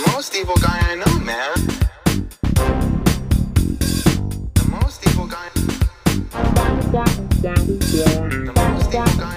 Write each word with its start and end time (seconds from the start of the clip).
The 0.00 0.10
most 0.12 0.34
evil 0.34 0.56
guy 0.56 0.78
I 0.80 0.94
know, 0.94 1.18
man. 1.18 1.54
The 4.54 4.64
most 4.70 5.06
evil 5.06 5.26
guy. 5.26 5.50
Most 8.62 8.94
evil 8.94 9.14
guy. 9.18 9.36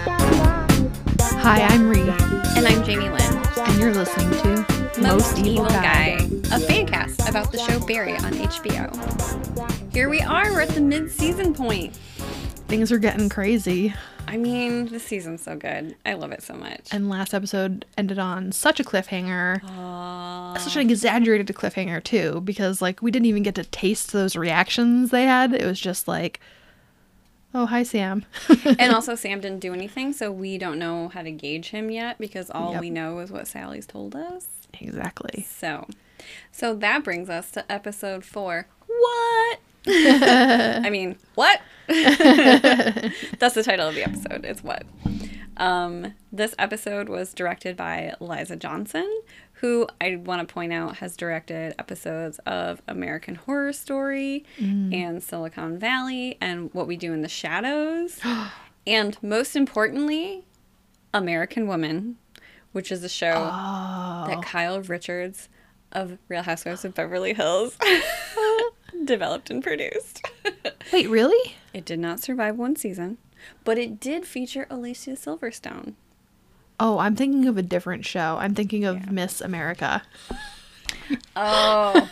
Hi, 1.41 1.63
I'm 1.63 1.93
Rhi, 1.93 2.07
And 2.55 2.65
I'm 2.65 2.81
Jamie 2.85 3.09
Lynn. 3.09 3.41
and 3.57 3.77
you're 3.77 3.93
listening 3.93 4.29
to 4.41 5.01
Most 5.01 5.37
Evil 5.39 5.65
Guy, 5.65 6.29
a 6.53 6.59
fan 6.61 6.87
cast 6.87 7.27
about 7.27 7.51
the 7.51 7.57
show 7.57 7.85
Barry 7.85 8.15
on 8.15 8.31
HBO. 8.31 8.89
Here 9.91 10.07
we 10.07 10.21
are, 10.21 10.49
we're 10.53 10.61
at 10.61 10.69
the 10.69 10.79
mid 10.79 11.11
season 11.11 11.53
point. 11.53 11.93
Things 12.69 12.89
are 12.89 12.99
getting 12.99 13.27
crazy, 13.27 13.93
I 14.27 14.37
mean, 14.37 14.87
the 14.87 14.99
season's 14.99 15.43
so 15.43 15.55
good. 15.55 15.95
I 16.05 16.13
love 16.13 16.31
it 16.31 16.41
so 16.41 16.55
much. 16.55 16.87
and 16.91 17.09
last 17.09 17.33
episode 17.33 17.85
ended 17.97 18.17
on 18.17 18.51
such 18.51 18.79
a 18.79 18.83
cliffhanger, 18.83 19.63
Aw. 19.63 20.57
such 20.57 20.75
an 20.75 20.81
exaggerated 20.89 21.47
cliffhanger 21.55 22.03
too, 22.03 22.41
because 22.41 22.81
like 22.81 23.01
we 23.01 23.11
didn't 23.11 23.27
even 23.27 23.43
get 23.43 23.55
to 23.55 23.63
taste 23.65 24.11
those 24.11 24.35
reactions 24.35 25.11
they 25.11 25.25
had. 25.25 25.53
It 25.53 25.65
was 25.65 25.79
just 25.79 26.07
like, 26.07 26.39
"Oh, 27.53 27.67
hi, 27.67 27.83
Sam." 27.83 28.25
and 28.79 28.91
also, 28.93 29.13
Sam 29.13 29.39
didn't 29.39 29.59
do 29.59 29.71
anything, 29.73 30.13
so 30.13 30.31
we 30.31 30.57
don't 30.57 30.79
know 30.79 31.09
how 31.09 31.21
to 31.21 31.31
gauge 31.31 31.69
him 31.69 31.91
yet 31.91 32.17
because 32.17 32.49
all 32.49 32.71
Yep. 32.73 32.81
we 32.81 32.89
know 32.89 33.19
is 33.19 33.31
what 33.31 33.47
Sally's 33.47 33.85
told 33.85 34.15
us. 34.15 34.47
exactly. 34.79 35.45
So, 35.47 35.87
so 36.51 36.73
that 36.75 37.03
brings 37.03 37.29
us 37.29 37.51
to 37.51 37.71
episode 37.71 38.25
four. 38.25 38.67
What? 38.87 39.59
I 39.87 40.89
mean, 40.89 41.17
what? 41.35 41.61
That's 43.39 43.55
the 43.55 43.63
title 43.63 43.87
of 43.89 43.95
the 43.95 44.03
episode. 44.03 44.45
It's 44.45 44.63
what. 44.63 44.83
Um, 45.57 46.13
this 46.31 46.55
episode 46.57 47.09
was 47.09 47.33
directed 47.33 47.77
by 47.77 48.13
Liza 48.19 48.55
Johnson, 48.55 49.07
who 49.53 49.87
I 50.01 50.15
want 50.15 50.47
to 50.47 50.51
point 50.51 50.73
out 50.73 50.97
has 50.97 51.15
directed 51.15 51.75
episodes 51.77 52.39
of 52.45 52.81
American 52.87 53.35
Horror 53.35 53.71
Story 53.73 54.45
and 54.57 55.21
Silicon 55.21 55.77
Valley 55.77 56.37
and 56.41 56.73
What 56.73 56.87
We 56.87 56.97
Do 56.97 57.13
in 57.13 57.21
the 57.21 57.29
Shadows, 57.29 58.19
and 58.87 59.17
most 59.21 59.55
importantly, 59.55 60.45
American 61.13 61.67
Woman, 61.67 62.17
which 62.71 62.91
is 62.91 63.03
a 63.03 63.09
show 63.09 63.33
Oh, 63.35 64.25
that 64.27 64.41
Kyle 64.43 64.81
Richards 64.81 65.49
of 65.91 66.17
Real 66.27 66.41
Housewives 66.41 66.83
of 66.83 66.95
Beverly 66.95 67.33
Hills 67.35 67.77
developed 69.05 69.49
and 69.49 69.63
produced. 69.63 70.21
wait, 70.93 71.09
really? 71.09 71.55
it 71.73 71.85
did 71.85 71.99
not 71.99 72.19
survive 72.19 72.57
one 72.57 72.75
season, 72.75 73.17
but 73.63 73.77
it 73.77 73.99
did 73.99 74.25
feature 74.25 74.67
Alicia 74.69 75.11
Silverstone. 75.11 75.93
Oh, 76.79 76.97
I'm 76.99 77.15
thinking 77.15 77.47
of 77.47 77.57
a 77.57 77.61
different 77.61 78.05
show. 78.05 78.37
I'm 78.39 78.53
thinking 78.55 78.83
of 78.85 78.97
Yeah. 78.97 79.11
Miss 79.11 79.41
America. 79.41 80.01
Oh. 81.35 82.09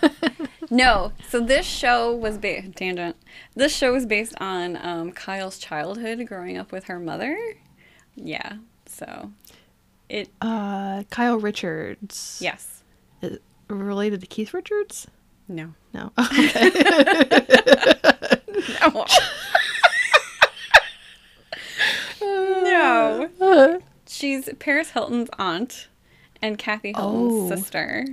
no. 0.70 1.14
So 1.30 1.40
this 1.40 1.66
show 1.66 2.14
was 2.16 2.38
based 2.38 2.76
tangent. 2.76 3.16
This 3.56 3.76
show 3.76 3.94
was 3.94 4.06
based 4.06 4.34
on 4.42 4.78
um, 4.84 5.12
Kyle's 5.12 5.58
childhood 5.60 6.26
growing 6.28 6.58
up 6.58 6.72
with 6.72 6.86
her 6.86 7.00
mother. 7.00 7.38
Yeah. 8.16 8.58
So 8.88 9.32
it 10.10 10.30
Uh, 10.42 11.04
Kyle 11.10 11.38
Richards. 11.38 12.40
yes. 12.42 12.84
Is 13.22 13.38
related 13.68 14.22
to 14.22 14.28
Keith 14.28 14.54
Richards? 14.54 15.08
No. 15.52 15.74
No. 15.94 16.12
Okay. 18.84 19.08
No. 22.22 23.30
no. 23.40 23.82
She's 24.08 24.50
Paris 24.60 24.92
Hilton's 24.92 25.30
aunt 25.38 25.88
and 26.42 26.58
Kathy 26.58 26.94
Hilton's 26.96 27.52
Oh. 27.52 27.56
sister. 27.56 28.06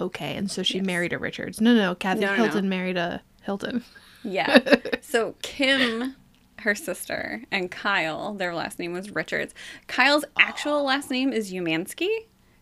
Okay, 0.00 0.36
and 0.36 0.50
so 0.50 0.62
she 0.62 0.78
Yes. 0.78 0.86
married 0.86 1.12
a 1.12 1.18
Richards. 1.18 1.60
No, 1.60 1.74
no, 1.74 1.80
no. 1.80 1.94
Kathy 1.94 2.20
No, 2.20 2.28
no, 2.28 2.36
no. 2.36 2.42
Hilton 2.44 2.68
married 2.68 2.96
a 2.96 3.22
Hilton. 3.42 3.84
Yeah. 4.22 4.58
so 5.00 5.34
Kim, 5.42 6.14
her 6.60 6.74
sister, 6.74 7.42
and 7.50 7.70
Kyle, 7.70 8.34
their 8.34 8.54
last 8.54 8.78
name 8.78 8.92
was 8.92 9.10
Richards. 9.10 9.54
Kyle's 9.88 10.24
actual 10.38 10.84
last 10.84 11.10
name 11.10 11.32
is 11.32 11.52
Umansky. 11.52 12.08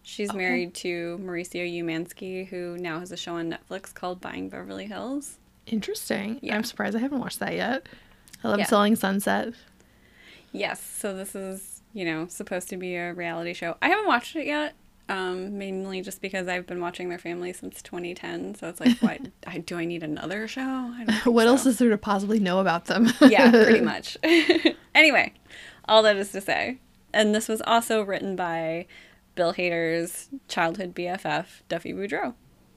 She's 0.09 0.33
married 0.33 0.73
to 0.77 1.19
Mauricio 1.23 1.71
Umansky, 1.71 2.49
who 2.49 2.79
now 2.79 2.99
has 2.99 3.13
a 3.13 3.17
show 3.17 3.35
on 3.35 3.51
Netflix 3.55 3.93
called 3.93 4.23
Buying 4.23 4.49
Beverly 4.49 4.87
Hills. 4.87 5.37
Interesting. 5.67 6.39
Yeah. 6.41 6.57
I'm 6.57 6.65
surprised 6.65 6.97
I 6.97 7.01
haven't 7.01 7.19
watched 7.21 7.41
that 7.41 7.55
yet. 7.55 7.87
I 8.43 8.49
love 8.49 8.59
Yeah. 8.59 8.65
Selling 8.65 8.97
Sunset. 8.97 9.53
Yes, 10.51 10.81
so 10.83 11.15
this 11.15 11.35
is, 11.35 11.83
you 11.93 12.07
know, 12.07 12.27
supposed 12.29 12.71
to 12.71 12.79
be 12.79 12.95
a 12.97 13.13
reality 13.13 13.53
show. 13.53 13.77
I 13.83 13.89
haven't 13.91 14.07
watched 14.07 14.35
it 14.35 14.47
yet, 14.47 14.73
um, 15.11 15.59
mainly 15.59 16.01
just 16.01 16.23
because 16.23 16.49
I've 16.49 16.67
been 16.67 16.81
watching 16.81 17.11
their 17.11 17.19
family 17.19 17.53
since 17.53 17.83
2010. 17.83 18.55
So 18.55 18.67
it's 18.71 18.81
like, 18.81 18.97
what? 19.01 19.21
I, 19.47 19.59
do 19.59 19.77
I 19.77 19.85
need 19.85 20.03
another 20.03 20.49
show? 20.49 20.63
I 20.63 21.05
don't 21.07 21.35
What 21.35 21.43
so. 21.45 21.49
else 21.49 21.67
is 21.67 21.79
there 21.79 21.91
to 21.91 21.99
possibly 21.99 22.41
know 22.41 22.61
about 22.61 22.87
them? 22.87 23.13
yeah, 23.21 23.51
pretty 23.51 23.81
much. 23.83 24.17
anyway, 24.95 25.35
all 25.87 26.03
that 26.03 26.17
is 26.17 26.33
to 26.33 26.41
say. 26.41 26.79
And 27.13 27.35
this 27.35 27.47
was 27.47 27.61
also 27.67 28.01
written 28.03 28.37
by 28.37 28.87
Bill 29.39 29.55
Hader's 29.55 30.31
childhood 30.49 30.97
BFF, 30.97 31.63
Duffy 31.69 31.93
Boudreau. 31.93 32.35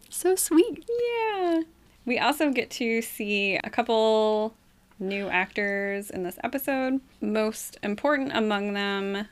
so 0.10 0.36
sweet. 0.36 0.88
Yeah. 0.88 1.64
We 2.06 2.20
also 2.20 2.52
get 2.52 2.70
to 2.72 3.02
see 3.02 3.56
a 3.56 3.70
couple 3.72 4.54
new 5.00 5.28
actors 5.28 6.12
in 6.12 6.22
this 6.22 6.38
episode. 6.44 7.02
Most 7.20 7.80
important 7.82 8.32
among 8.36 8.74
them, 8.74 9.28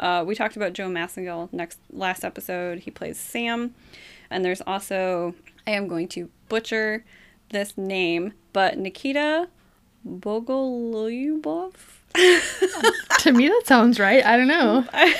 uh, 0.00 0.24
we 0.26 0.34
talked 0.34 0.56
about 0.56 0.72
Joe 0.72 0.88
Massingill 0.88 1.52
next 1.52 1.78
last 1.92 2.24
episode. 2.24 2.80
He 2.80 2.90
plays 2.90 3.16
Sam. 3.16 3.76
And 4.28 4.44
there's 4.44 4.60
also, 4.62 5.36
I 5.68 5.70
am 5.70 5.86
going 5.86 6.08
to 6.08 6.30
butcher 6.48 7.04
this 7.50 7.78
name, 7.78 8.32
but 8.52 8.76
Nikita 8.76 9.46
Bogolyubov. 10.04 11.74
To 12.14 13.32
me, 13.32 13.48
that 13.48 13.62
sounds 13.66 14.00
right. 14.00 14.24
I 14.24 14.36
don't 14.36 14.48
know. 14.48 14.84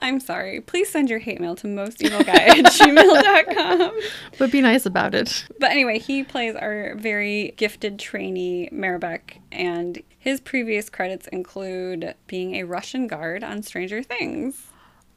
I'm 0.00 0.20
sorry. 0.20 0.60
Please 0.60 0.88
send 0.88 1.10
your 1.10 1.18
hate 1.18 1.40
mail 1.40 1.56
to 1.56 1.66
mostevilguy 1.66 2.28
at 2.28 2.64
gmail.com. 2.66 4.00
But 4.38 4.52
be 4.52 4.60
nice 4.60 4.86
about 4.86 5.14
it. 5.14 5.44
But 5.58 5.70
anyway, 5.70 5.98
he 5.98 6.22
plays 6.22 6.54
our 6.54 6.94
very 6.94 7.54
gifted 7.56 7.98
trainee 7.98 8.68
Mayrbek, 8.72 9.38
and 9.50 10.00
his 10.18 10.40
previous 10.40 10.88
credits 10.88 11.26
include 11.28 12.14
being 12.26 12.56
a 12.56 12.64
Russian 12.64 13.06
guard 13.06 13.42
on 13.42 13.62
Stranger 13.62 14.02
Things. 14.02 14.68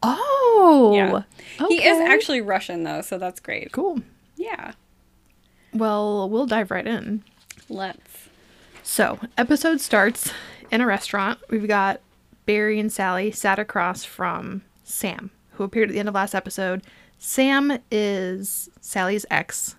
Oh. 0.02 0.94
Yeah. 0.96 1.68
He 1.68 1.86
is 1.86 2.00
actually 2.00 2.42
Russian, 2.42 2.84
though, 2.84 3.02
so 3.02 3.18
that's 3.18 3.40
great. 3.40 3.72
Cool. 3.72 4.02
Yeah. 4.36 4.72
Well, 5.74 6.30
we'll 6.30 6.48
dive 6.48 6.72
right 6.72 6.88
in. 6.88 7.24
Let's. 7.70 8.30
So, 8.82 9.20
episode 9.38 9.80
starts 9.80 10.34
in 10.72 10.82
a 10.82 10.86
restaurant. 10.86 11.40
We've 11.50 11.68
got 11.68 12.02
Barry 12.46 12.80
and 12.80 12.92
Sally 12.92 13.32
sat 13.32 13.60
across 13.60 14.04
from 14.04 14.64
Sam, 14.84 15.32
who 15.52 15.64
appeared 15.64 15.90
at 15.90 15.94
the 15.94 16.00
end 16.00 16.10
of 16.10 16.16
last 16.16 16.34
episode. 16.34 16.82
Sam 17.18 17.78
is 17.92 18.70
Sally's 18.80 19.26
ex, 19.30 19.76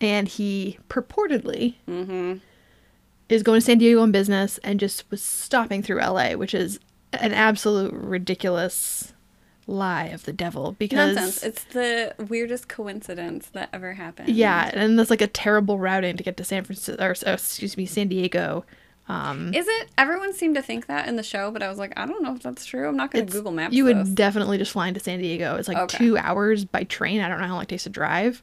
and 0.00 0.28
he 0.28 0.78
purportedly 0.88 1.74
mm-hmm. 1.86 2.38
is 3.28 3.42
going 3.42 3.60
to 3.60 3.66
San 3.66 3.78
Diego 3.78 4.00
on 4.00 4.12
business 4.12 4.58
and 4.58 4.80
just 4.80 5.10
was 5.10 5.22
stopping 5.22 5.82
through 5.82 6.00
LA, 6.00 6.32
which 6.32 6.54
is 6.54 6.80
an 7.12 7.32
absolute 7.32 7.92
ridiculous 7.92 9.12
lie 9.66 10.06
of 10.06 10.24
the 10.24 10.32
devil 10.32 10.76
because 10.78 11.16
Nonsense. 11.16 11.42
It's 11.42 11.64
the 11.64 12.14
weirdest 12.28 12.68
coincidence 12.68 13.48
that 13.48 13.68
ever 13.72 13.94
happened. 13.94 14.28
yeah, 14.28 14.70
and 14.72 14.98
that's 14.98 15.10
like 15.10 15.20
a 15.20 15.26
terrible 15.26 15.78
routing 15.78 16.16
to 16.16 16.22
get 16.22 16.36
to 16.36 16.44
San 16.44 16.64
Francisco 16.64 17.02
or 17.04 17.10
excuse 17.32 17.76
me, 17.76 17.84
San 17.84 18.08
Diego. 18.08 18.64
Um, 19.08 19.54
Is 19.54 19.66
it? 19.68 19.88
Everyone 19.96 20.32
seemed 20.32 20.56
to 20.56 20.62
think 20.62 20.86
that 20.86 21.06
in 21.08 21.14
the 21.16 21.22
show, 21.22 21.50
but 21.52 21.62
I 21.62 21.68
was 21.68 21.78
like, 21.78 21.92
I 21.96 22.06
don't 22.06 22.22
know 22.22 22.34
if 22.34 22.42
that's 22.42 22.64
true. 22.64 22.88
I'm 22.88 22.96
not 22.96 23.12
going 23.12 23.24
to 23.26 23.32
Google 23.32 23.52
Maps 23.52 23.72
You 23.74 23.84
would 23.84 24.14
definitely 24.16 24.58
just 24.58 24.72
fly 24.72 24.88
into 24.88 24.98
San 25.00 25.20
Diego. 25.20 25.54
It's 25.56 25.68
like 25.68 25.78
Okay. 25.78 25.98
two 25.98 26.18
hours 26.18 26.64
by 26.64 26.82
train. 26.84 27.20
I 27.20 27.28
don't 27.28 27.40
know 27.40 27.46
how 27.46 27.54
long 27.54 27.62
it 27.62 27.68
takes 27.68 27.84
to 27.84 27.88
drive, 27.90 28.42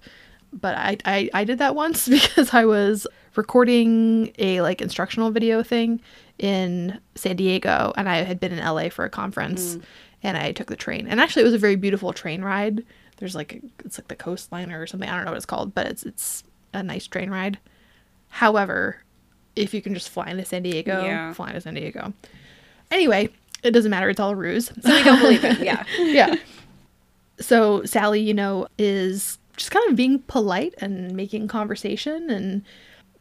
but 0.53 0.77
I, 0.77 0.97
I 1.05 1.29
I 1.33 1.43
did 1.43 1.57
that 1.59 1.75
once 1.75 2.07
because 2.09 2.53
I 2.53 2.63
was 2.65 3.05
recording 3.35 4.31
a 4.37 4.61
like 4.61 4.81
instructional 4.81 5.31
video 5.31 5.63
thing 5.63 5.99
in 6.39 6.99
San 7.15 7.35
Diego, 7.35 7.91
and 7.97 8.07
I 8.07 8.17
had 8.23 8.39
been 8.39 8.53
in 8.53 8.63
LA 8.63 8.87
for 8.89 9.03
a 9.03 9.09
conference, 9.09 9.77
and 10.23 10.37
I 10.37 10.53
took 10.53 10.67
the 10.67 10.75
train. 10.77 11.07
And 11.07 11.19
actually, 11.19 11.41
it 11.41 11.45
was 11.45 11.53
a 11.53 11.57
very 11.59 11.75
beautiful 11.75 12.13
train 12.13 12.41
ride. 12.41 12.85
There's 13.17 13.35
like 13.35 13.61
it's 13.83 13.97
like 13.99 14.07
the 14.07 14.15
coastline 14.15 14.71
or 14.71 14.87
something. 14.87 15.09
I 15.09 15.15
don't 15.15 15.25
know 15.25 15.31
what 15.31 15.37
it's 15.37 15.45
called, 15.45 15.75
but 15.75 15.87
it's 15.87 16.03
it's 16.03 16.43
a 16.73 16.81
nice 16.81 17.05
train 17.05 17.29
ride. 17.29 17.59
However, 18.29 19.03
if 19.55 19.73
you 19.73 19.81
can 19.81 19.93
just 19.93 20.09
fly 20.09 20.27
into 20.29 20.45
San 20.45 20.63
Diego, 20.63 21.03
Yeah. 21.03 21.33
fly 21.33 21.49
into 21.49 21.61
San 21.61 21.73
Diego. 21.75 22.13
Anyway, 22.91 23.29
it 23.63 23.71
doesn't 23.71 23.91
matter. 23.91 24.09
It's 24.09 24.19
all 24.19 24.31
a 24.31 24.35
ruse. 24.35 24.71
So 24.81 24.93
we 24.93 25.03
don't 25.03 25.19
believe 25.19 25.43
it. 25.43 25.59
Yeah. 25.59 25.83
yeah. 25.99 26.35
So 27.39 27.83
Sally, 27.85 28.21
you 28.21 28.33
know, 28.33 28.67
is 28.77 29.37
just 29.57 29.71
kind 29.71 29.89
of 29.89 29.95
being 29.95 30.19
polite 30.19 30.73
and 30.79 31.15
making 31.15 31.47
conversation 31.47 32.29
and 32.29 32.63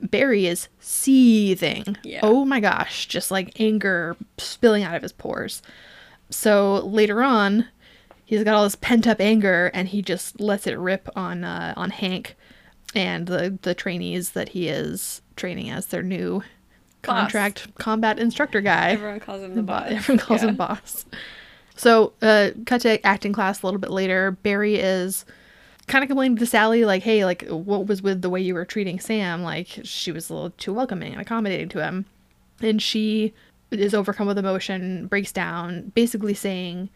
Barry 0.01 0.47
is 0.47 0.69
seething. 0.81 1.97
Yeah. 2.03 2.21
Oh 2.23 2.45
my 2.45 2.59
gosh, 2.61 3.07
just 3.07 3.31
like 3.31 3.59
anger 3.61 4.17
spilling 4.39 4.83
out 4.83 4.97
of 4.97 5.03
his 5.03 5.13
pores. 5.13 5.63
So 6.31 6.85
later 6.87 7.23
on, 7.23 7.69
he's 8.25 8.43
got 8.43 8.55
all 8.55 8.65
this 8.65 8.75
pent 8.75 9.07
up 9.07 9.21
anger 9.21 9.71
and 9.75 9.89
he 9.89 10.03
just 10.03 10.41
lets 10.41 10.67
it 10.67 10.77
rip 10.79 11.09
on 11.15 11.45
uh, 11.45 11.75
on 11.77 11.91
Hank 11.91 12.37
and 12.95 13.27
the 13.27 13.59
the 13.63 13.75
trainees 13.75 14.31
that 14.31 14.51
he 14.51 14.69
is 14.69 15.22
training 15.37 15.71
as 15.71 15.87
their 15.87 16.03
new 16.03 16.43
Boss. 17.03 17.21
contract 17.23 17.75
combat 17.77 18.19
instructor 18.19 18.61
guy. 18.61 18.91
Everyone 18.91 19.21
calls 19.21 19.43
him 19.43 19.55
the 19.55 19.63
boss. 19.63 19.87
Everyone 19.91 20.25
calls 20.25 20.43
Yeah. 20.43 20.49
him 20.51 20.57
boss. 20.57 21.05
So, 21.75 22.13
uh, 22.23 22.51
cut 22.67 22.83
to 22.83 23.05
acting 23.05 23.33
class 23.33 23.63
a 23.63 23.67
little 23.67 23.81
bit 23.81 23.91
later. 23.91 24.33
Barry 24.43 24.77
is 24.77 25.25
kind 25.89 26.05
of 26.05 26.09
complaining 26.09 26.37
to 26.37 26.47
Sally, 26.47 26.85
like, 26.85 27.03
"Hey, 27.03 27.25
like, 27.25 27.47
what 27.49 27.87
was 27.87 28.03
with 28.03 28.23
the 28.23 28.31
way 28.31 28.41
you 28.41 28.55
were 28.55 28.65
treating 28.65 29.01
Sam? 29.01 29.43
Like, 29.43 29.81
she 29.83 30.13
was 30.13 30.31
a 30.31 30.35
little 30.35 30.51
too 30.51 30.73
welcoming 30.73 31.13
and 31.13 31.21
accommodating 31.21 31.69
to 31.71 31.83
him." 31.83 32.05
And 32.61 32.81
she 32.81 33.33
is 33.73 33.95
overcome 33.95 34.27
with 34.29 34.39
emotion, 34.39 35.07
breaks 35.07 35.33
down, 35.33 35.91
basically 35.95 36.35
saying 36.35 36.91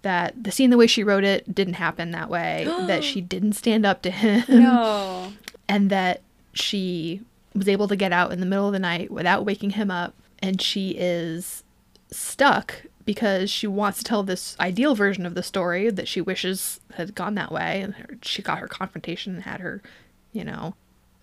that 0.00 0.42
the 0.42 0.50
scene, 0.50 0.70
the 0.70 0.76
way 0.78 0.86
she 0.88 1.04
wrote 1.04 1.22
it, 1.24 1.54
didn't 1.54 1.74
happen 1.74 2.10
that 2.10 2.28
way. 2.30 2.64
that 2.88 3.04
she 3.04 3.20
didn't 3.20 3.52
stand 3.52 3.86
up 3.86 4.02
to 4.02 4.10
him 4.10 4.42
No. 4.48 5.32
and 5.68 5.90
that 5.90 6.22
she 6.54 7.20
was 7.54 7.68
able 7.68 7.88
to 7.88 7.96
get 7.96 8.12
out 8.12 8.32
in 8.32 8.40
the 8.40 8.46
middle 8.46 8.66
of 8.66 8.72
the 8.72 8.78
night 8.78 9.10
without 9.10 9.44
waking 9.44 9.70
him 9.70 9.90
up 9.90 10.14
and 10.40 10.60
she 10.60 10.90
is 10.90 11.62
stuck 12.10 12.82
because 13.04 13.50
she 13.50 13.66
wants 13.66 13.98
to 13.98 14.04
tell 14.04 14.22
this 14.22 14.56
ideal 14.60 14.94
version 14.94 15.26
of 15.26 15.34
the 15.34 15.42
story 15.42 15.90
that 15.90 16.08
she 16.08 16.20
wishes 16.20 16.80
had 16.94 17.14
gone 17.14 17.34
that 17.34 17.52
way 17.52 17.80
and 17.82 17.94
her, 17.94 18.18
she 18.22 18.42
got 18.42 18.58
her 18.58 18.68
confrontation 18.68 19.34
and 19.34 19.44
had 19.44 19.60
her 19.60 19.82
you 20.32 20.44
know. 20.44 20.74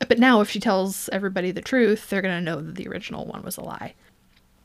But 0.08 0.20
now 0.20 0.40
if 0.42 0.50
she 0.50 0.60
tells 0.60 1.10
everybody 1.10 1.52
the 1.52 1.62
truth 1.62 2.10
they're 2.10 2.22
going 2.22 2.38
to 2.38 2.42
know 2.42 2.62
that 2.62 2.76
the 2.76 2.88
original 2.88 3.26
one 3.26 3.44
was 3.44 3.58
a 3.58 3.62
lie. 3.62 3.94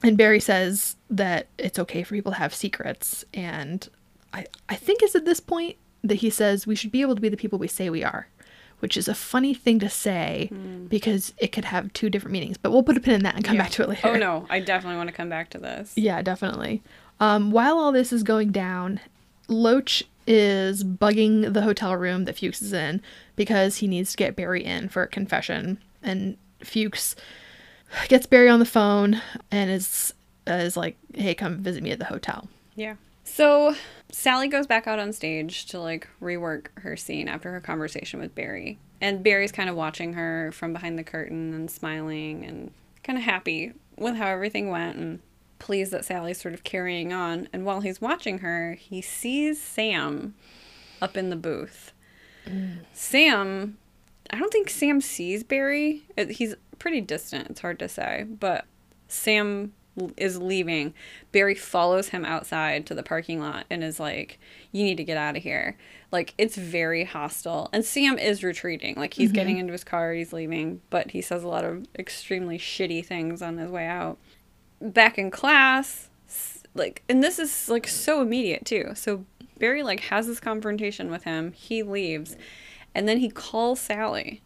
And 0.03 0.19
Barry 0.19 0.41
says 0.41 0.97
that 1.09 1.47
it's 1.57 1.79
okay 1.79 2.03
for 2.03 2.15
people 2.15 2.33
to 2.33 2.39
have 2.39 2.55
secrets 2.55 3.25
and 3.33 3.89
I 4.33 4.47
I 4.69 4.75
think 4.77 5.03
it's 5.03 5.15
at 5.15 5.25
this 5.25 5.41
point 5.41 5.77
that 6.03 6.17
he 6.17 6.31
says 6.31 6.67
we 6.67 6.75
should 6.75 6.93
be 6.93 7.01
able 7.01 7.15
to 7.15 7.21
be 7.21 7.31
the 7.31 7.37
people 7.37 7.59
we 7.59 7.69
say 7.69 7.89
we 7.89 8.05
are 8.05 8.29
which 8.81 8.97
is 8.97 9.09
a 9.09 9.15
funny 9.15 9.55
thing 9.55 9.79
to 9.79 9.89
say 9.89 10.51
because 10.89 11.33
it 11.39 11.53
could 11.53 11.65
have 11.67 11.93
two 11.93 12.11
different 12.11 12.33
meanings 12.33 12.57
but 12.59 12.71
we'll 12.71 12.83
put 12.83 12.97
a 12.97 13.01
pin 13.01 13.15
in 13.15 13.23
that 13.23 13.35
and 13.35 13.45
come 13.45 13.57
back 13.57 13.71
to 13.71 13.83
it 13.83 13.89
later 13.89 14.09
Oh 14.09 14.17
no, 14.17 14.47
I 14.51 14.61
definitely 14.61 14.97
want 14.97 15.09
to 15.09 15.15
come 15.15 15.29
back 15.29 15.51
to 15.51 15.59
this. 15.59 15.93
yeah, 15.97 16.21
definitely. 16.23 16.83
Um, 17.21 17.51
while 17.51 17.79
all 17.79 17.93
this 17.93 18.13
is 18.13 18.23
going 18.23 18.51
down, 18.51 19.01
Loach 19.49 20.03
is 20.27 20.83
bugging 20.85 21.53
the 21.53 21.63
hotel 21.63 21.95
room 21.97 22.25
that 22.25 22.37
Fuchs 22.39 22.61
is 22.63 22.73
in 22.73 23.01
because 23.37 23.77
he 23.77 23.87
needs 23.87 24.11
to 24.13 24.17
get 24.17 24.35
Barry 24.37 24.65
in 24.65 24.89
for 24.89 25.03
a 25.03 25.09
confession. 25.09 25.79
And 26.03 26.37
Fuchs 26.63 27.15
gets 28.09 28.27
Barry 28.27 28.49
on 28.49 28.59
the 28.59 28.65
phone 28.67 29.21
and 29.51 29.71
is 29.71 30.13
uh, 30.49 30.55
is 30.55 30.77
like, 30.77 30.97
"Hey, 31.15 31.35
come 31.35 31.59
visit 31.59 31.83
me 31.83 31.91
at 31.93 31.99
the 31.99 32.07
hotel." 32.07 32.49
Yeah. 32.75 32.97
So 33.25 33.75
Sally 34.15 34.47
goes 34.47 34.69
back 34.69 34.87
out 34.87 35.01
on 35.01 35.13
stage 35.13 35.67
to 35.67 35.81
like 35.81 36.09
rework 36.23 36.67
her 36.77 36.97
scene 36.97 37.27
after 37.27 37.51
her 37.51 37.61
conversation 37.61 38.21
with 38.21 38.33
Barry. 38.33 38.79
And 39.01 39.25
Barry's 39.25 39.51
kind 39.51 39.69
of 39.69 39.75
watching 39.75 40.13
her 40.13 40.53
from 40.53 40.73
behind 40.73 40.97
the 40.97 41.03
curtain 41.03 41.53
and 41.53 41.69
smiling 41.69 42.45
and 42.45 42.71
kind 43.03 43.19
of 43.19 43.25
happy 43.25 43.73
with 43.99 44.15
how 44.15 44.29
everything 44.29 44.71
went 44.71 44.97
and 44.97 45.19
pleased 45.59 45.91
that 45.91 46.05
Sally's 46.05 46.41
sort 46.41 46.55
of 46.55 46.63
carrying 46.63 47.13
on. 47.13 47.49
And 47.53 47.65
while 47.65 47.81
he's 47.81 48.01
watching 48.01 48.39
her, 48.39 48.75
he 48.75 49.03
sees 49.03 49.61
Sam 49.61 50.37
up 51.03 51.17
in 51.17 51.31
the 51.31 51.37
booth. 51.37 51.93
Sam, 52.93 53.79
I 54.31 54.39
don't 54.39 54.53
think 54.53 54.71
Sam 54.71 55.01
sees 55.01 55.43
Barry. 55.43 56.05
He's 56.31 56.55
pretty 56.79 57.01
distant. 57.01 57.51
It's 57.51 57.61
hard 57.63 57.81
to 57.81 57.89
say. 57.89 58.27
But 58.29 58.65
Sam 59.09 59.73
is 60.17 60.39
leaving. 60.39 60.95
Barry 61.33 61.55
follows 61.55 62.09
him 62.09 62.25
outside 62.25 62.87
to 62.87 62.95
the 62.95 63.03
parking 63.03 63.41
lot 63.41 63.67
and 63.71 63.85
is 63.85 64.01
like, 64.01 64.39
You 64.73 64.85
need 64.85 64.97
to 64.97 65.05
get 65.05 65.17
out 65.17 65.37
of 65.37 65.43
here. 65.43 65.77
Like, 66.11 66.35
it's 66.39 66.57
very 66.57 67.05
hostile. 67.05 67.69
And 67.73 67.85
Sam 67.85 68.19
is 68.19 68.45
retreating. 68.45 68.95
Like, 68.97 69.15
he's 69.15 69.29
mm-hmm. 69.29 69.35
getting 69.35 69.59
into 69.59 69.73
his 69.73 69.85
car, 69.85 70.13
he's 70.13 70.33
leaving, 70.33 70.81
but 70.91 71.11
he 71.11 71.21
says 71.21 71.43
a 71.43 71.49
lot 71.49 71.65
of 71.65 71.87
extremely 71.99 72.59
shitty 72.59 73.05
things 73.05 73.43
on 73.43 73.59
his 73.59 73.71
way 73.71 73.87
out. 73.87 74.19
Back 74.81 75.19
in 75.19 75.31
class, 75.31 76.09
like, 76.75 77.03
and 77.09 77.23
this 77.23 77.39
is 77.39 77.69
like 77.69 77.87
so 77.87 78.21
immediate 78.21 78.65
too. 78.65 78.93
So 78.95 79.25
Barry, 79.59 79.83
like, 79.83 80.01
has 80.01 80.27
this 80.27 80.41
confrontation 80.41 81.11
with 81.11 81.25
him, 81.25 81.53
he 81.53 81.83
leaves, 81.83 82.37
and 82.95 83.09
then 83.09 83.19
he 83.19 83.31
calls 83.31 83.81
Sally 83.81 84.43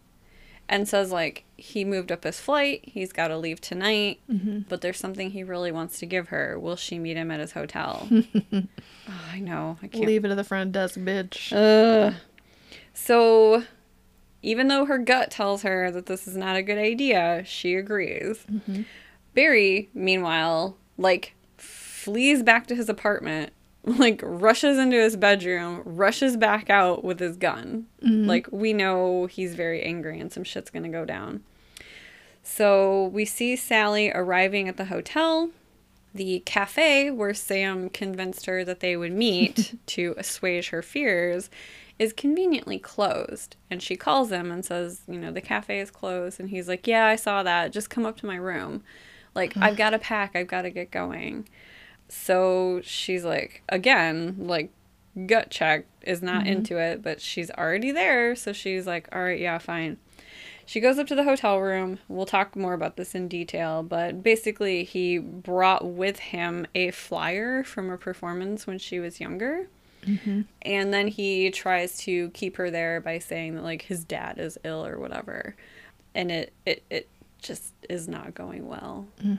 and 0.69 0.89
says 0.89 1.11
like 1.11 1.45
he 1.57 1.85
moved 1.85 2.13
up 2.13 2.25
his 2.25 2.39
flight 2.41 2.81
he's 2.85 3.13
got 3.13 3.29
to 3.29 3.39
leave 3.39 3.61
tonight 3.61 4.21
mm-hmm. 4.31 4.61
but 4.69 4.81
there's 4.81 4.99
something 4.99 5.31
he 5.31 5.43
really 5.43 5.73
wants 5.73 5.99
to 5.99 6.07
give 6.07 6.29
her. 6.29 6.59
Will 6.59 6.77
she 6.77 6.99
meet 6.99 7.17
him 7.17 7.31
at 7.31 7.41
his 7.41 7.53
hotel? 7.53 8.09
Oh, 8.11 8.63
i 9.33 9.41
know 9.41 9.79
i 9.83 9.89
can't 9.89 10.05
Leave 10.05 10.25
it 10.25 10.31
at 10.31 10.37
the 10.37 10.45
front 10.45 10.73
desk, 10.73 10.99
bitch. 10.99 11.53
Ugh. 11.53 12.15
so 12.93 13.65
even 14.43 14.69
though 14.69 14.85
her 14.85 14.99
gut 14.99 15.31
tells 15.31 15.63
her 15.63 15.91
that 15.91 16.07
this 16.07 16.29
is 16.29 16.37
not 16.37 16.57
a 16.57 16.63
good 16.63 16.79
idea 16.79 17.43
she 17.45 17.75
agrees. 17.75 18.45
Mm-hmm. 18.51 18.83
Barry 19.35 19.89
meanwhile 19.95 20.77
like 20.97 21.35
flees 21.57 22.43
back 22.43 22.67
to 22.67 22.75
his 22.75 22.89
apartment 22.89 23.53
like 23.99 24.21
rushes 24.23 24.79
into 24.79 24.97
his 24.97 25.17
bedroom 25.17 25.83
rushes 25.85 26.37
back 26.37 26.69
out 26.71 27.05
with 27.05 27.19
his 27.21 27.37
gun 27.37 27.87
mm-hmm. 28.03 28.27
like 28.27 28.49
we 28.51 28.73
know 28.73 29.27
he's 29.27 29.55
very 29.55 29.83
angry 29.83 30.19
and 30.21 30.33
some 30.33 30.45
shit's 30.45 30.71
gonna 30.71 30.89
go 30.89 31.05
down 31.05 31.43
so 32.43 33.07
we 33.07 33.25
see 33.25 33.57
sally 33.57 34.11
arriving 34.11 34.69
at 34.69 34.77
the 34.77 34.87
hotel 34.87 35.51
the 36.15 36.41
cafe 36.41 37.11
where 37.11 37.35
Sam 37.35 37.91
convinced 37.91 38.47
her 38.47 38.65
that 38.65 38.81
they 38.81 38.97
would 38.97 39.13
meet 39.13 39.79
to 39.87 40.15
assuage 40.17 40.71
her 40.71 40.83
fears 40.83 41.51
is 41.99 42.13
conveniently 42.13 42.79
closed. 42.79 43.57
And 43.71 43.83
she 43.83 43.97
calls 43.97 44.31
him 44.31 44.51
and 44.51 44.65
says, 44.65 45.03
You 45.09 45.19
know, 45.19 45.33
the 45.33 45.41
cafe 45.41 45.81
is 45.81 45.91
closed. 45.91 46.41
And 46.41 46.51
he's 46.51 46.69
like, 46.69 46.87
Yeah, 46.87 47.07
I 47.07 47.17
saw 47.17 47.43
that. 47.43 47.73
Just 47.73 47.91
come 47.91 48.07
up 48.07 48.17
to 48.19 48.27
my 48.27 48.37
room. 48.37 48.83
Like, 49.35 49.57
I've 49.57 49.77
got 49.77 49.91
to 49.91 49.99
pack. 49.99 50.35
I've 50.35 50.49
got 50.49 50.63
to 50.63 50.71
get 50.71 50.91
going. 50.91 51.49
So 52.09 52.81
she's 52.83 53.25
like, 53.25 53.63
again, 53.69 54.37
like, 54.39 54.71
gut 55.27 55.51
check 55.51 55.87
is 56.03 56.23
not 56.23 56.45
mm-hmm. 56.45 56.53
into 56.53 56.79
it, 56.79 57.03
but 57.03 57.21
she's 57.21 57.51
already 57.51 57.91
there. 57.91 58.35
So 58.35 58.53
she's 58.53 58.87
like, 58.87 59.09
All 59.13 59.23
right, 59.23 59.39
yeah, 59.39 59.59
fine. 59.59 59.99
She 60.65 60.81
goes 60.81 60.99
up 60.99 61.07
to 61.07 61.15
the 61.15 61.25
hotel 61.25 61.61
room. 61.61 61.99
We'll 62.09 62.27
talk 62.27 62.55
more 62.55 62.75
about 62.75 62.97
this 62.97 63.15
in 63.15 63.27
detail, 63.27 63.83
but 63.83 64.23
basically, 64.23 64.85
he 64.85 65.17
brought 65.17 65.87
with 65.87 66.19
him 66.19 66.67
a 66.75 66.91
flyer 66.91 67.65
from 67.65 67.89
a 67.89 67.97
performance 67.97 68.67
when 68.67 68.79
she 68.79 69.01
was 69.01 69.19
younger. 69.19 69.69
Mm-hmm. 70.05 70.43
And 70.63 70.93
then 70.93 71.09
he 71.09 71.51
tries 71.51 71.97
to 72.01 72.29
keep 72.31 72.57
her 72.57 72.71
there 72.71 73.01
by 73.01 73.19
saying 73.19 73.55
that, 73.55 73.65
like, 73.65 73.83
his 73.83 74.05
dad 74.05 74.39
is 74.39 74.59
ill 74.63 74.85
or 74.85 74.99
whatever. 74.99 75.57
And 76.15 76.31
it, 76.31 76.53
it, 76.67 76.83
it 76.91 77.09
just 77.41 77.73
is 77.89 78.07
not 78.07 78.35
going 78.35 78.69
well. 78.69 79.07
Mm. 79.25 79.39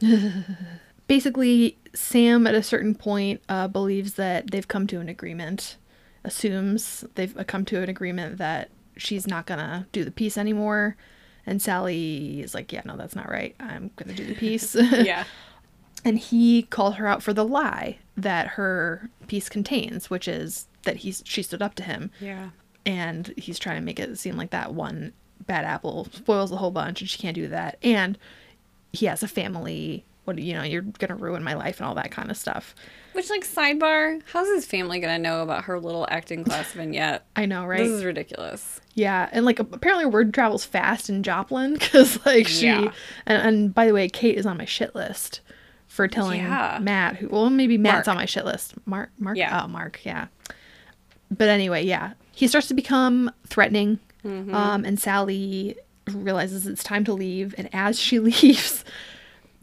basically 1.06 1.76
sam 1.94 2.46
at 2.46 2.54
a 2.54 2.62
certain 2.62 2.94
point 2.94 3.40
uh, 3.48 3.68
believes 3.68 4.14
that 4.14 4.50
they've 4.50 4.68
come 4.68 4.86
to 4.86 5.00
an 5.00 5.08
agreement 5.08 5.76
assumes 6.24 7.04
they've 7.14 7.36
uh, 7.36 7.44
come 7.44 7.64
to 7.64 7.80
an 7.82 7.88
agreement 7.88 8.38
that 8.38 8.70
she's 8.96 9.26
not 9.26 9.46
gonna 9.46 9.86
do 9.92 10.04
the 10.04 10.10
piece 10.10 10.38
anymore 10.38 10.96
and 11.46 11.60
sally 11.60 12.40
is 12.40 12.54
like 12.54 12.72
yeah 12.72 12.82
no 12.84 12.96
that's 12.96 13.14
not 13.16 13.28
right 13.30 13.54
i'm 13.60 13.90
gonna 13.96 14.14
do 14.14 14.24
the 14.24 14.34
piece 14.34 14.74
Yeah. 14.92 15.24
and 16.04 16.18
he 16.18 16.62
called 16.62 16.94
her 16.96 17.06
out 17.06 17.22
for 17.22 17.32
the 17.32 17.44
lie 17.44 17.98
that 18.16 18.48
her 18.48 19.10
piece 19.26 19.48
contains 19.48 20.08
which 20.10 20.26
is 20.28 20.66
that 20.84 20.96
he's 20.96 21.22
she 21.26 21.42
stood 21.42 21.62
up 21.62 21.74
to 21.76 21.82
him 21.82 22.10
Yeah. 22.20 22.50
and 22.86 23.32
he's 23.36 23.58
trying 23.58 23.76
to 23.76 23.82
make 23.84 24.00
it 24.00 24.18
seem 24.18 24.36
like 24.36 24.50
that 24.50 24.74
one 24.74 25.12
bad 25.46 25.64
apple 25.64 26.06
spoils 26.12 26.50
the 26.50 26.56
whole 26.56 26.70
bunch 26.70 27.00
and 27.00 27.10
she 27.10 27.18
can't 27.18 27.34
do 27.34 27.48
that 27.48 27.78
and 27.82 28.16
he 28.92 29.06
has 29.06 29.22
a 29.22 29.28
family 29.28 30.04
what 30.24 30.38
you 30.38 30.54
know 30.54 30.62
you're 30.62 30.82
gonna 30.82 31.14
ruin 31.16 31.42
my 31.42 31.54
life 31.54 31.78
and 31.80 31.86
all 31.86 31.94
that 31.94 32.10
kind 32.10 32.30
of 32.30 32.36
stuff 32.36 32.74
Which, 33.12 33.30
like, 33.30 33.44
sidebar, 33.46 34.20
how's 34.32 34.48
his 34.48 34.64
family 34.66 34.98
gonna 35.00 35.18
know 35.18 35.42
about 35.42 35.64
her 35.64 35.78
little 35.78 36.06
acting 36.10 36.44
class 36.44 36.72
vignette? 36.72 37.24
i 37.36 37.46
know 37.46 37.64
right 37.66 37.78
This 37.78 37.90
is 37.90 38.04
ridiculous. 38.04 38.80
yeah 38.94 39.28
and 39.32 39.44
like 39.44 39.58
apparently 39.58 40.06
word 40.06 40.32
travels 40.34 40.64
fast 40.64 41.08
in 41.10 41.22
joplin 41.22 41.74
because 41.78 42.24
like 42.26 42.46
she 42.48 42.66
Yeah. 42.66 42.90
and, 43.26 43.42
and 43.48 43.74
by 43.74 43.86
the 43.86 43.92
way 43.92 44.08
kate 44.08 44.36
is 44.38 44.46
on 44.46 44.56
my 44.56 44.64
shit 44.64 44.94
list 44.94 45.40
for 45.86 46.08
telling 46.08 46.40
Yeah. 46.40 46.78
matt 46.82 47.16
who 47.16 47.28
well 47.28 47.50
maybe 47.50 47.78
matt's 47.78 48.06
Mark. 48.06 48.08
on 48.08 48.16
my 48.16 48.24
shit 48.26 48.44
list 48.44 48.74
mark 48.86 49.10
mark 49.18 49.36
Yeah. 49.36 49.62
oh 49.62 49.68
mark 49.68 50.00
yeah 50.04 50.26
but 51.30 51.48
anyway 51.48 51.84
yeah 51.84 52.14
he 52.32 52.48
starts 52.48 52.66
to 52.68 52.74
become 52.74 53.30
threatening 53.46 53.98
Mm-hmm. 54.24 54.54
um 54.54 54.86
and 54.86 54.98
sally 54.98 55.76
realizes 56.10 56.66
it's 56.66 56.82
time 56.82 57.04
to 57.04 57.12
leave 57.12 57.54
and 57.58 57.68
as 57.74 57.98
she 58.00 58.18
leaves 58.30 58.82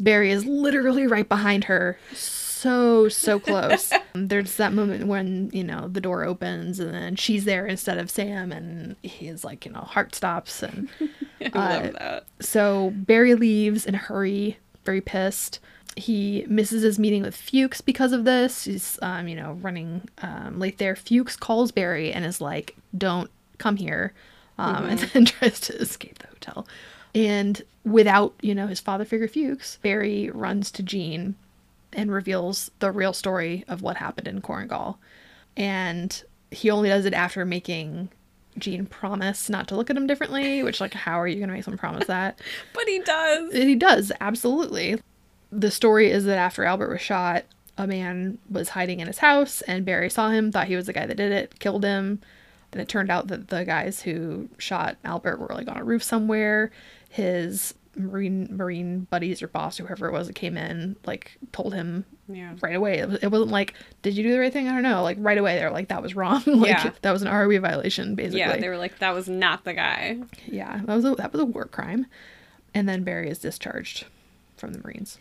barry 0.03 0.31
is 0.31 0.45
literally 0.45 1.07
right 1.07 1.29
behind 1.29 1.65
her 1.65 1.97
so 2.13 3.07
so 3.09 3.39
close 3.39 3.91
there's 4.13 4.55
that 4.57 4.73
moment 4.73 5.07
when 5.07 5.49
you 5.53 5.63
know 5.63 5.87
the 5.87 6.01
door 6.01 6.23
opens 6.23 6.79
and 6.79 6.93
then 6.93 7.15
she's 7.15 7.45
there 7.45 7.65
instead 7.65 7.97
of 7.97 8.09
sam 8.09 8.51
and 8.51 8.95
he's 9.01 9.43
like 9.43 9.65
you 9.65 9.71
know 9.71 9.79
heart 9.81 10.13
stops 10.13 10.61
and 10.63 10.89
I 11.41 11.45
Uh, 11.45 11.81
love 11.83 11.93
that. 11.93 12.25
so 12.39 12.91
Barry 12.95 13.33
leaves 13.33 13.87
in 13.87 13.95
a 13.95 13.97
hurry, 13.97 14.57
very 14.85 15.01
pissed. 15.01 15.59
He 15.97 16.45
misses 16.47 16.83
his 16.83 16.99
meeting 16.99 17.23
with 17.23 17.35
Fuchs 17.35 17.81
because 17.81 18.13
of 18.13 18.25
this. 18.25 18.65
He's, 18.65 18.99
um, 19.01 19.27
you 19.27 19.35
know, 19.35 19.53
running 19.53 20.07
um, 20.21 20.59
late 20.59 20.77
there. 20.77 20.95
Fuchs 20.95 21.35
calls 21.35 21.71
Barry 21.71 22.13
and 22.13 22.23
is 22.25 22.39
like, 22.41 22.75
"Don't 22.95 23.29
come 23.57 23.75
here," 23.77 24.13
um, 24.59 24.85
and 24.85 24.99
then 25.13 25.25
tries 25.25 25.59
to 25.61 25.75
escape 25.81 26.19
the 26.19 26.27
hotel. 26.27 26.67
And 27.13 27.61
without, 27.83 28.33
you 28.41 28.55
know, 28.55 28.67
his 28.67 28.79
father 28.79 29.05
figure 29.05 29.27
Fuchs, 29.27 29.77
Barry 29.81 30.29
runs 30.29 30.71
to 30.71 30.83
Gene 30.83 31.35
and 31.93 32.11
reveals 32.11 32.71
the 32.79 32.91
real 32.91 33.13
story 33.13 33.65
of 33.67 33.81
what 33.81 33.97
happened 33.97 34.27
in 34.27 34.41
Korengal. 34.41 34.97
And 35.57 36.23
he 36.51 36.69
only 36.69 36.89
does 36.89 37.05
it 37.05 37.13
after 37.13 37.43
making 37.45 38.09
Gene 38.57 38.85
promise 38.85 39.49
not 39.49 39.67
to 39.69 39.75
look 39.75 39.89
at 39.89 39.97
him 39.97 40.07
differently, 40.07 40.63
which, 40.63 40.81
like, 40.81 40.93
how 40.93 41.19
are 41.19 41.27
you 41.27 41.37
going 41.37 41.49
to 41.49 41.53
make 41.53 41.63
someone 41.63 41.77
promise 41.77 42.07
that? 42.07 42.39
But 42.73 42.87
he 42.87 42.99
does. 42.99 43.53
And 43.53 43.69
he 43.69 43.75
does, 43.75 44.11
absolutely. 44.21 44.99
The 45.51 45.71
story 45.71 46.11
is 46.11 46.25
that 46.25 46.37
after 46.37 46.63
Albert 46.63 46.89
was 46.89 47.01
shot, 47.01 47.45
a 47.77 47.87
man 47.87 48.37
was 48.49 48.69
hiding 48.69 48.99
in 48.99 49.07
his 49.07 49.19
house, 49.19 49.61
and 49.61 49.85
Barry 49.85 50.09
saw 50.09 50.29
him, 50.29 50.51
thought 50.51 50.67
he 50.67 50.75
was 50.75 50.85
the 50.85 50.93
guy 50.93 51.05
that 51.05 51.17
did 51.17 51.31
it, 51.31 51.59
killed 51.59 51.83
him. 51.83 52.21
Then 52.71 52.81
it 52.81 52.87
turned 52.87 53.09
out 53.09 53.27
that 53.27 53.49
the 53.49 53.65
guys 53.65 54.01
who 54.01 54.49
shot 54.57 54.97
Albert 55.03 55.39
were 55.39 55.53
like 55.53 55.67
on 55.67 55.77
a 55.77 55.83
roof 55.83 56.03
somewhere. 56.03 56.71
His 57.11 57.73
marine 57.97 58.47
marine 58.55 59.01
buddies 59.09 59.41
or 59.41 59.49
boss, 59.49 59.77
or 59.79 59.85
whoever 59.85 60.07
it 60.07 60.13
was 60.13 60.27
that 60.27 60.33
came 60.33 60.55
in, 60.55 60.95
like 61.05 61.37
told 61.51 61.73
him 61.73 62.05
Yeah. 62.29 62.53
right 62.61 62.73
away. 62.75 62.99
It, 62.99 63.09
was, 63.09 63.19
it 63.21 63.27
wasn't 63.27 63.51
like, 63.51 63.73
did 64.01 64.15
you 64.15 64.23
do 64.23 64.31
the 64.31 64.39
right 64.39 64.51
thing? 64.53 64.69
I 64.69 64.71
don't 64.73 64.81
know. 64.83 65.03
Like 65.03 65.17
right 65.19 65.37
away, 65.37 65.57
they're 65.57 65.71
like, 65.71 65.89
that 65.89 66.01
was 66.01 66.15
wrong. 66.15 66.41
like 66.45 66.69
Yeah. 66.69 66.91
that 67.01 67.11
was 67.11 67.21
an 67.21 67.27
ROE 67.27 67.59
violation, 67.59 68.15
basically. 68.15 68.39
Yeah, 68.39 68.55
they 68.55 68.69
were 68.69 68.77
like, 68.77 68.99
that 68.99 69.11
was 69.13 69.27
not 69.27 69.65
the 69.65 69.73
guy. 69.73 70.19
Yeah, 70.45 70.79
that 70.85 70.95
was 70.95 71.03
a, 71.03 71.15
that 71.15 71.33
was 71.33 71.41
a 71.41 71.45
war 71.45 71.65
crime. 71.65 72.05
And 72.73 72.87
then 72.87 73.03
Barry 73.03 73.29
is 73.29 73.39
discharged 73.39 74.05
from 74.55 74.71
the 74.71 74.79
Marines. 74.79 75.17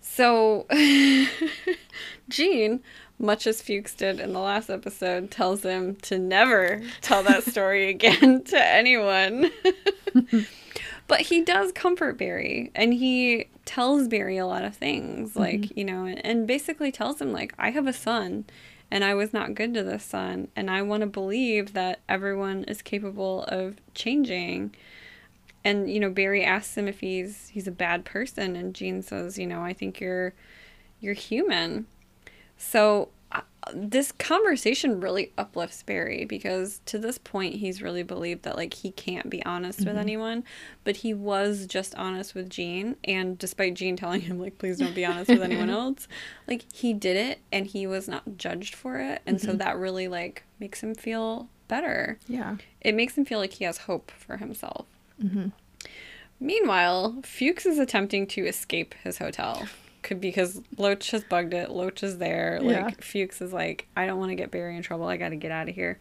So, 0.00 0.66
Gene, 2.28 2.80
much 3.18 3.46
as 3.46 3.62
Fuchs 3.62 3.94
did 3.94 4.20
in 4.20 4.32
the 4.32 4.38
last 4.40 4.70
episode, 4.70 5.30
tells 5.30 5.62
him 5.64 5.96
to 6.02 6.18
never 6.18 6.82
tell 7.00 7.22
that 7.24 7.44
story 7.44 7.88
again 7.90 8.42
to 8.44 8.64
anyone. 8.64 9.50
But 11.12 11.26
he 11.26 11.42
does 11.42 11.72
comfort 11.72 12.16
Barry, 12.16 12.70
and 12.74 12.94
he 12.94 13.48
tells 13.66 14.08
Barry 14.08 14.38
a 14.38 14.46
lot 14.46 14.64
of 14.64 14.74
things, 14.74 15.30
mm-hmm. 15.30 15.38
like, 15.38 15.76
you 15.76 15.84
know, 15.84 16.06
and, 16.06 16.24
and 16.24 16.46
basically 16.46 16.90
tells 16.90 17.20
him, 17.20 17.32
like, 17.32 17.52
I 17.58 17.70
have 17.70 17.86
a 17.86 17.92
son. 17.92 18.46
And 18.90 19.04
I 19.04 19.14
was 19.14 19.32
not 19.32 19.54
good 19.54 19.72
to 19.74 19.82
this 19.82 20.04
son. 20.04 20.48
And 20.56 20.70
I 20.70 20.82
want 20.82 21.02
to 21.02 21.06
believe 21.06 21.74
that 21.74 22.00
everyone 22.08 22.64
is 22.64 22.82
capable 22.82 23.44
of 23.44 23.76
changing 23.94 24.74
and 25.64 25.90
you 25.90 26.00
know 26.00 26.10
Barry 26.10 26.44
asks 26.44 26.76
him 26.76 26.88
if 26.88 27.00
he's 27.00 27.48
he's 27.48 27.68
a 27.68 27.72
bad 27.72 28.04
person 28.04 28.56
and 28.56 28.74
Gene 28.74 29.02
says 29.02 29.38
you 29.38 29.46
know 29.46 29.62
I 29.62 29.72
think 29.72 30.00
you're 30.00 30.34
you're 31.00 31.14
human 31.14 31.86
so 32.56 33.10
this 33.74 34.12
conversation 34.12 35.00
really 35.00 35.32
uplifts 35.38 35.82
Barry 35.82 36.24
because 36.24 36.80
to 36.86 36.98
this 36.98 37.18
point 37.18 37.56
he's 37.56 37.82
really 37.82 38.02
believed 38.02 38.42
that 38.42 38.56
like 38.56 38.74
he 38.74 38.90
can't 38.90 39.30
be 39.30 39.44
honest 39.44 39.80
with 39.80 39.88
mm-hmm. 39.88 39.98
anyone 39.98 40.44
but 40.84 40.96
he 40.96 41.14
was 41.14 41.66
just 41.66 41.94
honest 41.96 42.34
with 42.34 42.50
Gene 42.50 42.96
and 43.04 43.38
despite 43.38 43.74
Gene 43.74 43.96
telling 43.96 44.22
him 44.22 44.38
like 44.38 44.58
please 44.58 44.78
don't 44.78 44.94
be 44.94 45.04
honest 45.04 45.30
with 45.30 45.42
anyone 45.42 45.70
else 45.70 46.08
like 46.46 46.64
he 46.72 46.92
did 46.92 47.16
it 47.16 47.40
and 47.50 47.66
he 47.66 47.86
was 47.86 48.08
not 48.08 48.36
judged 48.36 48.74
for 48.74 48.98
it 48.98 49.22
and 49.26 49.40
so 49.40 49.48
mm-hmm. 49.48 49.58
that 49.58 49.76
really 49.76 50.08
like 50.08 50.44
makes 50.58 50.82
him 50.82 50.94
feel 50.94 51.48
better. 51.72 52.18
Yeah. 52.28 52.56
it 52.82 52.94
makes 52.94 53.16
him 53.16 53.24
feel 53.24 53.38
like 53.38 53.54
he 53.54 53.64
has 53.64 53.78
hope 53.78 54.10
for 54.10 54.36
himself. 54.36 54.84
Mm-hmm. 55.22 55.48
Meanwhile, 56.38 57.22
Fuchs 57.24 57.64
is 57.64 57.78
attempting 57.78 58.26
to 58.26 58.46
escape 58.46 58.94
his 59.02 59.16
hotel 59.16 59.66
could 60.02 60.20
be 60.20 60.28
because 60.28 60.60
Loach 60.76 61.10
has 61.12 61.24
bugged 61.24 61.54
it. 61.54 61.70
Loach 61.70 62.02
is 62.02 62.18
there. 62.18 62.58
Yeah. 62.62 62.86
Like 62.86 63.02
Fuchs 63.02 63.40
is 63.40 63.52
like, 63.52 63.86
I 63.96 64.06
don't 64.06 64.18
want 64.18 64.30
to 64.30 64.34
get 64.34 64.50
Barry 64.50 64.76
in 64.76 64.82
trouble. 64.82 65.06
I 65.06 65.16
got 65.16 65.30
to 65.30 65.36
get 65.36 65.50
out 65.50 65.68
of 65.68 65.74
here. 65.74 65.98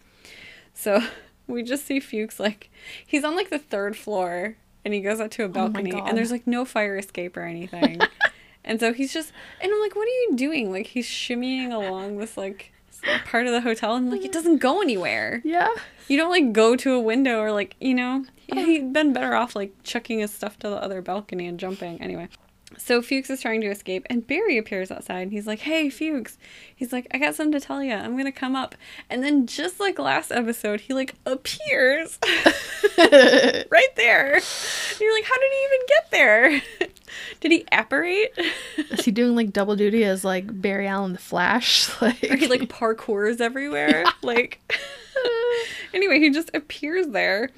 So 0.74 1.01
we 1.48 1.63
just 1.63 1.86
see 1.86 2.00
Fuchs 2.00 2.39
like 2.39 2.70
he's 3.05 3.24
on 3.24 3.36
like 3.36 3.50
the 3.50 3.60
third 3.60 3.98
floor 3.98 4.58
and 4.84 4.93
he 4.93 5.01
goes 5.01 5.20
out 5.20 5.31
to 5.31 5.43
a 5.43 5.46
oh 5.46 5.50
balcony 5.50 5.91
God. 5.91 6.08
and 6.08 6.17
there's 6.17 6.31
like 6.31 6.48
no 6.48 6.65
fire 6.65 6.98
escape 6.98 7.38
or 7.38 7.43
anything. 7.43 8.00
and 8.63 8.79
so 8.79 8.93
he's 8.93 9.13
just 9.13 9.31
and 9.62 9.72
I'm 9.72 9.79
like, 9.79 9.96
what 9.96 10.08
are 10.08 10.22
you 10.29 10.34
doing? 10.36 10.72
Like 10.72 10.88
he's 10.88 11.08
shimmying 11.08 11.72
along 11.72 12.17
this 12.17 12.38
like 12.38 12.72
part 13.25 13.48
of 13.48 13.51
the 13.51 13.62
hotel 13.62 13.96
and 13.96 14.12
like 14.12 14.24
it 14.24 14.31
doesn't 14.31 14.58
go 14.58 14.81
anywhere. 14.81 15.41
Yeah. 15.43 15.70
You 16.08 16.17
don't 16.17 16.29
like 16.29 16.53
go 16.53 16.75
to 16.75 16.93
a 16.93 17.00
window 17.00 17.39
or 17.39 17.51
like, 17.51 17.75
you 17.79 17.93
know, 17.93 18.25
uh-huh. 18.51 18.65
he'd 18.65 18.93
been 18.93 19.13
better 19.13 19.34
off 19.34 19.55
like 19.55 19.74
chucking 19.84 20.20
his 20.20 20.31
stuff 20.31 20.58
to 20.60 20.70
the 20.70 20.75
other 20.75 21.01
balcony 21.01 21.48
and 21.48 21.60
jumping. 21.60 22.01
Anyway. 22.01 22.29
So 22.77 23.01
Fuchs 23.01 23.29
is 23.29 23.41
trying 23.41 23.61
to 23.61 23.67
escape 23.67 24.05
and 24.09 24.25
Barry 24.25 24.57
appears 24.57 24.91
outside 24.91 25.21
and 25.21 25.31
he's 25.31 25.47
like, 25.47 25.59
Hey 25.59 25.89
Fuchs. 25.89 26.37
He's 26.75 26.91
like, 26.91 27.07
I 27.11 27.17
got 27.17 27.35
something 27.35 27.59
to 27.59 27.65
tell 27.65 27.83
you. 27.83 27.93
I'm 27.93 28.17
gonna 28.17 28.31
come 28.31 28.55
up. 28.55 28.75
And 29.09 29.23
then 29.23 29.45
just 29.47 29.79
like 29.79 29.99
last 29.99 30.31
episode, 30.31 30.81
he 30.81 30.93
like 30.93 31.15
appears 31.25 32.19
right 32.97 33.95
there. 33.95 34.35
And 34.35 34.99
you're 34.99 35.13
like, 35.13 35.25
How 35.25 35.35
did 35.35 35.51
he 35.51 35.65
even 35.65 35.79
get 35.87 36.11
there? 36.11 36.61
did 37.41 37.51
he 37.51 37.65
apparate? 37.71 38.37
Is 38.77 39.05
he 39.05 39.11
doing 39.11 39.35
like 39.35 39.53
double 39.53 39.75
duty 39.75 40.03
as 40.03 40.23
like 40.23 40.61
Barry 40.61 40.87
Allen 40.87 41.13
the 41.13 41.19
Flash? 41.19 41.89
Like, 42.01 42.23
or 42.23 42.35
he 42.35 42.47
like 42.47 42.61
parkours 42.61 43.41
everywhere. 43.41 44.05
Like, 44.23 44.59
anyway, 45.93 46.19
he 46.19 46.31
just 46.31 46.49
appears 46.53 47.07
there, 47.07 47.51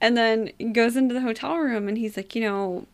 and 0.00 0.16
then 0.16 0.50
goes 0.72 0.96
into 0.96 1.14
the 1.14 1.20
hotel 1.20 1.58
room, 1.58 1.88
and 1.88 1.98
he's 1.98 2.16
like, 2.16 2.34
you 2.34 2.40
know, 2.40 2.86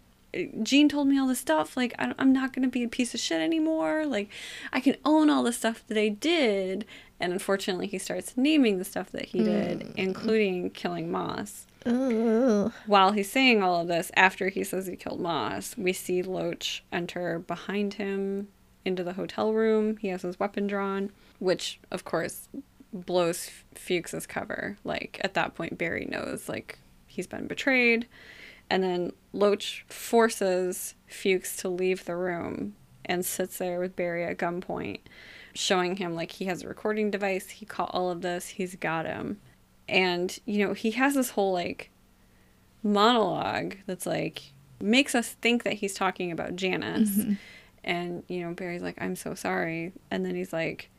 Gene 0.62 0.88
told 0.88 1.08
me 1.08 1.18
all 1.18 1.26
this 1.26 1.38
stuff. 1.38 1.76
Like, 1.76 1.94
I, 1.98 2.12
I'm 2.18 2.32
not 2.32 2.52
gonna 2.52 2.68
be 2.68 2.84
a 2.84 2.88
piece 2.88 3.14
of 3.14 3.20
shit 3.20 3.40
anymore. 3.40 4.06
Like, 4.06 4.28
I 4.72 4.80
can 4.80 4.96
own 5.04 5.30
all 5.30 5.42
the 5.42 5.52
stuff 5.52 5.84
that 5.88 5.98
I 5.98 6.08
did. 6.08 6.84
And 7.20 7.32
unfortunately, 7.32 7.88
he 7.88 7.98
starts 7.98 8.36
naming 8.36 8.78
the 8.78 8.84
stuff 8.84 9.10
that 9.10 9.26
he 9.26 9.42
did, 9.42 9.82
hmm. 9.82 9.92
including 9.96 10.70
killing 10.70 11.10
Moss. 11.10 11.66
Ugh. 11.84 12.72
While 12.86 13.12
he's 13.12 13.30
saying 13.30 13.62
all 13.62 13.80
of 13.80 13.88
this, 13.88 14.10
after 14.14 14.48
he 14.48 14.62
says 14.62 14.86
he 14.86 14.96
killed 14.96 15.20
Moss, 15.20 15.76
we 15.76 15.92
see 15.92 16.22
Loach 16.22 16.84
enter 16.92 17.38
behind 17.40 17.94
him 17.94 18.48
into 18.84 19.02
the 19.02 19.14
hotel 19.14 19.52
room. 19.52 19.96
He 19.96 20.08
has 20.08 20.22
his 20.22 20.38
weapon 20.38 20.66
drawn, 20.66 21.10
which, 21.38 21.80
of 21.90 22.04
course, 22.04 22.48
blows 22.92 23.50
Fuchs's 23.74 24.26
cover. 24.26 24.78
Like, 24.84 25.20
at 25.22 25.34
that 25.34 25.54
point, 25.54 25.78
Barry 25.78 26.06
knows, 26.08 26.48
like, 26.48 26.78
he's 27.06 27.26
been 27.26 27.46
betrayed. 27.46 28.06
And 28.70 28.82
then 28.82 29.12
Loach 29.32 29.84
forces 29.88 30.94
Fuchs 31.06 31.56
to 31.58 31.68
leave 31.68 32.04
the 32.04 32.16
room 32.16 32.74
and 33.04 33.24
sits 33.24 33.58
there 33.58 33.80
with 33.80 33.96
Barry 33.96 34.24
at 34.24 34.38
gunpoint, 34.38 35.00
showing 35.54 35.96
him, 35.96 36.14
like, 36.14 36.32
he 36.32 36.44
has 36.44 36.62
a 36.62 36.68
recording 36.68 37.10
device. 37.10 37.48
He 37.50 37.66
caught 37.66 37.90
all 37.94 38.10
of 38.10 38.22
this. 38.22 38.48
He's 38.48 38.76
got 38.76 39.06
him. 39.06 39.40
And, 39.88 40.38
you 40.44 40.66
know, 40.66 40.74
he 40.74 40.90
has 40.92 41.14
this 41.14 41.30
whole, 41.30 41.52
like, 41.52 41.90
monologue 42.82 43.74
that's 43.86 44.06
like 44.06 44.52
makes 44.80 45.12
us 45.14 45.30
think 45.40 45.64
that 45.64 45.74
he's 45.74 45.94
talking 45.94 46.30
about 46.30 46.54
Janice. 46.56 47.10
Mm-hmm. 47.10 47.32
And, 47.84 48.22
you 48.28 48.42
know, 48.42 48.54
Barry's 48.54 48.82
like, 48.82 49.00
I'm 49.00 49.16
so 49.16 49.34
sorry. 49.34 49.92
And 50.10 50.24
then 50.24 50.34
he's 50.34 50.52
like, 50.52 50.90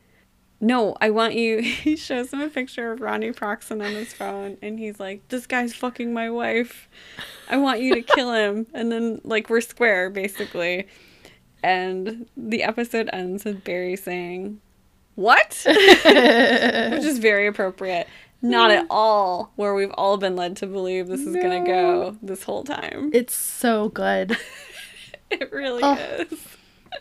No, 0.60 0.94
I 1.00 1.10
want 1.10 1.34
you. 1.34 1.58
He 1.62 1.96
shows 1.96 2.32
him 2.32 2.40
a 2.42 2.48
picture 2.48 2.92
of 2.92 3.00
Ronny 3.00 3.32
Proxin 3.32 3.80
on 3.80 3.92
his 3.92 4.12
phone. 4.12 4.58
And 4.62 4.78
he's 4.78 5.00
like, 5.00 5.26
This 5.28 5.46
guy's 5.46 5.74
fucking 5.74 6.12
my 6.12 6.28
wife. 6.30 6.88
I 7.48 7.56
want 7.56 7.80
you 7.80 7.94
to 7.94 8.02
kill 8.02 8.32
him. 8.32 8.66
And 8.74 8.92
then, 8.92 9.20
like, 9.24 9.48
we're 9.50 9.60
square, 9.62 10.10
basically. 10.10 10.86
And 11.62 12.26
the 12.36 12.62
episode 12.62 13.08
ends 13.12 13.44
with 13.44 13.64
Barry 13.64 13.96
saying, 13.96 14.60
What? 15.14 15.62
Which 15.66 17.04
is 17.04 17.18
very 17.18 17.46
appropriate. 17.46 18.06
Not 18.42 18.70
at 18.70 18.86
all 18.88 19.52
where 19.56 19.74
we've 19.74 19.90
all 19.92 20.16
been 20.16 20.34
led 20.34 20.56
to 20.58 20.66
believe 20.66 21.08
this 21.08 21.20
is 21.20 21.34
going 21.36 21.62
to 21.64 21.70
go 21.70 22.16
this 22.22 22.42
whole 22.42 22.64
time. 22.64 23.10
It's 23.12 23.34
so 23.34 23.90
good. 23.90 24.36
It 25.30 25.52
really 25.52 25.80
Oh. 25.84 25.94
is. 25.94 26.38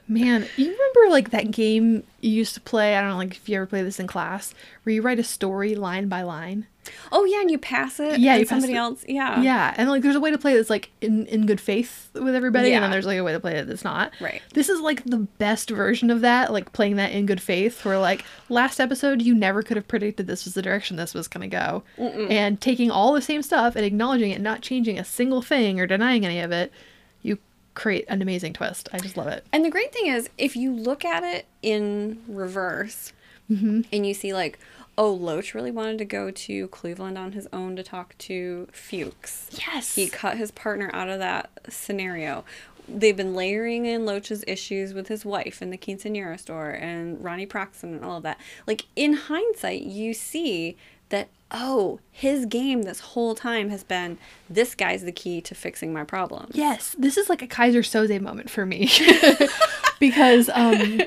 Man, 0.08 0.46
you 0.58 0.66
remember 0.66 1.12
like 1.12 1.30
that 1.32 1.52
game 1.52 2.04
you 2.22 2.32
used 2.32 2.54
to 2.56 2.62
play? 2.62 2.96
I 2.96 3.02
don't 3.02 3.12
know, 3.12 3.18
like 3.18 3.36
if 3.36 3.48
you 3.48 3.58
ever 3.58 3.66
play 3.66 3.84
this 3.84 4.00
in 4.00 4.08
class, 4.08 4.54
where 4.84 4.94
you 4.94 5.02
write 5.02 5.20
a 5.20 5.24
story 5.24 5.76
line 5.76 6.08
by 6.08 6.24
line. 6.24 6.68
Oh, 7.12 7.26
yeah, 7.26 7.42
and 7.42 7.52
you 7.52 7.58
pass 7.60 8.00
it. 8.00 8.20
Yeah, 8.20 8.36
you 8.36 8.46
somebody 8.46 8.74
it. 8.74 8.78
else. 8.78 9.06
Yeah. 9.08 9.42
Yeah, 9.42 9.74
and 9.78 9.90
like 9.90 10.02
there's 10.02 10.16
a 10.16 10.20
way 10.20 10.32
to 10.32 10.38
play 10.38 10.56
that's 10.56 10.70
like 10.70 10.90
in 11.02 11.26
in 11.28 11.46
good 11.46 11.62
faith 11.62 12.10
with 12.14 12.34
everybody, 12.36 12.74
and 12.74 12.84
then 12.84 12.92
there's 12.92 13.06
like 13.06 13.18
a 13.18 13.24
way 13.24 13.34
to 13.34 13.40
play 13.40 13.56
it 13.58 13.68
that's 13.68 13.84
not. 13.84 14.12
Right. 14.20 14.42
This 14.54 14.70
is 14.70 14.80
like 14.80 15.04
the 15.06 15.18
best 15.18 15.70
version 15.70 16.10
of 16.10 16.22
that, 16.22 16.52
like 16.52 16.74
playing 16.74 16.96
that 16.96 17.12
in 17.12 17.26
good 17.26 17.42
faith. 17.42 17.86
Where 17.86 18.00
like 18.00 18.26
last 18.50 18.80
episode, 18.80 19.22
you 19.22 19.36
never 19.36 19.62
could 19.62 19.78
have 19.78 19.88
predicted 19.88 20.28
this 20.28 20.46
was 20.46 20.56
the 20.56 20.62
direction 20.62 20.98
this 20.98 21.14
was 21.14 21.28
gonna 21.28 21.48
go, 21.48 21.84
and 21.98 22.60
taking 22.60 22.90
all 22.90 23.14
the 23.14 23.22
same 23.22 23.44
stuff 23.44 23.76
and 23.76 23.86
acknowledging 23.86 24.32
it, 24.32 24.42
not 24.42 24.62
changing 24.62 24.98
a 24.98 25.06
single 25.06 25.42
thing 25.42 25.80
or 25.80 25.86
denying 25.86 26.26
any 26.26 26.40
of 26.40 26.52
it, 26.52 26.72
create 27.80 28.04
an 28.10 28.22
amazing 28.22 28.52
twist. 28.52 28.90
I 28.92 29.00
just 29.00 29.16
love 29.16 29.28
it. 29.28 29.46
And 29.54 29.64
the 29.64 29.70
great 29.70 29.94
thing 29.94 30.08
is, 30.08 30.30
if 30.38 30.58
you 30.58 30.74
look 30.74 31.06
at 31.06 31.24
it 31.24 31.46
in 31.62 32.22
reverse 32.28 33.14
Mm-hmm. 33.50 33.82
and 33.92 34.06
you 34.06 34.14
see, 34.14 34.32
like, 34.32 34.60
oh, 34.96 35.12
Loach 35.12 35.56
really 35.56 35.72
wanted 35.72 35.98
to 36.00 36.06
go 36.06 36.30
to 36.30 36.68
Cleveland 36.68 37.18
on 37.18 37.32
his 37.32 37.48
own 37.52 37.76
to 37.78 37.82
talk 37.84 38.16
to 38.20 38.68
Fuchs. 38.72 39.50
Yes. 39.66 39.96
He 39.96 40.08
cut 40.08 40.38
his 40.38 40.52
partner 40.52 40.92
out 40.94 41.10
of 41.10 41.18
that 41.20 41.50
scenario. 41.70 42.44
they've 42.88 43.18
been 43.18 43.34
layering 43.34 43.86
in 43.86 44.06
Loach's 44.06 44.44
issues 44.46 44.94
with 44.94 45.08
his 45.08 45.24
wife 45.26 45.62
and 45.62 45.72
the 45.72 45.78
quinceanera 45.78 46.40
store 46.40 46.72
and 46.72 47.24
Ronny 47.24 47.46
Proxin 47.46 47.94
and 47.94 48.04
all 48.04 48.18
of 48.18 48.24
that. 48.24 48.40
Like 48.68 48.86
in 48.96 49.14
hindsight, 49.14 49.84
you 49.84 50.14
see 50.14 50.76
that 51.10 51.30
oh, 51.52 52.00
his 52.12 52.46
game 52.46 52.84
this 52.84 53.00
whole 53.00 53.36
time 53.36 53.70
has 53.70 53.84
been 53.84 54.18
this 54.50 54.76
guy's 54.76 55.04
the 55.04 55.12
key 55.12 55.42
to 55.42 55.56
fixing 55.56 55.94
my 55.94 56.04
problems. 56.04 56.56
Yes, 56.56 56.96
this 56.98 57.18
is 57.18 57.30
like 57.30 57.42
a 57.42 57.48
Keyser 57.48 57.80
Söze 57.80 58.22
moment 58.22 58.50
for 58.50 58.66
me 58.66 58.90
because 60.00 60.50
um 60.50 61.02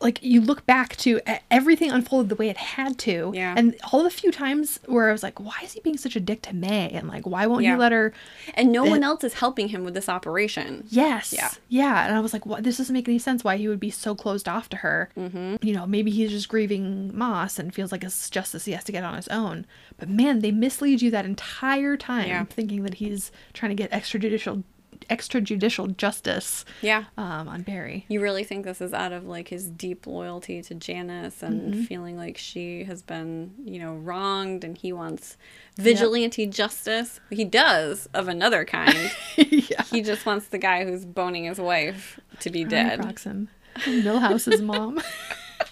like 0.00 0.22
you 0.22 0.40
look 0.40 0.64
back 0.66 0.96
to 0.96 1.20
everything 1.50 1.90
unfolded 1.90 2.28
the 2.30 2.34
way 2.34 2.48
it 2.48 2.56
had 2.56 2.98
to. 3.00 3.32
Yeah. 3.34 3.54
And 3.56 3.76
all 3.92 4.02
the 4.02 4.10
few 4.10 4.32
times 4.32 4.80
where 4.86 5.08
I 5.08 5.12
was 5.12 5.22
like, 5.22 5.38
why 5.38 5.56
is 5.62 5.72
he 5.72 5.80
being 5.80 5.98
such 5.98 6.16
a 6.16 6.20
dick 6.20 6.42
to 6.42 6.54
Mae? 6.54 6.88
And 6.90 7.06
like, 7.08 7.26
why 7.26 7.46
won't 7.46 7.64
Yeah. 7.64 7.72
you 7.72 7.78
let 7.78 7.92
her? 7.92 8.12
And 8.54 8.72
no 8.72 8.84
one 8.84 9.02
else 9.02 9.24
is 9.24 9.34
helping 9.34 9.68
him 9.68 9.84
with 9.84 9.94
this 9.94 10.08
operation. 10.08 10.84
Yes. 10.88 11.32
Yeah. 11.32 11.50
Yeah. 11.68 12.06
And 12.06 12.16
I 12.16 12.20
was 12.20 12.32
like, 12.32 12.46
what? 12.46 12.64
This 12.64 12.78
doesn't 12.78 12.92
make 12.94 13.08
any 13.08 13.18
sense 13.18 13.44
why 13.44 13.56
he 13.58 13.68
would 13.68 13.80
be 13.80 13.90
so 13.90 14.14
closed 14.14 14.48
off 14.48 14.68
to 14.70 14.78
her. 14.78 15.10
Mm-hmm. 15.16 15.56
You 15.60 15.74
know, 15.74 15.86
maybe 15.86 16.10
he's 16.10 16.30
just 16.30 16.48
grieving 16.48 17.16
Moss 17.16 17.58
and 17.58 17.74
feels 17.74 17.92
like 17.92 18.02
it's 18.02 18.30
justice 18.30 18.64
he 18.64 18.72
has 18.72 18.84
to 18.84 18.92
get 18.92 19.04
on 19.04 19.14
his 19.16 19.28
own. 19.28 19.66
But 19.98 20.08
man, 20.08 20.38
they 20.40 20.50
mislead 20.50 21.02
you 21.02 21.10
that 21.10 21.24
entire 21.26 21.96
time 21.96 22.28
Yeah. 22.28 22.44
thinking 22.44 22.84
that 22.84 22.94
he's 22.94 23.30
trying 23.52 23.70
to 23.70 23.76
get 23.76 23.90
extrajudicial 23.90 24.62
extrajudicial 25.10 25.96
justice 25.96 26.64
Yeah. 26.80 27.04
um, 27.18 27.48
on 27.48 27.62
Barry. 27.62 28.06
You 28.08 28.20
really 28.20 28.44
think 28.44 28.64
this 28.64 28.80
is 28.80 28.92
out 28.94 29.12
of 29.12 29.26
like 29.26 29.48
his 29.48 29.68
deep 29.68 30.06
loyalty 30.06 30.62
to 30.62 30.74
Janice 30.74 31.42
and 31.42 31.86
feeling 31.86 32.16
like 32.16 32.38
she 32.38 32.84
has 32.84 33.02
been, 33.02 33.52
you 33.64 33.78
know, 33.78 33.94
wronged 33.94 34.64
and 34.64 34.78
he 34.78 34.92
wants 34.92 35.36
vigilante 35.76 36.46
justice? 36.46 37.20
He 37.30 37.44
does 37.44 38.08
of 38.14 38.28
another 38.28 38.64
kind. 38.64 39.10
yeah. 39.36 39.82
he 39.90 40.00
just 40.02 40.24
wants 40.24 40.48
the 40.48 40.58
guy 40.58 40.84
who's 40.84 41.04
boning 41.04 41.44
his 41.44 41.60
wife 41.60 42.18
to 42.40 42.50
be 42.50 42.60
Ronny 42.64 42.70
dead. 42.70 43.00
Proxin. 43.02 43.48
Milhouse's 43.86 44.62
mom. 44.62 45.00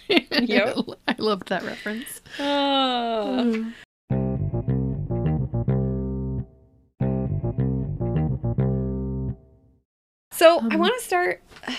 Yep. 0.08 0.76
I 1.08 1.14
loved 1.18 1.48
that 1.48 1.62
reference. 1.62 2.20
Oh. 2.38 3.72
So 10.38 10.60
I 10.70 10.76
want 10.76 10.94
to 10.98 11.04
start. 11.04 11.42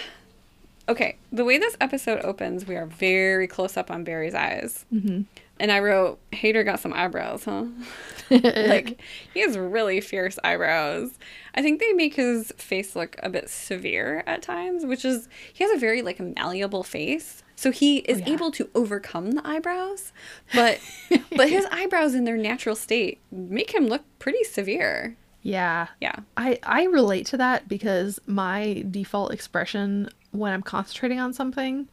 Okay, 0.89 1.17
the 1.31 1.45
way 1.45 1.59
this 1.59 1.77
episode 1.79 2.19
opens, 2.25 2.65
we 2.65 2.75
are 2.75 2.87
very 2.87 3.45
close 3.45 3.77
up 3.77 3.91
on 3.91 4.03
Barry's 4.03 4.33
eyes. 4.33 4.87
Mm-hmm. 4.91 5.21
And 5.59 5.71
I 5.71 5.81
wrote, 5.81 6.17
Hader 6.31 6.65
got 6.65 6.79
some 6.79 6.93
eyebrows, 6.93 7.43
huh? 7.43 7.65
like, 8.31 8.99
he 9.31 9.41
has 9.41 9.55
really 9.55 10.01
fierce 10.01 10.39
eyebrows. 10.43 11.11
I 11.53 11.61
think 11.61 11.79
they 11.79 11.93
make 11.93 12.15
his 12.15 12.51
face 12.57 12.95
look 12.95 13.17
a 13.21 13.29
bit 13.29 13.51
severe 13.51 14.23
at 14.25 14.41
times, 14.41 14.83
which 14.83 15.05
is, 15.05 15.29
he 15.53 15.63
has 15.63 15.71
a 15.71 15.79
very, 15.79 16.01
like, 16.01 16.19
malleable 16.19 16.81
face. 16.81 17.43
So 17.55 17.69
he 17.69 17.97
is 17.97 18.21
yeah. 18.21 18.29
able 18.29 18.49
to 18.53 18.67
overcome 18.73 19.33
the 19.33 19.47
eyebrows, 19.47 20.11
but 20.55 20.79
but 21.35 21.49
his 21.49 21.67
eyebrows 21.71 22.15
in 22.15 22.23
their 22.23 22.37
natural 22.37 22.75
state 22.75 23.19
make 23.31 23.75
him 23.75 23.85
look 23.87 24.05
pretty 24.17 24.43
severe. 24.43 25.17
Yeah. 25.41 25.88
Yeah. 26.01 26.15
I, 26.38 26.60
I 26.63 26.84
relate 26.86 27.25
to 27.27 27.38
that 27.38 27.67
because 27.67 28.19
my 28.25 28.84
default 28.89 29.34
expression 29.34 30.10
when 30.31 30.53
I'm 30.53 30.62
concentrating 30.62 31.19
on 31.19 31.34
something, 31.34 31.88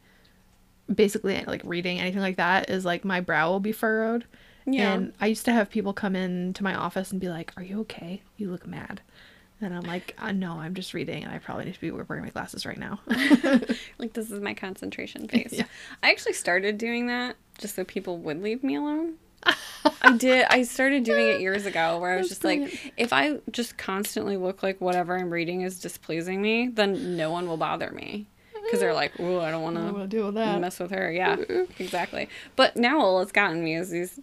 basically 0.93 1.43
like 1.45 1.61
reading 1.63 1.99
anything 1.99 2.21
like 2.21 2.37
that, 2.37 2.69
is 2.69 2.85
like 2.85 3.03
my 3.05 3.19
brow 3.21 3.49
will 3.49 3.59
be 3.59 3.71
furrowed. 3.71 4.25
Yeah. 4.65 4.93
And 4.93 5.13
I 5.21 5.27
used 5.27 5.45
to 5.45 5.53
have 5.53 5.69
people 5.69 5.93
come 5.93 6.15
in 6.15 6.53
to 6.53 6.63
my 6.63 6.75
office 6.75 7.11
and 7.11 7.21
be 7.21 7.29
like, 7.29 7.53
Are 7.57 7.63
you 7.63 7.79
okay? 7.81 8.21
You 8.35 8.51
look 8.51 8.67
mad. 8.67 9.01
And 9.61 9.73
I'm 9.73 9.83
like, 9.83 10.15
uh, 10.19 10.33
No, 10.33 10.59
I'm 10.59 10.75
just 10.75 10.93
reading 10.93 11.23
and 11.23 11.33
I 11.33 11.39
probably 11.39 11.65
need 11.65 11.73
to 11.75 11.81
be 11.81 11.89
wearing 11.89 12.23
my 12.23 12.29
glasses 12.31 12.65
right 12.65 12.77
now. 12.77 12.99
Like 13.97 14.13
this 14.13 14.29
is 14.29 14.41
my 14.41 14.53
concentration 14.53 15.27
face. 15.27 15.53
Yeah. 15.53 15.65
I 16.03 16.11
actually 16.11 16.33
started 16.33 16.77
doing 16.77 17.07
that 17.07 17.37
just 17.57 17.75
so 17.75 17.83
people 17.85 18.17
would 18.19 18.41
leave 18.43 18.63
me 18.63 18.75
alone. 18.75 19.15
I 20.01 20.17
did. 20.17 20.45
I 20.49 20.63
started 20.63 21.03
doing 21.03 21.27
it 21.27 21.41
years 21.41 21.65
ago 21.65 21.99
where 21.99 22.13
I 22.13 22.17
was 22.17 22.29
That's 22.29 22.41
just 22.41 22.43
like, 22.43 22.93
if 22.97 23.13
I 23.13 23.39
just 23.51 23.77
constantly 23.77 24.37
look 24.37 24.63
like 24.63 24.79
whatever 24.81 25.17
I'm 25.17 25.29
reading 25.31 25.61
is 25.61 25.79
displeasing 25.79 26.41
me, 26.41 26.67
then 26.67 27.15
no 27.15 27.31
one 27.31 27.47
will 27.47 27.57
bother 27.57 27.91
me. 27.91 28.27
Because 28.53 28.81
they're 28.81 28.93
like, 28.93 29.13
oh, 29.19 29.39
I 29.39 29.49
don't 29.49 29.63
want 29.63 29.77
to 29.77 29.81
want 29.83 29.97
to 29.97 30.07
deal 30.07 30.25
with 30.25 30.35
that. 30.35 30.59
mess 30.59 30.79
with 30.79 30.91
her. 30.91 31.09
Yeah, 31.11 31.37
exactly. 31.79 32.27
But 32.57 32.75
now 32.75 32.99
all 32.99 33.21
it's 33.21 33.31
gotten 33.31 33.63
me 33.63 33.75
is 33.75 33.91
these 33.91 34.19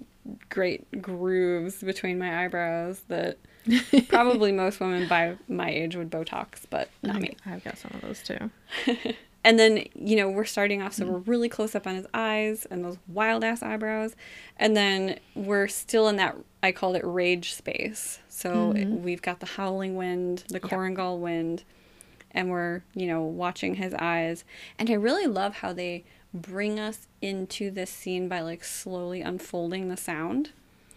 great 0.50 1.00
grooves 1.00 1.82
between 1.82 2.18
my 2.18 2.44
eyebrows 2.44 3.00
that 3.08 3.38
probably 4.08 4.52
most 4.52 4.80
women 4.80 5.08
by 5.08 5.36
my 5.48 5.70
age 5.70 5.96
would 5.96 6.10
Botox, 6.10 6.62
but 6.68 6.90
not 7.02 7.20
me. 7.20 7.36
I've 7.46 7.64
got 7.64 7.78
some 7.78 7.92
of 7.94 8.02
those 8.02 8.22
too. 8.22 8.50
And 9.44 9.58
then, 9.58 9.84
you 9.94 10.16
know, 10.16 10.30
we're 10.30 10.46
starting 10.46 10.80
off, 10.80 10.94
so 10.94 11.04
mm-hmm. 11.04 11.12
we're 11.12 11.18
really 11.20 11.48
close 11.50 11.74
up 11.74 11.86
on 11.86 11.94
his 11.94 12.06
eyes 12.14 12.66
and 12.70 12.82
those 12.82 12.96
wild 13.06 13.44
ass 13.44 13.62
eyebrows. 13.62 14.16
And 14.56 14.74
then 14.74 15.20
we're 15.34 15.68
still 15.68 16.08
in 16.08 16.16
that, 16.16 16.36
I 16.62 16.72
called 16.72 16.96
it 16.96 17.04
rage 17.04 17.52
space. 17.52 18.20
So 18.28 18.72
it- 18.72 18.86
we've 18.86 19.22
got 19.22 19.40
the 19.40 19.46
howling 19.46 19.96
wind, 19.96 20.44
the 20.48 20.60
Korengal 20.60 21.18
wind, 21.18 21.62
and 22.30 22.50
we're, 22.50 22.82
you 22.94 23.06
know, 23.06 23.22
watching 23.22 23.74
his 23.74 23.92
eyes. 23.94 24.44
And 24.78 24.90
I 24.90 24.94
really 24.94 25.26
love 25.26 25.56
how 25.56 25.74
they 25.74 26.04
bring 26.32 26.80
us 26.80 27.06
into 27.20 27.70
this 27.70 27.90
scene 27.90 28.28
by 28.28 28.40
like 28.40 28.64
slowly 28.64 29.20
unfolding 29.20 29.88
the 29.88 29.96
sound. 29.96 30.50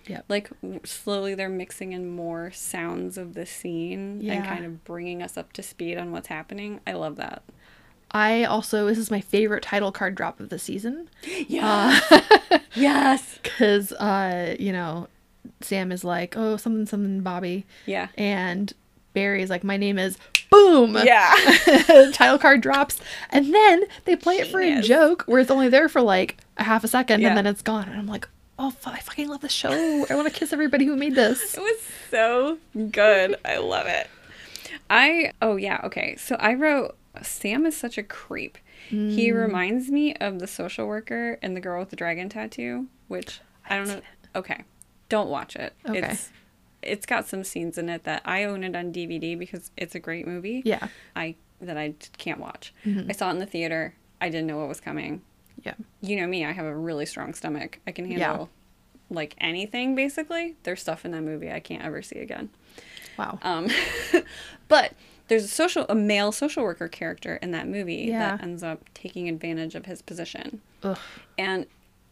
Yep. 0.08 0.26
Like 0.30 0.50
slowly 0.86 1.36
they're 1.36 1.50
mixing 1.50 1.92
in 1.92 2.10
more 2.10 2.50
sounds 2.52 3.18
of 3.18 3.34
the 3.34 3.46
scene 3.46 4.28
and 4.28 4.46
kind 4.46 4.66
of 4.66 4.86
bringing 4.86 5.22
us 5.22 5.38
up 5.38 5.52
to 5.54 5.62
speed 5.62 5.98
on 5.98 6.12
what's 6.12 6.30
happening. 6.30 6.80
I 6.88 6.94
love 6.94 7.18
that. 7.18 7.44
I 8.12 8.46
also, 8.46 8.88
this 8.88 8.98
is 8.98 9.12
my 9.12 9.22
favorite 9.22 9.64
title 9.64 9.92
card 9.92 10.16
drop 10.16 10.40
of 10.40 10.50
the 10.50 10.60
season. 10.60 11.10
Yeah. 11.48 12.00
yes. 12.76 13.40
Because, 13.48 13.92
uh, 13.94 14.56
you 14.60 14.72
know, 14.72 15.08
Sam 15.62 15.92
is 15.92 16.04
like, 16.04 16.36
oh, 16.38 16.58
something, 16.58 16.86
something, 16.86 17.22
Bobby. 17.22 17.66
Yeah. 17.88 18.10
And 18.16 18.72
Barry 19.14 19.42
is 19.42 19.50
like, 19.50 19.64
my 19.64 19.78
name 19.78 19.98
is 19.98 20.18
Boom. 20.52 20.98
Yeah. 21.04 21.34
title 22.14 22.38
card 22.38 22.62
drops. 22.62 23.00
And 23.32 23.54
then 23.54 23.84
they 24.06 24.16
play 24.16 24.36
it 24.36 24.48
for 24.48 24.62
a 24.62 24.82
joke 24.82 25.24
where 25.24 25.40
it's 25.40 25.50
only 25.52 25.70
there 25.70 25.90
for 25.90 26.02
like 26.02 26.38
a 26.58 26.64
half 26.64 26.84
a 26.84 26.88
second 26.88 27.22
Yeah. 27.22 27.30
and 27.30 27.38
then 27.38 27.48
it's 27.48 27.62
gone. 27.62 27.88
And 27.90 27.98
I'm 27.98 28.08
like, 28.08 28.28
oh, 28.60 28.74
I 28.86 29.00
fucking 29.00 29.28
love 29.28 29.42
this 29.42 29.52
show. 29.52 29.72
I 29.72 30.16
want 30.16 30.28
to 30.28 30.34
kiss 30.34 30.54
everybody 30.54 30.86
who 30.86 30.96
made 30.96 31.16
this. 31.16 31.56
It 31.58 31.62
was 31.62 31.82
so 32.12 32.58
good. 32.92 33.36
I 33.44 33.58
love 33.58 33.88
it. 33.88 34.08
I 34.90 35.34
oh 35.42 35.56
yeah, 35.58 35.82
okay. 35.86 36.16
So 36.18 36.36
I 36.36 36.54
wrote 36.54 36.96
Sam 37.24 37.66
is 37.66 37.76
such 37.76 37.98
a 37.98 38.04
creep. 38.04 38.58
He 38.90 39.30
Mm. 39.30 39.36
reminds 39.42 39.90
me 39.90 40.14
of 40.16 40.40
the 40.40 40.48
social 40.48 40.88
worker 40.88 41.38
and 41.42 41.56
the 41.56 41.60
girl 41.62 41.80
with 41.80 41.90
the 41.90 41.96
dragon 41.96 42.30
tattoo, 42.30 42.88
which 43.08 43.42
I, 43.70 43.78
don't 43.78 43.88
know. 43.88 44.02
Okay. 44.36 44.64
Don't 45.10 45.30
watch 45.30 45.56
it. 45.56 45.74
Okay. 45.88 46.00
It's 46.00 46.30
it's 46.84 47.06
got 47.08 47.28
some 47.28 47.44
scenes 47.44 47.78
in 47.78 47.90
it 47.90 48.04
that 48.04 48.22
I 48.24 48.44
own 48.44 48.64
it 48.64 48.76
on 48.76 48.92
DVD 48.94 49.38
because 49.38 49.72
it's 49.76 49.96
a 49.96 50.00
great 50.00 50.28
movie. 50.28 50.62
Yeah. 50.64 50.88
I 51.16 51.36
that 51.60 51.78
I 51.78 51.96
can't 52.18 52.40
watch. 52.40 52.74
I 52.86 53.12
saw 53.14 53.30
it 53.30 53.32
in 53.32 53.40
the 53.40 53.46
theater. 53.48 53.96
I 54.22 54.30
didn't 54.30 54.46
know 54.48 54.58
what 54.58 54.68
was 54.68 54.80
coming. 54.80 55.22
Yeah. 55.64 55.74
You 56.02 56.18
know 56.18 56.28
me, 56.28 56.46
I 56.46 56.52
have 56.52 56.66
a 56.66 56.76
really 56.76 57.06
strong 57.08 57.34
stomach. 57.34 57.80
I 57.88 57.92
can 57.92 58.10
Yeah. 58.10 58.28
handle 58.30 58.50
like 59.10 59.34
anything 59.40 59.96
basically. 59.96 60.56
There's 60.64 60.82
stuff 60.82 61.04
in 61.04 61.12
that 61.12 61.24
movie 61.24 61.52
I 61.52 61.60
can't 61.60 61.84
ever 61.84 62.02
see 62.04 62.20
again. 62.20 62.50
Wow. 63.18 63.40
Um, 63.42 63.70
but 64.68 64.94
there's 65.28 65.44
a 65.44 65.48
social, 65.50 65.86
a 65.90 65.96
male 65.96 66.32
social 66.32 66.64
worker 66.64 66.88
character 66.88 67.36
in 67.38 67.52
that 67.52 67.68
movie 67.68 68.06
Yeah. 68.10 68.38
that 68.38 68.44
ends 68.44 68.64
up 68.64 68.84
taking 68.94 69.28
advantage 69.30 69.76
of 69.76 69.86
his 69.86 70.02
position. 70.02 70.62
Ugh. 70.84 70.98
And 71.38 71.66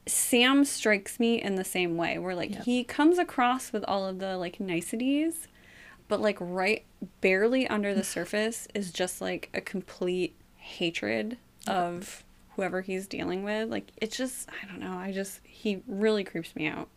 Sam 0.08 0.66
strikes 0.66 1.20
me 1.20 1.42
in 1.42 1.56
the 1.56 1.64
same 1.64 1.98
way, 1.98 2.18
where 2.20 2.36
like 2.36 2.52
Yep. 2.52 2.64
he 2.66 2.84
comes 2.84 3.18
across 3.18 3.72
with 3.74 3.84
all 3.86 4.06
of 4.06 4.20
the 4.20 4.38
like 4.38 4.60
niceties, 4.60 5.48
but 6.08 6.22
like 6.22 6.38
right 6.40 6.84
barely 7.22 7.68
under 7.68 7.94
the 7.94 8.04
surface 8.16 8.68
is 8.76 8.92
just 8.92 9.22
like 9.22 9.50
a 9.54 9.62
complete 9.62 10.36
hatred 10.58 11.38
of 11.68 12.24
whoever 12.56 12.82
he's 12.82 13.08
dealing 13.08 13.44
with. 13.44 13.70
Like 13.70 13.92
it's 13.98 14.16
just 14.18 14.48
I 14.62 14.68
don't 14.68 14.80
know. 14.80 14.98
I 14.98 15.12
just 15.12 15.40
he 15.44 15.82
really 15.88 16.24
creeps 16.24 16.56
me 16.56 16.68
out. 16.68 16.88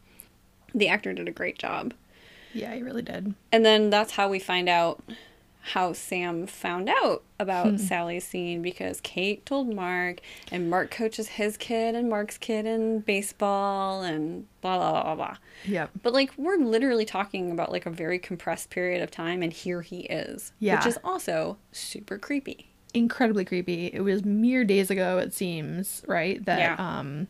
The 0.74 0.88
actor 0.88 1.12
did 1.14 1.28
a 1.28 1.32
great 1.32 1.58
job. 1.58 1.94
Yeah, 2.52 2.74
he 2.74 2.82
really 2.82 3.02
did. 3.02 3.34
And 3.52 3.64
then 3.64 3.88
that's 3.90 4.12
how 4.12 4.28
we 4.28 4.38
find 4.38 4.68
out 4.68 5.02
how 5.68 5.92
Sam 5.92 6.46
found 6.46 6.88
out 6.88 7.22
about 7.38 7.78
Sally's 7.80 8.24
scene 8.24 8.62
because 8.62 9.00
Kate 9.00 9.44
told 9.46 9.72
Mark, 9.74 10.20
and 10.50 10.68
Mark 10.70 10.90
coaches 10.90 11.28
his 11.28 11.56
kid 11.56 11.94
and 11.94 12.08
Mark's 12.08 12.38
kid 12.38 12.66
in 12.66 13.00
baseball 13.00 14.02
and 14.02 14.46
blah, 14.60 14.78
blah, 14.78 14.90
blah, 14.92 15.02
blah, 15.02 15.14
blah. 15.14 15.36
Yep. 15.66 15.90
But 16.02 16.12
like, 16.12 16.32
we're 16.36 16.56
literally 16.58 17.04
talking 17.04 17.50
about 17.50 17.70
like 17.70 17.86
a 17.86 17.90
very 17.90 18.18
compressed 18.18 18.70
period 18.70 19.02
of 19.02 19.10
time, 19.10 19.42
and 19.42 19.52
here 19.52 19.82
he 19.82 20.00
is. 20.00 20.52
Yeah. 20.58 20.76
Which 20.76 20.86
is 20.86 20.98
also 21.04 21.58
super 21.72 22.18
creepy. 22.18 22.70
incredibly 22.94 23.44
creepy. 23.44 23.86
It 23.92 24.00
was 24.00 24.24
mere 24.24 24.64
days 24.64 24.90
ago, 24.90 25.18
it 25.18 25.34
seems, 25.34 26.02
right? 26.08 26.42
That 26.44 26.58
Yeah. 26.58 26.76
um, 26.78 27.28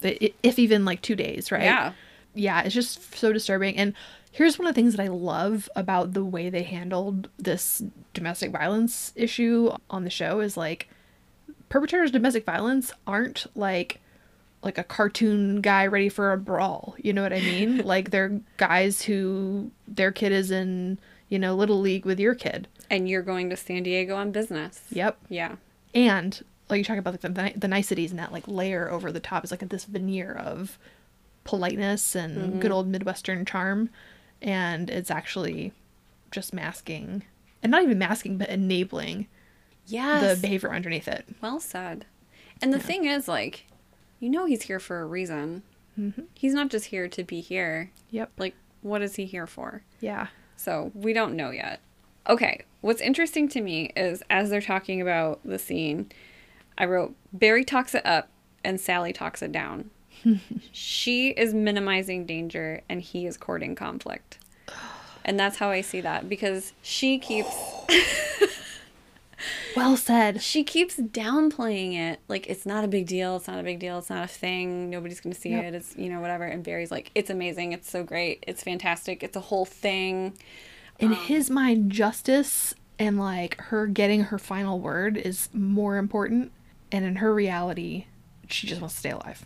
that 0.00 0.32
if 0.42 0.58
even 0.58 0.84
like 0.84 1.00
two 1.02 1.14
days, 1.14 1.52
right? 1.52 1.62
Yeah. 1.62 1.92
yeah. 2.34 2.62
It's 2.62 2.74
just 2.74 3.14
so 3.14 3.32
disturbing, 3.32 3.76
and 3.76 3.94
here's 4.32 4.58
one 4.58 4.66
of 4.66 4.74
the 4.74 4.80
things 4.80 4.96
that 4.96 5.02
I 5.02 5.08
love 5.08 5.68
about 5.74 6.12
the 6.12 6.24
way 6.24 6.50
they 6.50 6.62
handled 6.62 7.28
this 7.38 7.82
domestic 8.14 8.50
violence 8.50 9.12
issue 9.16 9.72
on 9.88 10.04
the 10.04 10.10
show 10.10 10.40
is 10.40 10.56
like 10.56 10.88
perpetrators 11.68 12.10
of 12.10 12.14
domestic 12.14 12.44
violence 12.44 12.92
aren't 13.06 13.46
like 13.54 14.00
like 14.62 14.76
a 14.76 14.84
cartoon 14.84 15.62
guy 15.62 15.86
ready 15.86 16.10
for 16.10 16.32
a 16.32 16.38
brawl. 16.38 16.94
You 16.98 17.14
know 17.14 17.22
what 17.22 17.32
I 17.32 17.40
mean? 17.40 17.78
like 17.84 18.10
they're 18.10 18.40
guys 18.58 19.02
who 19.02 19.70
their 19.88 20.12
kid 20.12 20.32
is 20.32 20.50
in, 20.50 20.98
you 21.30 21.38
know, 21.38 21.54
little 21.54 21.80
league 21.80 22.04
with 22.04 22.20
your 22.20 22.34
kid. 22.34 22.68
And 22.90 23.08
you're 23.08 23.22
going 23.22 23.48
to 23.50 23.56
San 23.56 23.84
Diego 23.84 24.16
on 24.16 24.32
business. 24.32 24.82
Yep. 24.90 25.16
Yeah. 25.30 25.56
And 25.94 26.44
like 26.68 26.78
you 26.78 26.84
talk 26.84 26.98
about 26.98 27.14
like 27.14 27.22
the, 27.22 27.30
the, 27.30 27.52
the 27.56 27.68
niceties 27.68 28.10
and 28.10 28.18
that 28.18 28.32
like 28.32 28.46
layer 28.46 28.90
over 28.90 29.10
the 29.10 29.20
top 29.20 29.44
is 29.44 29.50
like 29.50 29.66
this 29.68 29.86
veneer 29.86 30.32
of 30.32 30.78
politeness 31.44 32.14
and 32.14 32.36
mm-hmm. 32.36 32.60
good 32.60 32.70
old 32.70 32.86
midwestern 32.86 33.46
charm 33.46 33.88
and 34.42 34.88
it's 34.90 35.10
actually 35.10 35.72
just 36.30 36.52
masking 36.54 37.22
and 37.62 37.70
not 37.70 37.82
even 37.82 37.98
masking 37.98 38.38
but 38.38 38.48
enabling 38.48 39.26
Yes. 39.86 40.36
the 40.36 40.40
behavior 40.40 40.72
underneath 40.72 41.08
it 41.08 41.26
Well 41.42 41.58
said. 41.60 42.06
And 42.62 42.72
the 42.72 42.78
thing 42.78 43.04
is, 43.06 43.26
like, 43.26 43.66
you 44.20 44.28
know, 44.28 44.44
he's 44.44 44.62
here 44.62 44.78
for 44.78 45.00
a 45.00 45.06
reason. 45.06 45.62
Mm-hmm. 45.98 46.22
He's 46.34 46.52
not 46.54 46.68
just 46.70 46.86
here 46.86 47.08
to 47.08 47.24
be 47.24 47.40
here. 47.40 47.90
yep 48.10 48.30
Like, 48.38 48.54
what 48.82 49.02
is 49.02 49.16
he 49.16 49.24
here 49.24 49.46
for? 49.46 49.82
yeah 50.00 50.28
So 50.56 50.92
we 50.94 51.12
don't 51.12 51.34
know 51.36 51.50
yet. 51.50 51.80
Okay, 52.28 52.64
what's 52.82 53.00
interesting 53.00 53.48
to 53.48 53.60
me 53.60 53.92
is 53.96 54.22
as 54.30 54.50
they're 54.50 54.60
talking 54.60 55.00
about 55.00 55.40
the 55.44 55.58
scene, 55.58 56.12
I 56.78 56.84
wrote 56.84 57.14
Barry 57.32 57.64
talks 57.64 57.94
it 57.94 58.04
up 58.06 58.28
and 58.62 58.78
Sally 58.80 59.12
talks 59.12 59.42
it 59.42 59.50
down. 59.52 59.90
She 60.72 61.28
is 61.30 61.54
minimizing 61.54 62.26
danger 62.26 62.82
and 62.88 63.00
he 63.00 63.26
is 63.26 63.36
courting 63.36 63.74
conflict. 63.74 64.38
And 65.24 65.38
that's 65.38 65.58
how 65.58 65.70
I 65.70 65.80
see 65.82 66.00
that 66.00 66.28
because 66.28 66.72
she 66.82 67.18
keeps 67.18 67.54
well 69.76 69.96
said. 69.96 70.42
she 70.42 70.64
keeps 70.64 70.96
downplaying 70.96 71.94
it. 71.94 72.20
Like 72.28 72.46
it's 72.48 72.66
not 72.66 72.84
a 72.84 72.88
big 72.88 73.06
deal. 73.06 73.36
It's 73.36 73.46
not 73.48 73.58
a 73.58 73.62
big 73.62 73.78
deal. 73.78 73.98
It's 73.98 74.10
not 74.10 74.24
a 74.24 74.28
thing. 74.28 74.90
Nobody's 74.90 75.20
gonna 75.20 75.34
see 75.34 75.50
Yep. 75.50 75.64
it. 75.64 75.74
It's 75.74 75.94
you 75.96 76.08
know 76.08 76.20
whatever. 76.20 76.44
And 76.44 76.62
barry's 76.64 76.90
like 76.90 77.10
it's 77.14 77.30
amazing. 77.30 77.72
It's 77.72 77.90
so 77.90 78.02
great. 78.02 78.44
It's 78.46 78.62
fantastic. 78.62 79.22
It's 79.22 79.36
a 79.36 79.40
whole 79.40 79.64
thing. 79.66 80.36
In 80.98 81.08
um, 81.12 81.14
his 81.18 81.50
mind 81.50 81.90
justice 81.92 82.74
and 82.98 83.18
like 83.18 83.58
her 83.60 83.86
getting 83.86 84.24
her 84.24 84.38
final 84.38 84.78
word 84.80 85.16
is 85.16 85.48
more 85.52 85.96
important. 85.96 86.52
And 86.92 87.04
in 87.04 87.16
her 87.16 87.32
reality 87.32 88.06
she 88.52 88.66
just 88.66 88.80
wants 88.80 88.94
to 88.94 89.00
stay 89.00 89.10
alive. 89.10 89.44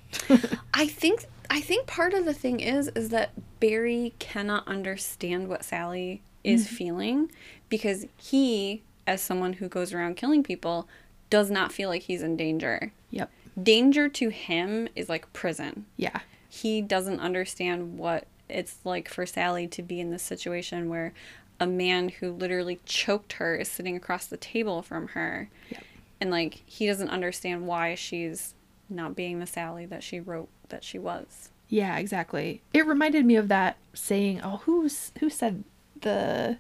I 0.75 0.87
think 0.87 1.27
i 1.51 1.61
think 1.61 1.87
part 1.87 2.15
of 2.15 2.25
the 2.25 2.33
thing 2.33 2.59
is 2.59 2.89
is 2.95 3.11
that 3.11 3.31
barry 3.61 4.15
cannot 4.19 4.67
understand 4.67 5.47
what 5.47 5.63
sally 5.63 6.23
is 6.43 6.65
mm-hmm. 6.65 6.75
feeling 6.75 7.31
because 7.69 8.07
he 8.17 8.83
as 9.07 9.21
someone 9.21 9.55
who 9.55 9.69
goes 9.69 9.93
around 9.93 10.17
killing 10.17 10.43
people 10.43 10.89
does 11.31 11.51
not 11.51 11.73
feel 11.73 11.89
like 11.89 12.03
he's 12.03 12.23
in 12.23 12.37
danger. 12.37 12.93
Yep. 13.11 13.31
Danger 13.61 14.09
to 14.09 14.29
him 14.29 14.89
is 14.95 15.09
like 15.09 15.33
prison. 15.33 15.87
Yeah. 15.97 16.21
He 16.49 16.81
doesn't 16.81 17.21
understand 17.21 17.99
what 17.99 18.27
it's 18.49 18.77
like 18.85 19.09
for 19.09 19.27
Sally 19.27 19.67
to 19.69 19.83
be 19.83 20.01
in 20.01 20.11
this 20.11 20.23
situation 20.23 20.89
where 20.89 21.13
a 21.61 21.67
man 21.67 22.09
who 22.09 22.31
literally 22.31 22.81
choked 22.85 23.35
her 23.35 23.57
is 23.57 23.69
sitting 23.69 23.97
across 23.97 24.27
the 24.27 24.37
table 24.37 24.83
from 24.83 25.09
her. 25.09 25.49
Yep. 25.71 25.83
And 26.21 26.31
like 26.31 26.63
he 26.67 26.87
doesn't 26.87 27.09
understand 27.09 27.67
why 27.67 27.95
she's 27.95 28.54
not 28.89 29.17
being 29.17 29.39
the 29.39 29.47
Sally 29.47 29.87
that 29.87 30.03
she 30.03 30.21
wrote 30.21 30.49
that 30.69 30.85
she 30.85 30.99
was. 30.99 31.51
Yeah, 31.69 31.97
exactly. 31.99 32.63
It 32.73 32.87
reminded 32.87 33.25
me 33.25 33.37
of 33.37 33.49
that 33.49 33.77
saying, 33.95 34.41
oh, 34.43 34.59
who's 34.65 35.13
who 35.21 35.31
said 35.31 35.65
the 36.01 36.59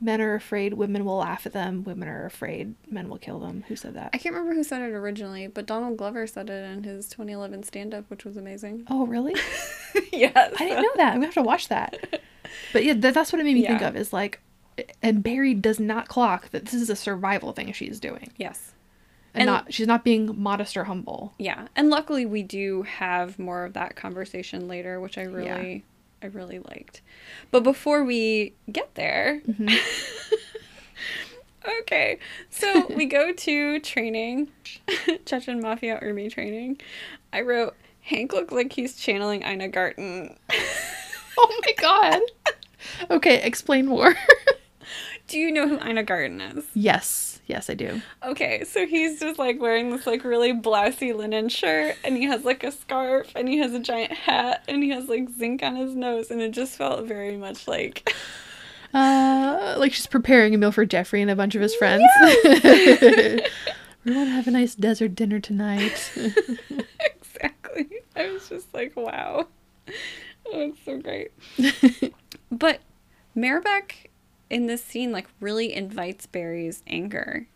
men 0.00 0.20
are 0.20 0.34
afraid 0.34 0.74
women 0.74 1.04
will 1.04 1.18
laugh 1.18 1.46
at 1.46 1.52
them, 1.52 1.84
women 1.84 2.08
are 2.08 2.26
afraid 2.26 2.74
men 2.90 3.08
will 3.08 3.18
kill 3.18 3.38
them. 3.38 3.64
Who 3.68 3.76
said 3.76 3.94
that? 3.94 4.10
I 4.12 4.18
can't 4.18 4.34
remember 4.34 4.54
who 4.54 4.64
said 4.64 4.82
it 4.82 4.92
originally, 4.92 5.46
but 5.46 5.66
Donald 5.66 5.96
Glover 5.96 6.26
said 6.26 6.50
it 6.50 6.70
in 6.70 6.82
his 6.84 7.08
2011 7.08 7.62
stand 7.62 7.94
up, 7.94 8.04
which 8.08 8.24
was 8.24 8.36
amazing. 8.36 8.84
Oh, 8.90 9.06
really? 9.06 9.34
yes. 10.12 10.54
I 10.58 10.64
didn't 10.64 10.82
know 10.82 10.92
that. 10.96 11.08
I'm 11.08 11.16
gonna 11.16 11.26
have 11.26 11.34
to 11.34 11.42
watch 11.42 11.68
that. 11.68 12.20
But 12.72 12.84
yeah, 12.84 12.94
that, 12.94 13.14
that's 13.14 13.32
what 13.32 13.40
it 13.40 13.44
made 13.44 13.54
me 13.54 13.66
think 13.66 13.82
of. 13.82 13.96
Is 13.96 14.12
like, 14.12 14.40
and 15.02 15.22
Barry 15.22 15.54
does 15.54 15.80
not 15.80 16.08
clock 16.08 16.50
that 16.50 16.66
this 16.66 16.74
is 16.74 16.90
a 16.90 16.96
survival 16.96 17.52
thing 17.52 17.72
she's 17.72 17.98
doing, 17.98 18.30
Yes. 18.36 18.72
And, 19.36 19.42
And- 19.42 19.46
not 19.48 19.72
she's 19.72 19.86
not 19.86 20.02
being 20.04 20.40
modest 20.40 20.76
or 20.76 20.84
humble. 20.84 21.34
Yeah, 21.38 21.68
and 21.76 21.90
luckily 21.90 22.24
we 22.26 22.42
do 22.42 22.82
have 22.82 23.38
more 23.38 23.64
of 23.64 23.74
that 23.74 23.94
conversation 23.96 24.66
later, 24.68 25.00
which 25.00 25.18
I 25.18 25.22
really, 25.22 25.84
I 26.22 26.26
really 26.26 26.58
liked. 26.58 27.02
But 27.50 27.62
before 27.62 28.02
we 28.04 28.54
get 28.72 28.94
there, 28.94 29.42
mm-hmm. 29.46 29.68
okay, 31.82 32.18
so 32.50 32.86
we 32.94 33.06
go 33.06 33.32
to 33.36 33.80
training, 33.80 34.48
Chechen 35.26 35.60
Mafia 35.60 35.98
Army 36.00 36.28
training. 36.28 36.80
I 37.32 37.42
wrote 37.42 37.74
Hank 38.00 38.32
looked 38.32 38.52
like 38.52 38.72
he's 38.72 38.96
channeling 38.96 39.42
Ina 39.44 39.68
Garten. 39.68 40.36
Oh 41.38 41.60
my 41.66 41.72
god. 41.78 42.20
okay, 43.10 43.42
explain 43.42 43.86
more. 43.86 44.14
Do 45.28 45.38
you 45.38 45.50
know 45.50 45.68
who 45.68 45.78
Ina 45.86 46.04
Garten 46.04 46.40
is? 46.40 46.64
yes, 46.72 47.35
yes, 47.46 47.70
I 47.70 47.74
do. 47.74 48.00
Okay, 48.22 48.64
so 48.64 48.86
he's 48.86 49.20
just 49.20 49.38
like 49.38 49.60
wearing 49.60 49.90
this 49.90 50.06
like 50.06 50.24
really 50.24 50.52
blousy 50.52 51.14
linen 51.14 51.48
shirt 51.48 51.96
and 52.04 52.16
he 52.16 52.24
has 52.24 52.44
like 52.44 52.64
a 52.64 52.72
scarf 52.72 53.30
and 53.34 53.48
he 53.48 53.58
has 53.58 53.72
a 53.74 53.80
giant 53.80 54.12
hat 54.12 54.64
and 54.68 54.82
he 54.82 54.90
has 54.90 55.08
like 55.08 55.28
zinc 55.30 55.62
on 55.62 55.76
his 55.76 55.94
nose 55.94 56.30
and 56.30 56.40
it 56.42 56.50
just 56.52 56.76
felt 56.76 57.04
very 57.06 57.36
much 57.36 57.66
like 57.68 58.12
Uh, 58.94 59.74
like 59.78 59.92
she's 59.92 60.06
preparing 60.06 60.54
a 60.54 60.58
meal 60.58 60.72
for 60.72 60.86
Jeffrey 60.86 61.20
and 61.20 61.30
a 61.30 61.36
bunch 61.36 61.54
of 61.54 61.60
his 61.60 61.74
friends. 61.74 62.02
we 62.24 64.14
want 64.14 64.28
to 64.28 64.30
have 64.30 64.46
a 64.46 64.50
nice 64.50 64.74
desert 64.74 65.14
dinner 65.14 65.38
tonight. 65.40 66.10
exactly. 67.00 67.88
I 68.14 68.30
was 68.30 68.48
just 68.48 68.72
like, 68.72 68.96
wow. 68.96 69.48
Oh, 69.88 69.92
it's 70.60 70.78
so 70.84 70.98
great. 70.98 71.32
but 72.50 72.80
Mayrbek 73.36 74.06
in 74.50 74.66
this 74.66 74.82
scene 74.84 75.12
like 75.12 75.26
really 75.40 75.72
invites 75.74 76.26
Barry's 76.26 76.82
anger. 76.86 77.46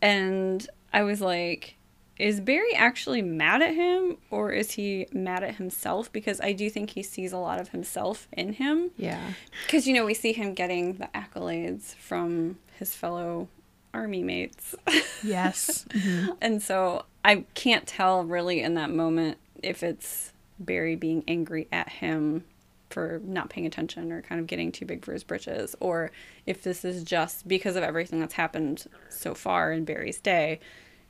And 0.00 0.66
I 0.92 1.02
was 1.02 1.20
like, 1.20 1.76
is 2.18 2.40
Barry 2.40 2.74
actually 2.74 3.22
mad 3.22 3.62
at 3.62 3.74
him 3.74 4.16
or 4.30 4.52
is 4.52 4.72
he 4.72 5.06
mad 5.12 5.42
at 5.42 5.56
himself? 5.56 6.12
Because 6.12 6.40
I 6.40 6.52
do 6.52 6.68
think 6.70 6.90
he 6.90 7.02
sees 7.02 7.32
a 7.32 7.38
lot 7.38 7.60
of 7.60 7.68
himself 7.68 8.28
in 8.32 8.54
him. 8.54 8.90
yeah. 8.96 9.32
Because, 9.66 9.86
you 9.86 9.94
know, 9.94 10.04
we 10.04 10.14
see 10.14 10.32
him 10.32 10.54
getting 10.54 10.94
the 10.94 11.08
accolades 11.14 11.94
from 11.94 12.58
his 12.78 12.94
fellow 12.94 13.48
army 13.94 14.22
mates. 14.22 14.74
Yes. 15.22 15.84
Mhm. 15.90 16.36
and 16.40 16.62
so 16.62 17.04
I 17.24 17.44
can't 17.54 17.86
tell 17.86 18.24
really 18.24 18.60
in 18.60 18.74
that 18.74 18.90
moment 18.90 19.38
if 19.62 19.82
it's 19.82 20.32
Barry 20.58 20.96
being 20.96 21.22
angry 21.28 21.68
at 21.72 21.88
him 21.88 22.44
for 22.92 23.20
not 23.24 23.50
paying 23.50 23.66
attention 23.66 24.12
or 24.12 24.22
kind 24.22 24.40
of 24.40 24.46
getting 24.46 24.70
too 24.70 24.84
big 24.84 25.04
for 25.04 25.12
his 25.12 25.24
britches, 25.24 25.74
or 25.80 26.10
if 26.46 26.62
this 26.62 26.84
is 26.84 27.02
just 27.02 27.48
because 27.48 27.76
of 27.76 27.82
everything 27.82 28.20
that's 28.20 28.34
happened 28.34 28.86
so 29.08 29.34
far 29.34 29.72
in 29.72 29.84
Barry's 29.84 30.20
day, 30.20 30.60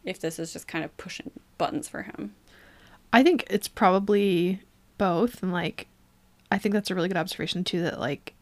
if 0.04 0.20
this 0.20 0.38
is 0.38 0.52
just 0.52 0.68
kind 0.68 0.84
of 0.84 0.96
pushing 0.96 1.30
buttons 1.58 1.88
for 1.88 2.02
him. 2.02 2.34
I 3.12 3.22
think 3.22 3.44
it's 3.50 3.68
probably 3.68 4.62
both, 4.98 5.42
and 5.42 5.52
like, 5.52 5.88
I 6.50 6.58
think 6.58 6.72
that's 6.72 6.90
a 6.90 6.94
really 6.94 7.08
good 7.08 7.16
observation 7.16 7.64
too. 7.64 7.82
That 7.82 8.00
like, 8.00 8.34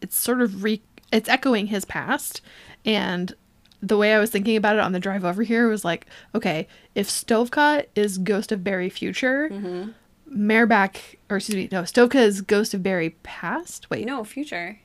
it's 0.00 0.16
sort 0.16 0.42
of 0.42 0.62
re, 0.62 0.82
it's 1.10 1.28
echoing 1.28 1.68
his 1.68 1.84
past, 1.84 2.40
and 2.84 3.34
the 3.80 3.96
way 3.96 4.14
I 4.14 4.18
was 4.18 4.30
thinking 4.30 4.56
about 4.56 4.76
it 4.76 4.80
on 4.80 4.92
the 4.92 5.00
drive 5.00 5.24
over 5.24 5.42
here 5.42 5.68
was 5.68 5.84
like, 5.84 6.06
okay, 6.34 6.66
if 6.94 7.08
Stovka 7.08 7.84
is 7.94 8.18
Ghost 8.18 8.50
of 8.50 8.64
Barry 8.64 8.88
future, 8.88 9.50
mm-hmm. 9.50 9.90
Mayrbek, 10.34 10.96
or 11.30 11.36
excuse 11.36 11.56
me, 11.56 11.68
no, 11.70 11.82
Stovka 11.82 12.16
is 12.16 12.40
Ghost 12.40 12.74
of 12.74 12.82
Barry 12.82 13.10
past. 13.22 13.88
Wait, 13.90 14.04
No, 14.06 14.24
future. 14.24 14.80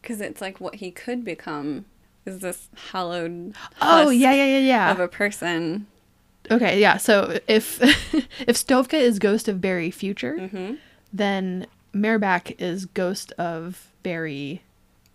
Because 0.00 0.20
it's 0.20 0.40
like 0.40 0.60
what 0.60 0.76
he 0.76 0.90
could 0.90 1.24
become 1.24 1.84
is 2.24 2.38
this 2.40 2.68
hollowed 2.92 3.54
oh 3.82 4.10
yeah, 4.10 4.32
yeah, 4.32 4.44
yeah, 4.44 4.58
yeah. 4.58 4.90
of 4.92 5.00
a 5.00 5.08
person. 5.08 5.86
Okay, 6.50 6.80
yeah. 6.80 6.96
So 6.96 7.38
if 7.48 7.82
if 8.46 8.56
Stovka 8.56 8.94
is 8.94 9.18
Ghost 9.18 9.48
of 9.48 9.60
Barry 9.60 9.90
future, 9.90 10.36
Mm-hmm. 10.38 10.74
then 11.12 11.66
Mayrbek 11.94 12.54
is 12.60 12.86
Ghost 12.86 13.32
of 13.32 13.88
Barry 14.02 14.62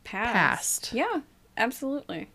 Past. 0.03 0.33
Past. 0.33 0.93
Yeah, 0.93 1.21
absolutely. 1.57 2.29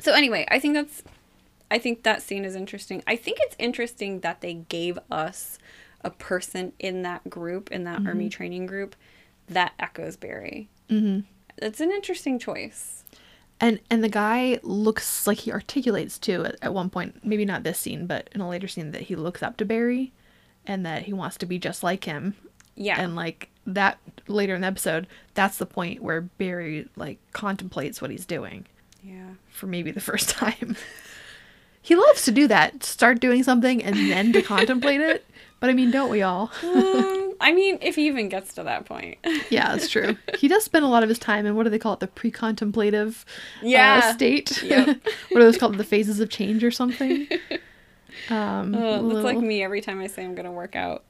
So 0.00 0.12
anyway, 0.14 0.46
I 0.50 0.58
think 0.58 0.74
that's 0.74 1.02
I 1.70 1.78
think 1.78 2.02
that 2.02 2.22
scene 2.22 2.44
is 2.44 2.56
interesting. 2.56 3.02
I 3.06 3.16
think 3.16 3.38
it's 3.40 3.56
interesting 3.58 4.20
that 4.20 4.40
they 4.40 4.54
gave 4.54 4.98
us 5.10 5.58
a 6.02 6.10
person 6.10 6.72
in 6.78 7.02
that 7.02 7.28
group, 7.28 7.70
in 7.70 7.84
that 7.84 8.06
army 8.06 8.28
training 8.28 8.66
group, 8.66 8.96
that 9.48 9.72
echoes 9.78 10.16
Barry. 10.16 10.68
Mm-hmm. 10.88 11.20
It's 11.58 11.80
an 11.80 11.90
interesting 11.90 12.38
choice. 12.38 13.04
And 13.60 13.80
and 13.90 14.02
the 14.02 14.08
guy 14.08 14.58
looks 14.62 15.26
like 15.26 15.38
he 15.38 15.52
articulates 15.52 16.18
too 16.18 16.44
at, 16.44 16.56
at 16.62 16.72
one 16.72 16.88
point. 16.88 17.24
Maybe 17.24 17.44
not 17.44 17.62
this 17.62 17.78
scene, 17.78 18.06
but 18.06 18.30
in 18.32 18.40
a 18.40 18.48
later 18.48 18.66
scene 18.66 18.92
that 18.92 19.02
he 19.02 19.16
looks 19.16 19.42
up 19.42 19.58
to 19.58 19.66
Barry, 19.66 20.12
and 20.66 20.84
that 20.86 21.02
he 21.02 21.12
wants 21.12 21.36
to 21.38 21.46
be 21.46 21.58
just 21.58 21.82
like 21.82 22.04
him. 22.04 22.34
Yeah. 22.74 22.98
And 22.98 23.14
like 23.14 23.50
that 23.66 23.98
later 24.26 24.54
in 24.54 24.62
the 24.62 24.66
episode, 24.66 25.06
that's 25.34 25.58
the 25.58 25.66
point 25.66 26.02
where 26.02 26.22
Barry 26.22 26.88
like 26.96 27.18
contemplates 27.32 28.00
what 28.00 28.10
he's 28.10 28.24
doing 28.24 28.66
yeah. 29.02 29.30
for 29.50 29.66
maybe 29.66 29.90
the 29.90 30.00
first 30.00 30.28
time. 30.38 30.76
He 31.82 31.94
loves 31.96 32.24
to 32.24 32.30
do 32.32 32.46
that, 32.48 32.84
start 32.84 33.20
doing 33.20 33.42
something 33.42 33.82
and 33.82 33.96
then 33.96 34.32
to 34.32 34.42
contemplate 34.54 35.00
it. 35.00 35.24
But 35.60 35.70
I 35.70 35.74
mean, 35.74 35.90
don't 35.90 36.10
we 36.10 36.22
all? 36.22 36.50
Um, 36.62 37.34
I 37.40 37.52
mean, 37.52 37.78
if 37.82 37.96
he 37.96 38.06
even 38.06 38.28
gets 38.30 38.54
to 38.54 38.62
that 38.64 38.86
point. 38.86 39.18
Yeah, 39.50 39.72
that's 39.72 39.88
true. 39.88 40.16
He 40.38 40.46
does 40.48 40.64
spend 40.64 40.84
a 40.84 40.88
lot 40.88 41.02
of 41.02 41.08
his 41.08 41.18
time 41.18 41.44
in 41.44 41.54
what 41.56 41.64
do 41.64 41.70
they 41.70 41.78
call 41.78 41.92
it? 41.94 42.00
The 42.00 42.06
pre-contemplative 42.06 43.24
Yeah. 43.62 44.00
uh, 44.04 44.12
state. 44.14 44.62
Yep. 44.62 44.86
what 45.30 45.40
are 45.40 45.44
those 45.44 45.58
called? 45.58 45.76
The 45.76 45.84
phases 45.84 46.20
of 46.20 46.30
change 46.30 46.62
or 46.64 46.70
something. 46.70 47.26
Um, 48.28 48.74
Oh, 48.74 49.02
that's 49.08 49.14
like 49.24 49.36
little- 49.36 49.42
me 49.42 49.62
every 49.62 49.80
time 49.80 50.00
I 50.00 50.06
say 50.06 50.24
I'm 50.24 50.34
gonna 50.34 50.52
work 50.52 50.76
out. 50.76 51.04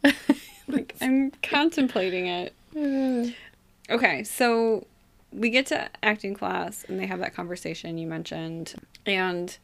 like 0.68 0.94
I'm 1.00 1.30
contemplating 1.42 2.26
it. 2.26 2.54
Okay, 3.90 4.22
so 4.22 4.86
we 5.32 5.50
get 5.50 5.66
to 5.66 5.90
acting 6.00 6.32
class 6.34 6.84
and 6.88 6.98
they 7.00 7.06
have 7.06 7.18
that 7.18 7.34
conversation 7.34 7.98
you 7.98 8.06
mentioned. 8.06 8.74
And 9.04 9.56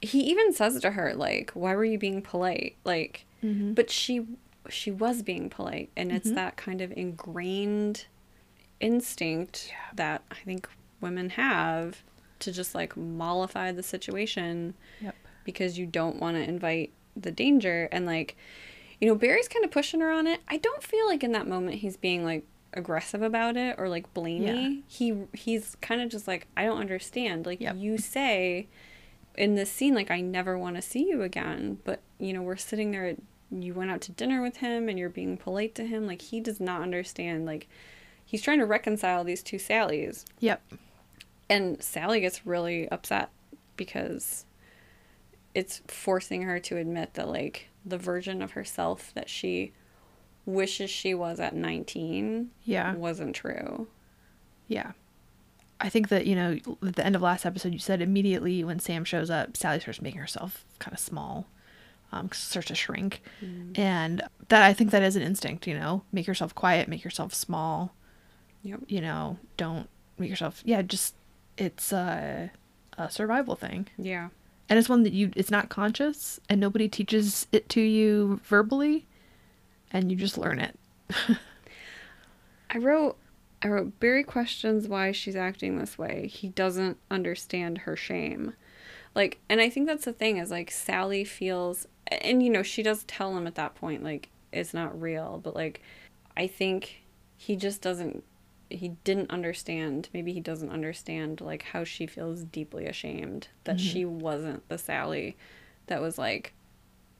he 0.00 0.20
even 0.30 0.52
says 0.52 0.80
to 0.80 0.92
her, 0.92 1.12
like, 1.14 1.50
why 1.54 1.74
were 1.74 1.84
you 1.84 1.98
being 1.98 2.22
polite? 2.22 2.76
Like 2.84 3.24
Mhm. 3.42 3.74
but 3.74 3.90
she 3.90 4.26
she 4.68 4.90
was 4.90 5.22
being 5.22 5.48
polite 5.48 5.88
and 5.96 6.12
it's 6.12 6.30
that 6.32 6.56
kind 6.56 6.80
of 6.82 6.92
ingrained 6.96 8.04
instinct 8.80 9.72
that 9.94 10.22
I 10.30 10.36
think 10.44 10.68
women 11.00 11.30
have 11.30 12.02
to 12.40 12.52
just 12.52 12.74
like 12.74 12.96
mollify 12.96 13.72
the 13.72 13.82
situation 13.82 14.74
Yep. 15.00 15.14
because 15.44 15.78
you 15.78 15.86
don't 15.86 16.16
want 16.20 16.36
to 16.36 16.42
invite 16.42 16.92
the 17.16 17.30
danger 17.30 17.88
and 17.90 18.06
like 18.06 18.36
you 19.00 19.08
know 19.08 19.14
Barry's 19.14 19.48
kind 19.48 19.64
of 19.64 19.70
pushing 19.70 20.00
her 20.00 20.10
on 20.10 20.26
it. 20.26 20.40
I 20.48 20.56
don't 20.56 20.82
feel 20.82 21.06
like 21.06 21.22
in 21.24 21.32
that 21.32 21.46
moment 21.46 21.76
he's 21.78 21.96
being 21.96 22.24
like 22.24 22.44
aggressive 22.74 23.22
about 23.22 23.56
it 23.56 23.76
or 23.78 23.88
like 23.88 24.12
blamey. 24.14 24.76
Yeah. 24.76 24.80
He 24.86 25.14
he's 25.32 25.76
kind 25.80 26.00
of 26.00 26.08
just 26.10 26.28
like 26.28 26.46
I 26.56 26.64
don't 26.64 26.78
understand. 26.80 27.46
Like 27.46 27.60
Yep. 27.60 27.76
you 27.78 27.98
say 27.98 28.66
in 29.38 29.54
this 29.54 29.70
scene 29.70 29.94
like 29.94 30.10
I 30.10 30.20
never 30.20 30.58
want 30.58 30.76
to 30.76 30.82
see 30.82 31.08
you 31.08 31.22
again, 31.22 31.78
but 31.84 32.00
you 32.18 32.32
know 32.32 32.42
we're 32.42 32.56
sitting 32.56 32.90
there 32.90 33.14
you 33.50 33.72
went 33.72 33.90
out 33.90 34.02
to 34.02 34.12
dinner 34.12 34.42
with 34.42 34.58
him 34.58 34.88
and 34.90 34.98
you're 34.98 35.08
being 35.08 35.36
polite 35.38 35.74
to 35.76 35.86
him 35.86 36.06
like 36.06 36.20
he 36.20 36.38
does 36.40 36.60
not 36.60 36.82
understand 36.82 37.46
like 37.46 37.66
he's 38.24 38.42
trying 38.42 38.58
to 38.58 38.66
reconcile 38.66 39.24
these 39.24 39.42
two 39.42 39.56
Sallys 39.56 40.26
Yep. 40.40 40.60
and 41.48 41.82
Sally 41.82 42.20
gets 42.20 42.44
really 42.46 42.86
upset 42.90 43.30
because 43.78 44.44
it's 45.54 45.80
forcing 45.88 46.42
her 46.42 46.60
to 46.60 46.76
admit 46.76 47.14
that 47.14 47.26
like 47.28 47.68
the 47.86 47.96
version 47.96 48.42
of 48.42 48.50
herself 48.50 49.12
that 49.14 49.30
she 49.30 49.72
wishes 50.44 50.90
she 50.90 51.14
was 51.14 51.40
at 51.40 51.54
19 51.54 52.50
Yeah. 52.64 52.94
wasn't 52.96 53.34
true. 53.34 53.86
Yeah. 54.66 54.92
I 55.80 55.88
think 55.88 56.08
that, 56.08 56.26
you 56.26 56.34
know, 56.34 56.58
at 56.86 56.96
the 56.96 57.06
end 57.06 57.14
of 57.14 57.22
last 57.22 57.46
episode, 57.46 57.72
you 57.72 57.78
said 57.78 58.00
immediately 58.02 58.64
when 58.64 58.80
Sam 58.80 59.04
shows 59.04 59.30
up, 59.30 59.56
Sally 59.56 59.78
starts 59.80 60.02
making 60.02 60.20
herself 60.20 60.64
kind 60.80 60.92
of 60.92 60.98
small, 60.98 61.46
um, 62.10 62.30
starts 62.32 62.66
to 62.68 62.74
shrink. 62.74 63.22
And 63.76 64.22
that 64.48 64.62
I 64.62 64.72
think 64.72 64.90
that 64.90 65.02
is 65.04 65.14
an 65.14 65.22
instinct, 65.22 65.66
you 65.68 65.74
know, 65.78 66.02
make 66.10 66.26
yourself 66.26 66.54
quiet, 66.54 66.88
make 66.88 67.04
yourself 67.04 67.32
small, 67.32 67.94
Yep. 68.64 68.80
you 68.88 69.00
know, 69.00 69.38
don't 69.56 69.88
make 70.18 70.28
yourself, 70.30 70.62
yeah, 70.64 70.82
just, 70.82 71.14
it's 71.56 71.92
a, 71.92 72.50
a 72.96 73.08
survival 73.08 73.54
thing. 73.54 73.86
Yeah. 73.96 74.30
And 74.68 74.78
it's 74.80 74.88
one 74.88 75.04
that 75.04 75.12
you, 75.12 75.30
it's 75.36 75.50
not 75.50 75.68
conscious 75.68 76.40
and 76.48 76.60
nobody 76.60 76.88
teaches 76.88 77.46
it 77.52 77.68
to 77.70 77.80
you 77.80 78.40
verbally 78.44 79.06
and 79.92 80.10
you 80.10 80.16
just 80.16 80.36
learn 80.36 80.58
it. 80.58 80.76
I 82.70 82.78
wrote 82.78 83.16
I 83.62 83.68
wrote 83.68 83.98
Barry 83.98 84.22
questions 84.22 84.86
why 84.88 85.12
she's 85.12 85.36
acting 85.36 85.78
this 85.78 85.98
way. 85.98 86.28
He 86.28 86.48
doesn't 86.48 86.98
understand 87.10 87.78
her 87.78 87.96
shame. 87.96 88.54
Like 89.14 89.38
and 89.48 89.60
I 89.60 89.68
think 89.68 89.86
that's 89.86 90.04
the 90.04 90.12
thing 90.12 90.36
is 90.36 90.50
like 90.50 90.70
Sally 90.70 91.24
feels 91.24 91.86
and 92.06 92.42
you 92.42 92.50
know, 92.50 92.62
she 92.62 92.82
does 92.82 93.04
tell 93.04 93.36
him 93.36 93.46
at 93.46 93.56
that 93.56 93.74
point 93.74 94.02
like 94.02 94.30
it's 94.52 94.72
not 94.72 95.00
real, 95.00 95.40
but 95.42 95.54
like 95.54 95.82
I 96.36 96.46
think 96.46 97.02
he 97.36 97.56
just 97.56 97.82
doesn't 97.82 98.24
he 98.70 98.90
didn't 99.02 99.30
understand 99.30 100.10
maybe 100.12 100.32
he 100.32 100.40
doesn't 100.40 100.70
understand 100.70 101.40
like 101.40 101.62
how 101.62 101.84
she 101.84 102.06
feels 102.06 102.44
deeply 102.44 102.84
ashamed 102.84 103.48
that 103.64 103.76
mm-hmm. 103.76 103.86
she 103.86 104.04
wasn't 104.04 104.68
the 104.68 104.76
Sally 104.76 105.36
that 105.86 106.02
was 106.02 106.18
like 106.18 106.52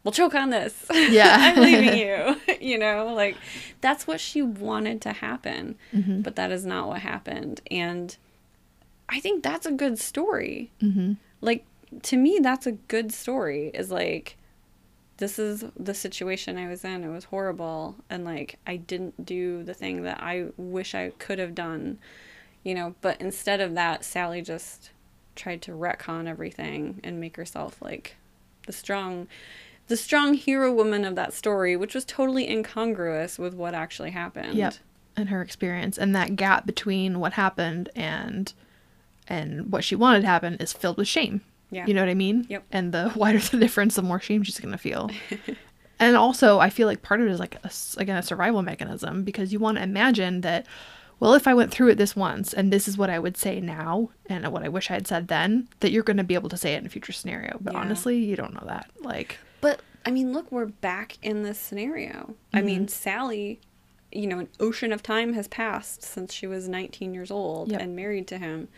well 0.04 0.12
choke 0.12 0.34
on 0.34 0.50
this 0.50 0.86
Yeah. 0.92 1.36
i'm 1.38 1.60
leaving 1.62 1.98
you 1.98 2.36
you 2.60 2.78
know 2.78 3.12
like 3.14 3.36
that's 3.80 4.06
what 4.06 4.20
she 4.20 4.42
wanted 4.42 5.00
to 5.02 5.12
happen 5.12 5.76
Mm-hmm. 5.92 6.22
but 6.22 6.36
that 6.36 6.50
is 6.50 6.64
not 6.66 6.88
what 6.88 7.00
happened 7.00 7.60
and 7.70 8.16
i 9.08 9.20
think 9.20 9.42
that's 9.42 9.66
a 9.66 9.72
good 9.72 9.98
story 9.98 10.70
Mm-hmm. 10.80 11.14
like 11.40 11.64
to 12.02 12.16
me 12.16 12.38
that's 12.42 12.66
a 12.66 12.72
good 12.72 13.12
story 13.12 13.70
is 13.74 13.90
like 13.90 14.36
this 15.18 15.38
is 15.38 15.64
the 15.76 15.94
situation 15.94 16.56
i 16.58 16.68
was 16.68 16.84
in 16.84 17.02
it 17.02 17.08
was 17.08 17.24
horrible 17.24 17.96
and 18.08 18.24
like 18.24 18.58
i 18.66 18.76
didn't 18.76 19.24
do 19.26 19.62
the 19.64 19.74
thing 19.74 20.02
that 20.02 20.22
i 20.22 20.46
wish 20.56 20.94
i 20.94 21.10
could 21.18 21.38
have 21.38 21.54
done 21.54 21.98
you 22.62 22.74
know 22.74 22.94
but 23.00 23.20
instead 23.20 23.60
of 23.60 23.74
that 23.74 24.04
sally 24.04 24.42
just 24.42 24.90
tried 25.34 25.62
to 25.62 25.72
retcon 25.72 26.26
everything 26.28 27.00
and 27.02 27.18
make 27.20 27.36
herself 27.36 27.80
like 27.80 28.16
the 28.66 28.72
strong 28.72 29.26
the 29.88 29.96
strong 29.96 30.34
hero 30.34 30.72
woman 30.72 31.04
of 31.04 31.14
that 31.16 31.32
story 31.32 31.76
which 31.76 31.94
was 31.94 32.04
totally 32.04 32.48
incongruous 32.48 33.38
with 33.38 33.54
what 33.54 33.74
actually 33.74 34.10
happened 34.10 34.54
Yep. 34.54 34.74
And 35.16 35.28
her 35.30 35.42
experience 35.42 35.98
and 35.98 36.14
that 36.14 36.36
gap 36.36 36.64
between 36.64 37.18
what 37.18 37.32
happened 37.32 37.88
and 37.96 38.52
and 39.26 39.70
what 39.72 39.84
she 39.84 39.94
wanted 39.96 40.20
to 40.20 40.26
happen 40.28 40.54
is 40.54 40.72
filled 40.72 40.96
with 40.96 41.08
shame. 41.08 41.40
Yeah. 41.70 41.86
You 41.86 41.92
know 41.94 42.02
what 42.02 42.08
I 42.08 42.14
mean? 42.14 42.46
Yep. 42.48 42.64
And 42.72 42.92
the 42.92 43.12
wider 43.16 43.38
the 43.38 43.58
difference, 43.58 43.96
the 43.96 44.02
more 44.02 44.20
shame 44.20 44.42
she's 44.42 44.58
going 44.60 44.72
to 44.72 44.78
feel. 44.78 45.10
and 45.98 46.16
also, 46.16 46.60
I 46.60 46.70
feel 46.70 46.86
like 46.86 47.02
part 47.02 47.20
of 47.20 47.26
it 47.26 47.30
is 47.32 47.40
like 47.40 47.56
a, 47.64 47.70
again 48.00 48.16
a 48.16 48.22
survival 48.22 48.62
mechanism 48.62 49.24
because 49.24 49.52
you 49.52 49.58
want 49.58 49.76
to 49.78 49.82
imagine 49.82 50.40
that 50.42 50.66
well, 51.20 51.34
if 51.34 51.48
I 51.48 51.54
went 51.54 51.72
through 51.72 51.88
it 51.88 51.96
this 51.96 52.14
once 52.14 52.54
and 52.54 52.72
this 52.72 52.86
is 52.86 52.96
what 52.96 53.10
I 53.10 53.18
would 53.18 53.36
say 53.36 53.60
now 53.60 54.10
and 54.26 54.46
what 54.52 54.62
I 54.62 54.68
wish 54.68 54.88
I 54.88 54.94
had 54.94 55.08
said 55.08 55.26
then, 55.26 55.66
that 55.80 55.90
you're 55.90 56.04
going 56.04 56.16
to 56.18 56.24
be 56.24 56.34
able 56.34 56.48
to 56.50 56.56
say 56.56 56.74
it 56.74 56.78
in 56.78 56.86
a 56.86 56.88
future 56.88 57.12
scenario. 57.12 57.58
But 57.60 57.72
Yeah. 57.74 57.80
honestly, 57.80 58.18
you 58.18 58.36
don't 58.36 58.54
know 58.54 58.64
that. 58.66 58.88
Like, 59.00 59.38
But 59.60 59.80
I 60.06 60.10
mean, 60.10 60.32
look, 60.32 60.50
we're 60.50 60.66
back 60.66 61.18
in 61.22 61.42
this 61.42 61.58
scenario. 61.58 62.34
I 62.52 62.62
mean, 62.62 62.80
mm-hmm. 62.80 62.86
Sally, 62.88 63.60
you 64.12 64.26
know, 64.26 64.38
an 64.38 64.48
ocean 64.60 64.92
of 64.92 65.02
time 65.02 65.32
has 65.34 65.48
passed 65.48 66.02
since 66.02 66.32
she 66.32 66.46
was 66.46 66.68
19 66.68 67.12
years 67.14 67.30
old 67.30 67.70
Yep. 67.70 67.80
and 67.80 67.96
married 67.96 68.26
to 68.28 68.38
him. 68.38 68.68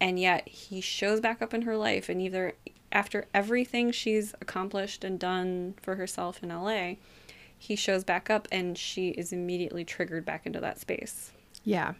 And 0.00 0.18
yet 0.18 0.46
he 0.48 0.80
shows 0.80 1.20
back 1.20 1.42
up 1.42 1.52
in 1.52 1.62
her 1.62 1.76
life. 1.76 2.08
And 2.08 2.22
either 2.22 2.54
after 2.92 3.26
everything 3.34 3.90
she's 3.90 4.34
accomplished 4.40 5.02
and 5.04 5.18
done 5.18 5.74
for 5.82 5.96
herself 5.96 6.42
in 6.42 6.50
LA, 6.50 6.94
he 7.58 7.74
shows 7.74 8.04
back 8.04 8.30
up 8.30 8.46
and 8.52 8.78
she 8.78 9.08
is 9.08 9.32
immediately 9.32 9.84
triggered 9.84 10.24
back 10.24 10.46
into 10.46 10.60
that 10.60 10.78
space. 10.78 11.32
yeah. 11.64 11.94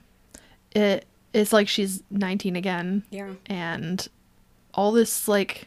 It 0.72 1.06
it's 1.32 1.52
like 1.52 1.66
she's 1.68 2.02
19 2.10 2.56
again. 2.56 3.02
Yeah. 3.10 3.32
and 3.46 4.06
all 4.74 4.92
this 4.92 5.26
like 5.26 5.66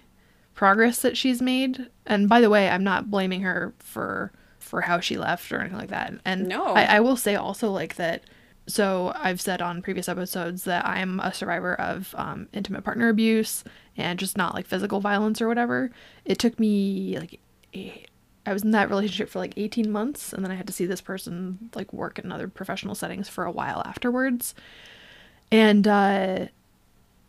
progress 0.62 1.02
that 1.02 1.17
she's 1.17 1.41
made 1.41 1.89
and 2.06 2.30
by 2.30 2.39
the 2.39 2.47
way 2.47 2.69
i'm 2.69 2.84
not 2.84 3.10
blaming 3.10 3.41
her 3.41 3.74
for 3.80 4.32
for 4.60 4.82
how 4.82 5.00
she 5.00 5.17
left 5.17 5.52
or 5.52 5.60
anything 5.60 5.76
like 5.80 5.89
that 5.89 6.13
and 6.24 6.47
No. 6.47 6.76
I, 6.76 6.84
I 6.84 7.00
will 7.00 7.17
say 7.17 7.34
also 7.34 7.71
like 7.71 7.95
that 7.95 8.26
so 8.67 9.12
i've 9.15 9.41
said 9.41 9.60
on 9.60 9.82
previous 9.82 10.08
episodes 10.08 10.65
that 10.65 10.86
i'm 10.86 11.19
a 11.19 11.34
survivor 11.34 11.74
of 11.74 12.13
um, 12.15 12.47
intimate 12.54 12.84
partner 12.84 13.10
abuse 13.10 13.63
and 13.97 14.19
just 14.19 14.38
not 14.38 14.54
like 14.54 14.67
physical 14.67 15.00
violence 15.00 15.41
or 15.41 15.47
whatever 15.47 15.89
it 16.26 16.38
took 16.38 16.60
me 16.60 17.17
like 17.17 17.39
I 18.45 18.54
was 18.54 18.63
in 18.63 18.69
that 18.71 18.89
relationship 18.89 19.30
for 19.30 19.39
like 19.39 19.54
18 19.58 19.91
months 19.91 20.32
and 20.32 20.43
then 20.43 20.52
I 20.52 20.56
had 20.56 20.67
to 20.67 20.74
see 20.74 20.86
this 20.86 21.02
person 21.02 21.71
like 21.74 21.91
work 21.91 22.19
in 22.19 22.32
other 22.32 22.47
professional 22.47 22.93
settings 22.95 23.30
for 23.30 23.45
a 23.45 23.52
while 23.52 23.82
afterwards. 23.86 24.56
And 25.52 25.88
uh 25.88 26.47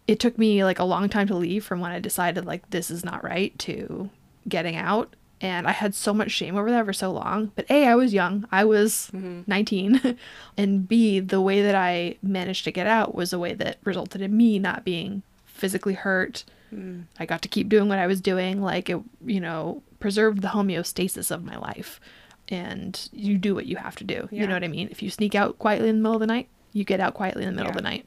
it 0.06 0.20
took 0.20 0.38
me 0.38 0.64
like 0.64 0.78
a 0.78 0.84
long 0.84 1.08
time 1.08 1.26
to 1.28 1.36
leave 1.36 1.64
from 1.64 1.80
when 1.80 1.92
I 1.92 2.00
decided 2.00 2.44
like 2.44 2.70
this 2.70 2.90
is 2.90 3.04
not 3.04 3.24
right 3.24 3.56
to 3.60 4.10
getting 4.48 4.76
out 4.76 5.14
and 5.42 5.66
I 5.66 5.72
had 5.72 5.94
so 5.94 6.14
much 6.14 6.30
shame 6.30 6.56
over 6.56 6.70
that 6.70 6.86
for 6.86 6.92
so 6.92 7.10
long. 7.10 7.50
But 7.56 7.68
A, 7.68 7.86
I 7.86 7.96
was 7.96 8.14
young. 8.14 8.46
I 8.52 8.64
was 8.64 9.10
mm-hmm. 9.12 9.42
19. 9.48 10.16
and 10.56 10.88
B, 10.88 11.18
the 11.18 11.40
way 11.40 11.62
that 11.62 11.74
I 11.74 12.16
managed 12.22 12.62
to 12.64 12.70
get 12.70 12.86
out 12.86 13.16
was 13.16 13.32
a 13.32 13.40
way 13.40 13.52
that 13.54 13.78
resulted 13.82 14.22
in 14.22 14.36
me 14.36 14.60
not 14.60 14.84
being 14.84 15.22
physically 15.44 15.94
hurt. 15.94 16.44
Mm. 16.72 17.06
I 17.18 17.26
got 17.26 17.42
to 17.42 17.48
keep 17.48 17.68
doing 17.68 17.88
what 17.88 17.98
I 17.98 18.06
was 18.06 18.20
doing. 18.20 18.62
Like 18.62 18.88
it, 18.88 19.00
you 19.26 19.40
know, 19.40 19.82
preserved 19.98 20.42
the 20.42 20.48
homeostasis 20.48 21.32
of 21.32 21.44
my 21.44 21.56
life. 21.56 22.00
And 22.48 23.08
you 23.12 23.36
do 23.36 23.54
what 23.54 23.66
you 23.66 23.76
have 23.76 23.96
to 23.96 24.04
do. 24.04 24.28
You 24.30 24.46
know 24.46 24.54
what 24.54 24.64
I 24.64 24.68
mean? 24.68 24.88
If 24.90 25.02
you 25.02 25.10
sneak 25.10 25.34
out 25.34 25.58
quietly 25.58 25.88
in 25.88 25.96
the 25.96 26.02
middle 26.02 26.16
of 26.16 26.20
the 26.20 26.26
night, 26.26 26.48
you 26.72 26.84
get 26.84 27.00
out 27.00 27.14
quietly 27.14 27.44
in 27.44 27.48
the 27.48 27.54
middle 27.54 27.70
of 27.70 27.76
the 27.76 27.82
night. 27.82 28.04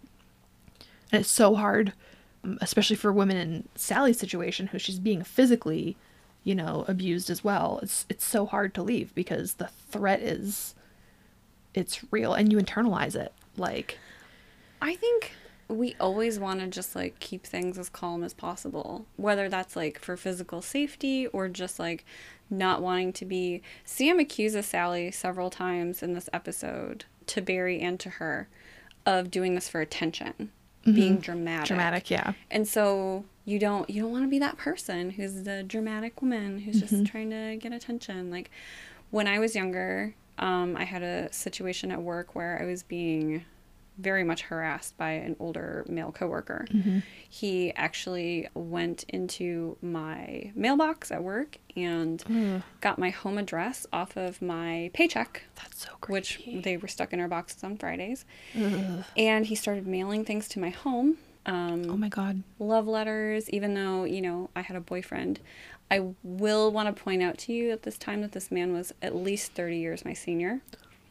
And 1.16 1.22
it's 1.22 1.32
so 1.32 1.56
hard, 1.56 1.94
um, 2.44 2.58
especially 2.62 2.98
for 2.98 3.12
women 3.12 3.38
in 3.38 3.70
Sally's 3.76 4.20
situation, 4.20 4.68
who 4.68 4.80
she's 4.80 5.00
being 5.00 5.24
physically 5.24 5.96
you 6.46 6.56
know, 6.56 6.86
abused 6.88 7.30
as 7.30 7.44
well. 7.44 7.80
It's 7.82 8.06
it's 8.08 8.24
so 8.24 8.46
hard 8.46 8.74
to 8.76 8.84
leave 8.84 9.14
because 9.16 9.56
the 9.56 9.68
threat 9.90 10.22
is 10.22 10.76
it's 11.74 12.06
real 12.12 12.34
and 12.34 12.52
you 12.52 12.60
internalize 12.60 13.16
it. 13.16 13.34
Like 13.58 13.98
I 14.80 14.96
think 14.96 15.32
we 15.68 15.96
always 16.00 16.40
want 16.40 16.60
to 16.60 16.68
just 16.68 16.96
like 16.96 17.20
keep 17.20 17.46
things 17.46 17.80
as 17.80 17.90
calm 17.90 18.24
as 18.24 18.36
possible, 18.36 19.08
whether 19.18 19.50
that's 19.50 19.76
like 19.76 20.00
for 20.00 20.16
physical 20.16 20.62
safety 20.62 21.26
or 21.28 21.50
just 21.50 21.80
like 21.80 22.06
not 22.50 22.82
wanting 22.82 23.12
to 23.14 23.26
be. 23.26 23.64
Sam 23.84 24.20
accuses 24.20 24.68
Sally 24.68 25.10
several 25.10 25.50
times 25.50 26.04
in 26.04 26.14
this 26.14 26.30
episode 26.32 27.06
to 27.26 27.42
Barry 27.42 27.82
and 27.82 28.00
to 28.02 28.12
her 28.12 28.48
of 29.04 29.32
doing 29.32 29.56
this 29.56 29.68
for 29.68 29.82
attention, 29.82 30.52
being 30.94 31.18
dramatic. 31.18 31.68
dramatic, 31.68 32.10
yeah. 32.10 32.34
And 32.52 32.68
so 32.68 33.26
you 33.46 33.60
don't 33.60 33.90
you 33.90 34.02
don't 34.02 34.12
want 34.12 34.24
to 34.24 34.30
be 34.30 34.40
that 34.40 34.58
person 34.58 35.12
who's 35.12 35.44
the 35.44 35.64
dramatic 35.64 36.22
woman 36.22 36.60
who's 36.60 36.80
just 36.80 37.06
trying 37.06 37.30
to 37.30 37.58
get 37.58 37.72
attention. 37.72 38.30
Like 38.30 38.52
when 39.12 39.28
I 39.28 39.40
was 39.40 39.56
younger, 39.56 40.16
um, 40.38 40.76
I 40.76 40.84
had 40.84 41.04
a 41.04 41.32
situation 41.32 41.92
at 41.92 42.02
work 42.02 42.36
where 42.36 42.60
I 42.62 42.66
was 42.66 42.84
being 42.84 43.46
very 43.98 44.24
much 44.24 44.44
harassed 44.44 44.98
by 44.98 45.12
an 45.12 45.36
older 45.40 45.86
male 45.88 46.12
coworker. 46.12 46.66
He 47.30 47.74
actually 47.76 48.48
went 48.54 49.04
into 49.10 49.78
my 49.82 50.52
mailbox 50.56 51.12
at 51.12 51.24
work 51.24 51.58
and 51.76 52.64
got 52.82 52.98
my 53.00 53.10
home 53.10 53.38
address 53.38 53.86
off 53.92 54.16
of 54.18 54.42
my 54.42 54.90
paycheck 54.94 55.44
That's 55.56 55.82
so 55.84 55.92
which 56.08 56.42
they 56.48 56.78
were 56.78 56.88
stuck 56.88 57.14
in 57.14 57.20
our 57.20 57.28
boxes 57.28 57.64
on 57.64 57.78
Fridays. 57.78 58.26
And 59.18 59.46
he 59.46 59.56
started 59.56 59.88
mailing 59.88 60.26
things 60.26 60.48
to 60.50 60.60
my 60.60 60.70
home. 60.70 61.18
Um, 61.48 61.90
oh 61.90 61.98
my 61.98 62.10
god. 62.10 62.42
love 62.58 62.88
letters, 62.88 63.50
even 63.52 63.76
though, 63.76 64.04
you 64.04 64.20
know, 64.22 64.50
I 64.56 64.62
had 64.62 64.76
a 64.76 64.82
boyfriend. 64.82 65.40
I 65.92 66.14
will 66.24 66.72
want 66.72 66.96
to 66.96 67.04
point 67.04 67.22
out 67.22 67.38
to 67.40 67.54
you 67.54 67.70
at 67.70 67.84
this 67.84 67.98
time 68.00 68.22
that 68.22 68.32
this 68.32 68.50
man 68.52 68.74
was 68.74 68.94
at 69.02 69.16
least 69.16 69.52
30 69.52 69.78
years 69.78 70.04
my 70.04 70.14
senior. 70.14 70.62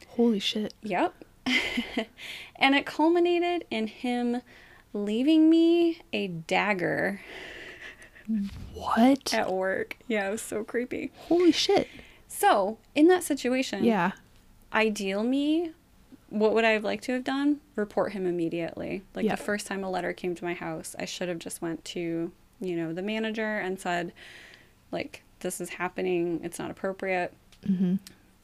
Holy 0.09 0.39
shit. 0.39 0.73
Yep. 0.83 1.13
and 2.55 2.75
it 2.75 2.85
culminated 2.85 3.65
in 3.69 3.87
him 3.87 4.41
leaving 4.93 5.49
me 5.49 6.01
a 6.13 6.27
dagger 6.27 7.21
What? 8.73 9.33
at 9.33 9.51
work. 9.51 9.97
Yeah, 10.07 10.27
it 10.27 10.31
was 10.31 10.41
so 10.41 10.63
creepy. 10.63 11.11
Holy 11.27 11.51
shit. 11.51 11.87
So, 12.27 12.77
in 12.95 13.07
that 13.07 13.23
situation, 13.23 13.83
Yeah. 13.83 14.11
ideal 14.73 15.23
me 15.23 15.71
what 16.29 16.53
would 16.53 16.65
i 16.65 16.71
have 16.71 16.83
liked 16.83 17.03
to 17.03 17.13
have 17.13 17.23
done 17.23 17.61
report 17.75 18.11
him 18.11 18.25
immediately 18.25 19.03
like 19.13 19.23
Yeah. 19.25 19.35
the 19.35 19.41
first 19.43 19.67
time 19.67 19.83
a 19.83 19.89
letter 19.89 20.11
came 20.11 20.33
to 20.35 20.43
my 20.43 20.53
house 20.55 20.95
i 20.99 21.05
should 21.05 21.29
have 21.29 21.37
just 21.37 21.61
went 21.61 21.85
to 21.85 22.31
you 22.59 22.75
know 22.75 22.91
the 22.91 23.03
manager 23.03 23.59
and 23.59 23.79
said 23.79 24.11
like 24.91 25.21
this 25.41 25.61
is 25.61 25.69
happening 25.69 26.41
it's 26.43 26.57
not 26.59 26.71
appropriate 26.71 27.31
Mm-hmm. 27.65 27.95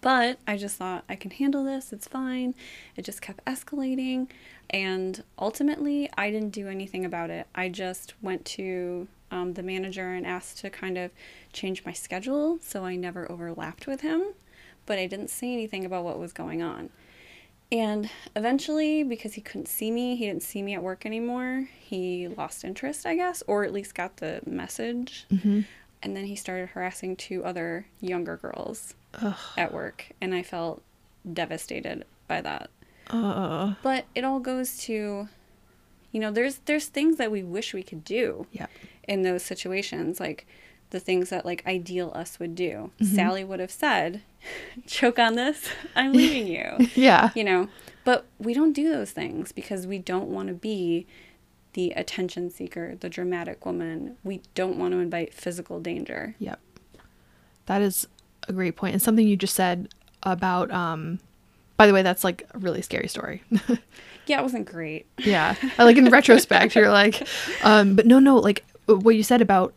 But 0.02 0.38
i 0.48 0.58
just 0.58 0.78
thought 0.78 1.04
i 1.08 1.16
can 1.16 1.32
handle 1.32 1.64
this 1.64 1.94
it's 1.94 2.08
fine 2.08 2.54
it 2.96 3.06
just 3.06 3.22
kept 3.22 3.44
escalating 3.46 4.28
and 4.70 5.24
ultimately 5.40 6.10
i 6.18 6.30
didn't 6.30 6.50
do 6.50 6.68
anything 6.68 7.06
about 7.06 7.30
it 7.30 7.48
i 7.56 7.70
just 7.70 8.14
went 8.22 8.44
to 8.46 9.08
um, 9.32 9.54
the 9.54 9.64
manager 9.64 10.14
and 10.14 10.28
asked 10.28 10.58
to 10.58 10.70
kind 10.70 10.98
of 10.98 11.10
change 11.54 11.86
my 11.86 11.94
schedule 11.94 12.60
so 12.62 12.84
i 12.84 12.96
never 12.96 13.32
overlapped 13.32 13.88
with 13.88 14.02
him 14.02 14.34
but 14.86 15.00
I 15.00 15.08
didn't 15.08 15.30
say 15.30 15.54
anything 15.54 15.86
about 15.86 16.04
what 16.04 16.20
was 16.20 16.34
going 16.34 16.62
on. 16.62 16.90
And 17.72 18.10
eventually, 18.36 19.04
because 19.04 19.36
he 19.36 19.42
couldn't 19.42 19.68
see 19.68 19.92
me, 19.92 20.18
he 20.18 20.26
didn't 20.26 20.44
see 20.44 20.62
me 20.62 20.74
at 20.74 20.84
work 20.84 21.06
anymore, 21.06 21.70
he 21.80 22.28
lost 22.28 22.66
interest, 22.66 23.06
I 23.06 23.16
guess, 23.16 23.42
or 23.48 23.64
at 23.64 23.72
least 23.72 23.96
got 23.96 24.18
the 24.18 24.42
message. 24.46 25.26
Mm-hmm. 25.32 25.62
And 26.04 26.18
then 26.18 26.26
he 26.26 26.36
started 26.36 26.70
harassing 26.70 27.16
two 27.16 27.46
other 27.46 27.86
younger 28.02 28.36
girls 28.36 28.96
Ugh. 29.16 29.36
at 29.58 29.74
work, 29.74 30.12
and 30.22 30.34
I 30.34 30.44
felt 30.44 30.82
devastated 31.32 32.06
by 32.28 32.42
that. 32.42 32.70
Uh, 33.10 33.76
But 33.84 34.06
it 34.16 34.24
all 34.24 34.40
goes 34.40 34.78
to, 34.84 35.28
you 36.12 36.20
know, 36.20 36.32
there's 36.32 36.60
there's 36.66 36.86
things 36.88 37.18
that 37.18 37.32
we 37.32 37.44
wish 37.44 37.74
we 37.74 37.84
could 37.84 38.04
do 38.04 38.48
yeah. 38.52 38.68
in 39.08 39.24
those 39.24 39.44
situations, 39.44 40.20
like 40.20 40.46
the 40.92 41.00
things 41.00 41.30
that 41.30 41.46
like 41.46 41.66
ideal 41.68 42.12
us 42.16 42.40
would 42.40 42.56
do. 42.56 42.92
Mm-hmm. 43.02 43.16
Sally 43.16 43.44
would 43.44 43.60
have 43.60 43.72
said, 43.72 44.22
"Choke 44.88 45.20
on 45.20 45.36
this, 45.36 45.68
I'm 45.96 46.14
leaving 46.14 46.48
you." 46.48 46.88
Yeah. 46.96 47.32
you 47.36 47.44
know, 47.44 47.68
but 48.04 48.26
we 48.40 48.54
don't 48.54 48.74
do 48.74 48.90
those 48.90 49.12
things 49.12 49.52
because 49.52 49.86
we 49.88 49.98
don't 50.00 50.30
want 50.30 50.48
to 50.48 50.54
be 50.54 51.06
the 51.74 51.92
attention 51.92 52.50
seeker, 52.50 52.96
the 53.00 53.10
dramatic 53.10 53.66
woman. 53.66 54.18
We 54.24 54.42
don't 54.56 54.78
want 54.78 54.94
to 54.94 55.00
invite 55.00 55.34
physical 55.34 55.80
danger. 55.80 56.36
Yep. 56.40 56.60
That 57.68 57.82
is 57.82 58.08
a 58.52 58.72
great. 58.72 58.94
And 58.94 59.02
something 59.02 59.28
you 59.28 59.36
just 59.38 59.56
said 59.56 59.90
about 60.24 60.72
um 60.72 61.20
by 61.78 61.88
the 61.88 61.94
way, 61.94 62.04
that's 62.04 62.24
like 62.24 62.48
a 62.54 62.60
really 62.60 62.82
scary 62.84 63.08
story. 63.08 63.44
Yeah, 64.28 64.40
it 64.40 64.44
wasn't 64.44 64.66
great. 64.68 65.08
yeah. 65.18 65.56
I 65.80 65.84
like 65.84 65.98
in 65.98 66.10
retrospect, 66.12 66.76
you're 66.76 66.92
like, 66.92 67.28
um, 67.64 67.96
but 67.96 68.06
no, 68.06 68.20
no, 68.20 68.38
like 68.38 68.64
what 68.86 69.16
you 69.16 69.24
said 69.24 69.42
about 69.42 69.74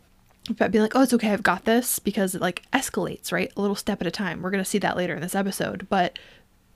about 0.49 0.71
being 0.71 0.83
like, 0.83 0.95
oh, 0.95 1.01
it's 1.01 1.13
okay, 1.13 1.31
I've 1.33 1.41
got 1.41 1.65
this 1.65 1.97
because 1.97 2.35
it 2.35 2.41
like 2.41 2.61
escalates, 2.71 3.31
right? 3.31 3.51
A 3.57 3.59
little 3.61 3.75
step 3.75 3.99
at 4.01 4.07
a 4.07 4.11
time. 4.11 4.43
We're 4.43 4.51
gonna 4.51 4.63
see 4.63 4.77
that 4.77 4.95
later 4.95 5.15
in 5.15 5.21
this 5.21 5.33
episode, 5.33 5.87
but 5.89 6.19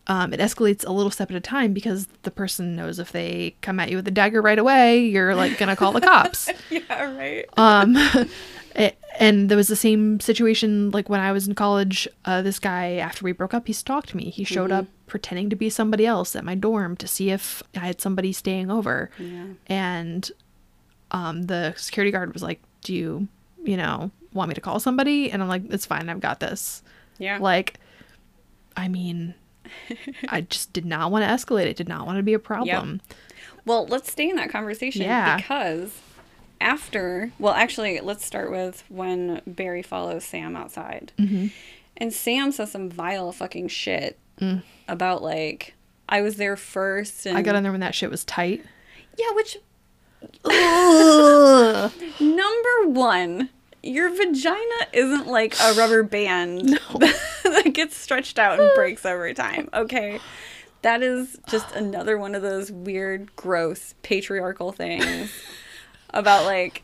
um, 0.08 0.34
it 0.34 0.40
escalates 0.40 0.84
a 0.86 0.92
little 0.92 1.12
step 1.12 1.30
at 1.30 1.38
a 1.38 1.40
time 1.40 1.72
because 1.72 2.08
the 2.24 2.32
person 2.32 2.76
knows 2.76 2.98
if 2.98 3.12
they 3.12 3.56
come 3.62 3.80
at 3.80 3.92
you 3.92 3.98
with 3.98 4.08
a 4.08 4.12
dagger 4.12 4.42
right 4.42 4.58
away, 4.58 5.06
you're 5.06 5.36
like 5.36 5.60
gonna 5.60 5.76
call 5.76 5.92
the 5.92 6.02
cops. 6.02 6.50
Yeah, 6.72 7.16
right. 7.16 7.46
um 7.56 7.96
it, 8.76 8.98
and 9.20 9.50
there 9.50 9.58
was 9.58 9.68
the 9.68 9.76
same 9.76 10.20
situation 10.20 10.92
like 10.92 11.10
when 11.10 11.20
i 11.20 11.32
was 11.32 11.48
in 11.48 11.56
college 11.56 12.08
uh, 12.26 12.42
this 12.42 12.60
guy 12.60 12.94
after 12.94 13.24
we 13.26 13.32
broke 13.32 13.54
up 13.54 13.68
he 13.68 13.74
stalked 13.74 14.14
me. 14.16 14.30
He 14.30 14.44
showed 14.44 14.72
up 14.72 14.86
pretending 15.08 15.50
to 15.50 15.56
be 15.56 15.70
somebody 15.70 16.06
else 16.06 16.36
at 16.36 16.46
my 16.46 16.56
dorm 16.56 16.96
to 16.98 17.08
see 17.08 17.32
if 17.32 17.64
i 17.76 17.80
had 17.80 18.00
somebody 18.02 18.32
staying 18.32 18.70
over. 18.72 19.10
Yeah. 19.18 19.46
and 19.68 20.32
um 21.12 21.44
the 21.44 21.74
security 21.78 22.12
guard 22.12 22.34
was 22.34 22.44
like 22.44 22.62
do 22.82 22.94
you 22.94 23.28
you 23.64 23.76
know 23.78 24.12
want 24.34 24.50
me 24.50 24.54
to 24.56 24.62
call 24.62 24.80
somebody? 24.80 25.32
And 25.32 25.42
i'm 25.42 25.50
like 25.50 25.64
it's 25.70 25.86
fine. 25.86 26.08
I've 26.10 26.20
got 26.22 26.40
this. 26.40 26.84
Yeah. 27.18 27.40
like 27.40 27.80
i 28.78 28.88
mean 28.88 29.34
i 30.30 30.42
just 30.42 30.72
did 30.74 30.86
not 30.86 31.12
want 31.12 31.24
to 31.26 31.30
escalate. 31.30 31.66
It 31.66 31.76
did 31.78 31.90
not 31.90 32.06
want 32.06 32.18
to 32.18 32.24
be 32.24 32.34
a 32.34 32.40
problem. 32.40 33.02
Well, 33.66 33.86
let's 33.88 34.12
stay 34.12 34.30
in 34.30 34.36
that 34.38 34.50
conversation 34.50 35.02
Yeah. 35.04 35.36
because 35.38 35.92
after, 36.62 37.32
well, 37.40 37.54
actually, 37.54 38.00
let's 38.02 38.26
start 38.26 38.52
with 38.52 38.84
when 38.90 39.42
Barry 39.48 39.82
follows 39.82 40.24
Sam 40.26 40.56
outside. 40.56 41.12
Mm-hmm. 41.18 41.48
And 41.98 42.14
Sam 42.14 42.52
says 42.52 42.72
some 42.72 42.90
vile 42.90 43.32
fucking 43.32 43.68
shit 43.70 44.18
Mm. 44.40 44.64
about, 44.88 45.22
like, 45.22 45.74
I 46.08 46.22
was 46.22 46.38
there 46.38 46.56
first. 46.56 47.26
And 47.26 47.38
i 47.38 47.42
got 47.42 47.56
in 47.56 47.64
there 47.64 47.74
when 47.74 47.82
that 47.82 47.94
shit 47.94 48.10
was 48.10 48.24
tight 48.24 48.64
Yeah, 49.18 49.32
which, 49.34 49.58
number 52.20 52.88
one, 52.88 53.50
your 53.84 54.10
vagina 54.10 54.88
isn't 54.94 55.28
like 55.28 55.56
a 55.62 55.74
rubber 55.74 56.04
band 56.04 56.70
that 57.44 57.72
gets 57.74 57.96
stretched 57.98 58.40
out 58.40 58.60
and 58.60 58.70
breaks 58.76 59.06
over 59.06 59.34
time, 59.34 59.70
okay? 59.74 60.20
That 60.82 61.02
is 61.04 61.38
just 61.50 61.74
another 61.76 62.18
one 62.18 62.34
of 62.36 62.42
those 62.42 62.72
weird, 62.72 63.36
gross, 63.36 63.94
patriarchal 64.04 64.72
things 64.72 65.32
about 66.14 66.46
like, 66.46 66.84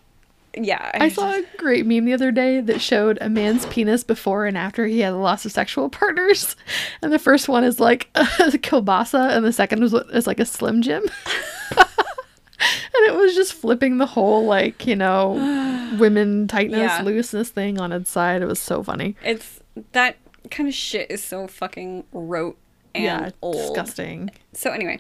yeah. 0.57 0.91
I 0.93 1.09
saw 1.09 1.31
a 1.33 1.43
great 1.57 1.85
meme 1.85 2.05
the 2.05 2.13
other 2.13 2.31
day 2.31 2.61
that 2.61 2.79
showed 2.81 3.17
a 3.19 3.29
man's 3.29 3.65
penis 3.65 4.03
before 4.03 4.45
and 4.45 4.57
after 4.57 4.85
he 4.85 5.01
had 5.01 5.13
a 5.13 5.17
loss 5.17 5.45
of 5.45 5.51
sexual 5.51 5.89
partners. 6.01 6.55
And 7.01 7.11
the 7.11 7.19
first 7.19 7.49
one 7.49 7.63
is 7.63 7.79
like 7.79 8.09
a 8.15 8.23
kielbasa, 8.23 9.35
and 9.35 9.45
the 9.45 9.51
second 9.53 9.81
was 9.81 9.93
is 9.93 10.27
like 10.27 10.39
a 10.39 10.45
Slim 10.45 10.81
Jim. 10.81 11.03
and 11.77 13.05
it 13.07 13.15
was 13.15 13.35
just 13.35 13.53
flipping 13.53 13.97
the 13.97 14.05
whole 14.05 14.45
like 14.45 14.87
you 14.87 14.95
know 14.95 15.31
women 15.99 16.47
tightness 16.47 16.79
Yeah. 16.79 17.01
looseness 17.03 17.49
thing 17.49 17.79
on 17.79 17.91
its 17.91 18.09
side. 18.09 18.41
It 18.41 18.45
was 18.45 18.59
so 18.59 18.81
funny. 18.83 19.15
It's 19.23 19.59
that 19.91 20.15
kind 20.51 20.69
of 20.69 20.75
shit 20.75 21.11
is 21.11 21.23
so 21.23 21.47
fucking 21.47 22.05
rote 22.13 22.57
and 22.93 23.03
yeah, 23.03 23.29
old. 23.41 23.55
disgusting. 23.57 24.31
So 24.53 24.71
anyway, 24.71 24.99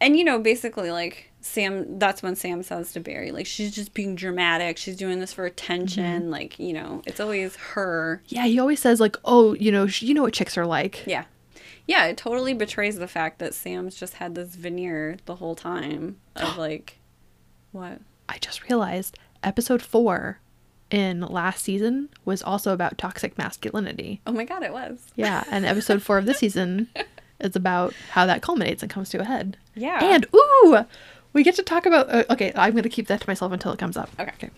and 0.00 0.16
you 0.18 0.24
know, 0.24 0.38
basically, 0.38 0.90
like 0.90 1.27
Sam. 1.40 1.98
That's 1.98 2.22
when 2.22 2.36
Sam 2.36 2.62
says 2.62 2.92
to 2.92 3.00
Barry, 3.00 3.30
like 3.30 3.46
she's 3.46 3.74
just 3.74 3.94
being 3.94 4.14
dramatic. 4.14 4.76
She's 4.76 4.96
doing 4.96 5.20
this 5.20 5.32
for 5.32 5.44
attention. 5.44 6.22
Mm-hmm. 6.22 6.30
Like 6.30 6.58
you 6.58 6.72
know, 6.72 7.02
it's 7.06 7.20
always 7.20 7.56
her. 7.56 8.22
Yeah, 8.26 8.46
he 8.46 8.58
always 8.58 8.80
says 8.80 9.00
like, 9.00 9.16
oh, 9.24 9.54
you 9.54 9.70
know, 9.72 9.86
sh- 9.86 10.02
you 10.02 10.14
know 10.14 10.22
what 10.22 10.34
chicks 10.34 10.58
are 10.58 10.66
like. 10.66 11.04
Yeah, 11.06 11.24
yeah. 11.86 12.06
It 12.06 12.16
totally 12.16 12.54
betrays 12.54 12.98
the 12.98 13.08
fact 13.08 13.38
that 13.38 13.54
Sam's 13.54 13.96
just 13.96 14.14
had 14.14 14.34
this 14.34 14.54
veneer 14.56 15.18
the 15.26 15.36
whole 15.36 15.54
time 15.54 16.16
of 16.36 16.56
like, 16.58 16.98
what? 17.72 18.00
I 18.28 18.38
just 18.38 18.68
realized 18.68 19.18
episode 19.42 19.82
four 19.82 20.40
in 20.90 21.20
last 21.20 21.62
season 21.64 22.08
was 22.24 22.42
also 22.42 22.72
about 22.72 22.98
toxic 22.98 23.36
masculinity. 23.36 24.20
Oh 24.26 24.32
my 24.32 24.44
god, 24.44 24.62
it 24.62 24.72
was. 24.72 25.06
Yeah, 25.16 25.44
and 25.50 25.64
episode 25.64 26.02
four 26.02 26.18
of 26.18 26.26
this 26.26 26.38
season 26.40 26.88
is 27.40 27.56
about 27.56 27.94
how 28.10 28.26
that 28.26 28.42
culminates 28.42 28.82
and 28.82 28.90
comes 28.90 29.10
to 29.10 29.20
a 29.20 29.24
head. 29.24 29.56
Yeah. 29.74 29.98
And 30.02 30.26
ooh, 30.34 30.84
we 31.32 31.42
get 31.42 31.54
to 31.56 31.62
talk 31.62 31.86
about. 31.86 32.10
Uh, 32.10 32.24
okay, 32.30 32.52
I'm 32.54 32.74
gonna 32.74 32.88
keep 32.88 33.06
that 33.08 33.20
to 33.20 33.28
myself 33.28 33.52
until 33.52 33.72
it 33.72 33.78
comes 33.78 33.96
up. 33.96 34.10
Okay. 34.18 34.50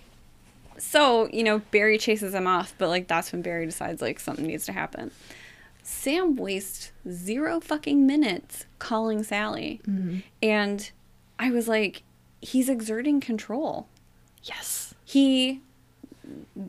So, 0.79 1.29
you 1.33 1.43
know, 1.45 1.59
Barry 1.71 1.99
chases 1.99 2.35
him 2.35 2.47
off, 2.47 2.75
but 2.79 2.89
like 2.89 3.07
that's 3.07 3.33
when 3.33 3.43
Barry 3.43 3.67
decides 3.67 4.01
like 4.01 4.19
something 4.19 4.47
needs 4.47 4.65
to 4.67 4.73
happen. 4.73 5.11
Sam 5.83 6.37
wastes 6.37 6.93
zero 7.11 7.61
fucking 7.61 8.07
minutes 8.07 8.65
calling 8.79 9.23
Sally. 9.23 9.81
And 10.43 10.91
I 11.39 11.51
was 11.51 11.69
like, 11.69 12.03
he's 12.41 12.69
exerting 12.69 13.21
control. 13.21 13.89
Yes. 14.43 14.95
He, 15.05 15.61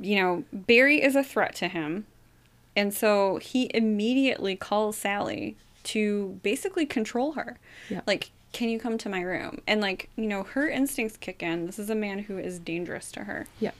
you 0.01 0.15
know, 0.15 0.43
Barry 0.51 1.01
is 1.01 1.15
a 1.15 1.23
threat 1.23 1.55
to 1.55 1.67
him. 1.67 2.05
And 2.75 2.93
so 2.93 3.37
he 3.37 3.69
immediately 3.73 4.55
calls 4.55 4.97
Sally 4.97 5.55
to 5.83 6.39
basically 6.41 6.85
control 6.85 7.33
her. 7.33 7.59
Yep. 7.89 8.03
Like, 8.07 8.31
can 8.51 8.69
you 8.69 8.79
come 8.79 8.97
to 8.99 9.09
my 9.09 9.21
room? 9.21 9.61
And 9.67 9.81
like, 9.81 10.09
you 10.15 10.25
know, 10.25 10.43
her 10.43 10.69
instincts 10.69 11.17
kick 11.17 11.41
in. 11.41 11.65
This 11.65 11.79
is 11.79 11.89
a 11.89 11.95
man 11.95 12.19
who 12.19 12.37
is 12.37 12.59
dangerous 12.59 13.11
to 13.13 13.23
her. 13.23 13.47
Yep. 13.59 13.75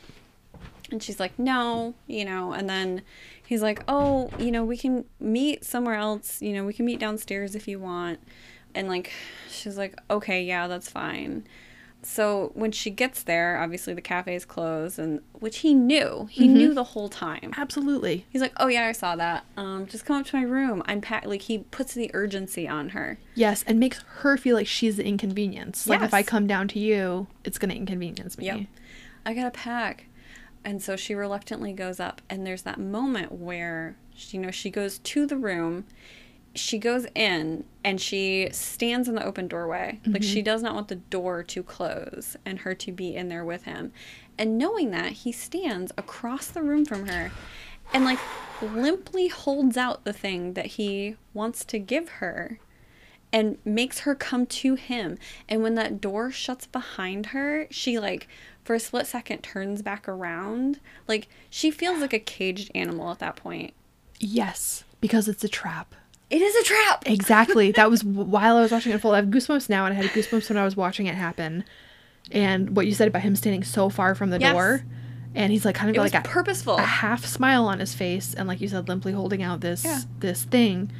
And 0.92 1.02
she's 1.02 1.20
like, 1.20 1.38
no, 1.40 1.94
you 2.08 2.26
know, 2.26 2.52
and 2.52 2.70
then 2.70 3.02
he's 3.46 3.62
like, 3.62 3.84
oh, 3.88 4.30
you 4.38 4.52
know, 4.52 4.64
we 4.64 4.78
can 4.78 5.06
meet 5.20 5.64
somewhere 5.64 5.96
else. 5.96 6.42
You 6.42 6.54
know, 6.54 6.66
we 6.66 6.74
can 6.74 6.86
meet 6.86 7.00
downstairs 7.00 7.56
if 7.56 7.68
you 7.68 7.80
want. 7.80 8.20
And 8.76 8.88
like, 8.88 9.12
she's 9.50 9.78
like, 9.78 9.98
okay, 10.10 10.44
yeah, 10.44 10.68
that's 10.68 10.90
fine. 10.90 11.46
So 12.04 12.52
when 12.56 12.72
she 12.72 12.90
gets 12.90 13.24
there, 13.24 13.60
obviously 13.62 13.94
the 13.94 14.02
cafe 14.02 14.36
is 14.36 14.44
closed, 14.44 14.98
and 14.98 15.22
which 15.34 15.60
he 15.60 15.74
knew, 15.74 16.28
he 16.32 16.48
knew 16.48 16.74
the 16.74 16.84
whole 16.84 17.10
time. 17.10 17.54
Absolutely. 17.56 18.26
He's 18.30 18.42
like, 18.42 18.54
oh 18.58 18.68
yeah, 18.68 18.88
I 18.88 18.92
saw 18.92 19.16
that. 19.16 19.46
Um, 19.56 19.86
just 19.86 20.06
come 20.06 20.20
up 20.20 20.26
to 20.28 20.36
my 20.36 20.44
room. 20.44 20.82
I'm 20.88 21.02
packed. 21.02 21.28
Like 21.28 21.44
he 21.44 21.60
puts 21.60 21.94
the 21.94 22.10
urgency 22.14 22.68
on 22.68 22.90
her. 22.90 23.20
Yes, 23.36 23.64
and 23.68 23.80
makes 23.80 24.04
her 24.22 24.36
feel 24.38 24.56
like 24.56 24.68
she's 24.68 24.98
the 24.98 25.06
inconvenience. 25.06 25.86
Like 25.86 26.02
if 26.02 26.14
I 26.14 26.24
come 26.24 26.48
down 26.48 26.68
to 26.70 26.80
you, 26.80 27.28
it's 27.44 27.60
gonna 27.60 27.76
inconvenience 27.76 28.38
me. 28.38 28.46
Yep. 28.46 28.62
I 29.26 29.34
gotta 29.34 29.52
pack. 29.52 30.06
And 30.64 30.82
so 30.82 30.96
she 30.96 31.16
reluctantly 31.16 31.74
goes 31.74 32.00
up, 32.00 32.22
and 32.30 32.46
there's 32.46 32.64
that 32.64 32.80
moment 32.80 33.32
where 33.32 33.96
she, 34.16 34.38
you 34.38 34.44
know 34.44 34.52
she 34.52 34.70
goes 34.70 35.00
to 35.00 35.26
the 35.26 35.38
room, 35.38 35.86
she 36.54 36.78
goes 36.78 37.06
in, 37.16 37.64
and 37.84 38.00
she 38.00 38.50
stands 38.52 39.08
in 39.08 39.16
the 39.16 39.26
open 39.26 39.48
doorway. 39.48 40.00
Like 40.06 40.24
she 40.24 40.40
mm-hmm. 40.40 40.46
does 40.46 40.62
not 40.62 40.76
want 40.76 40.88
the 40.88 40.96
door 40.96 41.44
to 41.44 41.64
close 41.64 42.36
and 42.46 42.60
her 42.60 42.76
to 42.76 42.92
be 42.92 43.16
in 43.16 43.30
there 43.30 43.46
with 43.46 43.64
him. 43.64 43.92
And 44.38 44.58
knowing 44.58 44.92
that, 44.92 45.12
he 45.12 45.32
stands 45.32 45.92
across 45.98 46.48
the 46.48 46.62
room 46.62 46.86
from 46.86 47.08
her 47.08 47.32
and 47.94 48.06
like 48.06 48.20
limply 48.62 49.28
holds 49.28 49.78
out 49.78 50.04
the 50.04 50.14
thing 50.14 50.54
that 50.54 50.66
he 50.66 51.16
wants 51.34 51.66
to 51.66 51.80
give 51.80 52.10
her 52.10 52.60
and 53.34 53.58
makes 53.64 54.00
her 54.00 54.14
come 54.14 54.46
to 54.46 54.76
him. 54.76 55.18
And 55.48 55.62
when 55.62 55.76
that 55.76 56.02
door 56.02 56.32
shuts 56.32 56.66
behind 56.68 57.28
her, 57.28 57.68
she 57.70 57.98
like 58.00 58.28
for 58.64 58.76
a 58.76 58.80
split 58.80 59.08
second 59.08 59.42
turns 59.42 59.82
back 59.82 60.08
around. 60.08 60.80
Like 61.08 61.28
she 61.50 61.72
feels 61.72 62.02
like 62.02 62.14
a 62.14 62.20
caged 62.20 62.72
animal 62.76 63.12
at 63.12 63.20
that 63.20 63.36
point. 63.36 63.74
Yes, 64.20 64.84
because 65.00 65.28
it's 65.28 65.44
a 65.44 65.50
trap. 65.50 65.96
It 66.32 66.42
is 66.42 66.56
a 66.56 66.64
trap. 66.64 67.04
Exactly. 67.08 67.72
that 67.74 67.90
was 67.90 68.04
while 68.04 68.58
I 68.58 68.62
was 68.62 68.72
watching 68.72 68.92
it 68.92 68.96
unfold. 68.96 69.14
I 69.16 69.18
have 69.18 69.26
goosebumps 69.28 69.70
now, 69.70 69.86
and 69.86 69.94
I 69.94 70.02
had 70.02 70.06
goosebumps 70.12 70.50
when 70.50 70.58
I 70.58 70.64
was 70.64 70.76
watching 70.78 71.06
it 71.08 71.16
happen. 71.16 71.64
And 72.32 72.76
what 72.76 72.86
you 72.88 72.94
said 72.94 73.08
about 73.08 73.22
him 73.24 73.36
standing 73.36 73.64
so 73.64 73.90
far 73.90 74.16
from 74.16 74.30
the 74.30 74.40
Yes. 74.40 74.54
door, 74.54 74.84
and 75.36 75.52
he's 75.52 75.66
like 75.66 75.76
kind 75.76 75.90
of 75.90 75.96
It 75.96 76.00
like 76.00 76.14
a, 76.16 76.22
purposeful. 76.22 76.78
a 76.78 76.82
half 76.82 77.26
smile 77.26 77.66
on 77.66 77.80
his 77.80 77.94
face, 77.94 78.34
and 78.34 78.48
like 78.48 78.62
you 78.62 78.68
said, 78.70 78.88
limply 78.88 79.12
holding 79.12 79.44
out 79.44 79.62
this 79.62 79.84
Yeah. 79.84 80.00
this 80.20 80.44
thing. 80.46 80.92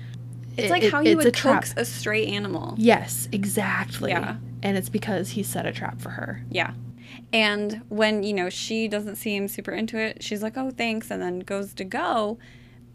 It's 0.58 0.68
It- 0.68 0.70
like 0.72 0.84
it- 0.84 0.92
how 0.92 1.00
you 1.00 1.12
it's 1.18 1.24
would 1.26 1.36
coax 1.38 1.74
a 1.78 1.86
stray 1.86 2.26
animal. 2.26 2.76
Yes, 2.78 3.30
exactly. 3.32 4.12
Yeah. 4.12 4.36
And 4.64 4.76
it's 4.78 4.90
because 4.90 5.30
he 5.32 5.44
set 5.44 5.66
a 5.66 5.72
trap 5.72 6.02
for 6.02 6.10
her. 6.10 6.44
Yeah. 6.50 6.72
And 7.34 7.82
when, 7.90 8.24
you 8.24 8.34
know, 8.34 8.50
she 8.50 8.88
doesn't 8.90 9.16
seem 9.16 9.48
super 9.48 9.72
into 9.72 9.98
it, 9.98 10.22
she's 10.22 10.44
like, 10.44 10.58
oh, 10.58 10.72
thanks, 10.72 11.10
and 11.10 11.22
then 11.22 11.40
goes 11.40 11.74
to 11.76 11.84
go. 11.86 12.38